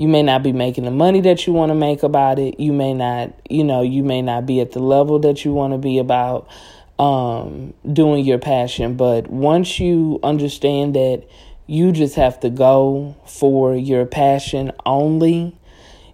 You 0.00 0.08
may 0.08 0.22
not 0.22 0.42
be 0.42 0.52
making 0.52 0.84
the 0.84 0.90
money 0.90 1.20
that 1.20 1.46
you 1.46 1.52
want 1.52 1.68
to 1.68 1.74
make 1.74 2.02
about 2.02 2.38
it. 2.38 2.58
You 2.58 2.72
may 2.72 2.94
not, 2.94 3.38
you 3.50 3.62
know, 3.62 3.82
you 3.82 4.02
may 4.02 4.22
not 4.22 4.46
be 4.46 4.58
at 4.60 4.72
the 4.72 4.78
level 4.78 5.18
that 5.18 5.44
you 5.44 5.52
want 5.52 5.74
to 5.74 5.78
be 5.78 5.98
about 5.98 6.48
um, 6.98 7.74
doing 7.92 8.24
your 8.24 8.38
passion. 8.38 8.96
But 8.96 9.28
once 9.28 9.78
you 9.78 10.18
understand 10.22 10.94
that 10.94 11.28
you 11.66 11.92
just 11.92 12.14
have 12.14 12.40
to 12.40 12.48
go 12.48 13.14
for 13.26 13.74
your 13.74 14.06
passion 14.06 14.72
only, 14.86 15.54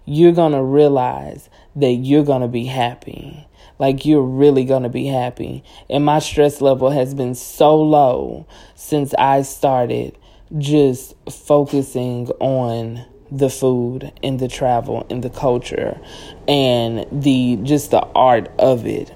you're 0.03 0.33
going 0.33 0.51
to 0.51 0.63
realize 0.63 1.49
that 1.77 1.93
you're 1.93 2.25
going 2.25 2.41
to 2.41 2.49
be 2.49 2.65
happy. 2.65 3.47
Like 3.79 4.05
you're 4.05 4.21
really 4.21 4.65
going 4.65 4.83
to 4.83 4.89
be 4.89 5.05
happy. 5.05 5.63
And 5.89 6.03
my 6.03 6.19
stress 6.19 6.59
level 6.59 6.89
has 6.89 7.13
been 7.13 7.35
so 7.35 7.81
low 7.81 8.47
since 8.75 9.13
I 9.13 9.43
started 9.43 10.17
just 10.57 11.15
focusing 11.29 12.27
on 12.41 13.05
the 13.31 13.49
food 13.49 14.11
and 14.23 14.39
the 14.39 14.47
travel 14.47 15.05
and 15.09 15.23
the 15.23 15.29
culture 15.29 15.99
and 16.47 17.05
the 17.11 17.57
just 17.63 17.91
the 17.91 18.01
art 18.15 18.49
of 18.57 18.85
it 18.85 19.13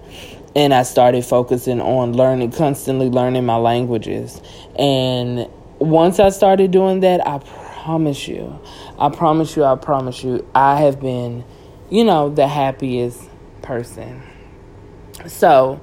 and 0.53 0.73
I 0.73 0.83
started 0.83 1.23
focusing 1.23 1.79
on 1.79 2.13
learning 2.13 2.51
constantly 2.51 3.09
learning 3.09 3.45
my 3.45 3.55
languages 3.55 4.41
and 4.77 5.47
once 5.81 6.19
I 6.19 6.29
started 6.29 6.69
doing 6.69 6.99
that, 6.99 7.27
I 7.27 7.39
promise 7.39 8.27
you, 8.27 8.59
I 8.99 9.09
promise 9.09 9.55
you, 9.55 9.63
I 9.63 9.75
promise 9.75 10.23
you, 10.23 10.47
I 10.53 10.81
have 10.81 10.99
been, 11.01 11.43
you 11.89 12.03
know, 12.03 12.29
the 12.29 12.47
happiest 12.47 13.19
person. 13.63 14.21
So 15.25 15.81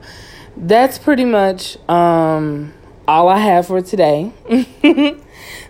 that's 0.57 0.99
pretty 0.99 1.25
much 1.25 1.77
um, 1.89 2.73
all 3.09 3.29
I 3.29 3.39
have 3.39 3.67
for 3.67 3.83
today. 3.83 4.33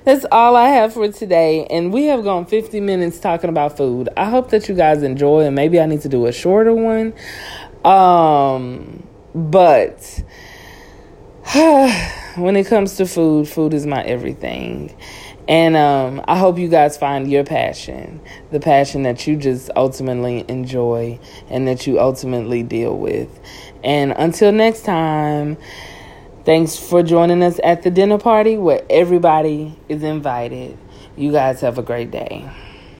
that's 0.08 0.24
all 0.32 0.56
I 0.56 0.68
have 0.68 0.94
for 0.94 1.12
today. 1.12 1.66
And 1.66 1.92
we 1.92 2.06
have 2.06 2.24
gone 2.24 2.46
50 2.46 2.80
minutes 2.80 3.20
talking 3.20 3.50
about 3.50 3.76
food. 3.76 4.08
I 4.16 4.24
hope 4.30 4.48
that 4.52 4.66
you 4.66 4.74
guys 4.74 5.02
enjoy, 5.02 5.42
and 5.42 5.54
maybe 5.54 5.78
I 5.78 5.84
need 5.84 6.00
to 6.00 6.08
do 6.08 6.24
a 6.24 6.32
shorter 6.32 6.72
one. 6.72 7.12
Um, 7.84 9.06
but 9.34 10.22
when 12.36 12.56
it 12.56 12.66
comes 12.68 12.96
to 12.96 13.04
food, 13.04 13.48
food 13.48 13.74
is 13.74 13.84
my 13.84 14.02
everything. 14.02 14.96
And 15.46 15.76
um, 15.76 16.24
I 16.26 16.38
hope 16.38 16.56
you 16.58 16.68
guys 16.68 16.96
find 16.96 17.30
your 17.30 17.44
passion, 17.44 18.22
the 18.50 18.60
passion 18.60 19.02
that 19.02 19.26
you 19.26 19.36
just 19.36 19.70
ultimately 19.76 20.42
enjoy 20.48 21.20
and 21.50 21.68
that 21.68 21.86
you 21.86 22.00
ultimately 22.00 22.62
deal 22.62 22.96
with. 22.96 23.28
And 23.84 24.12
until 24.12 24.52
next 24.52 24.86
time, 24.86 25.58
thanks 26.48 26.78
for 26.78 27.02
joining 27.02 27.42
us 27.42 27.60
at 27.62 27.82
the 27.82 27.90
dinner 27.90 28.16
party 28.16 28.56
where 28.56 28.82
everybody 28.88 29.78
is 29.86 30.02
invited. 30.02 30.78
You 31.14 31.30
guys 31.30 31.60
have 31.60 31.76
a 31.76 31.82
great 31.82 32.10
day. 32.10 32.48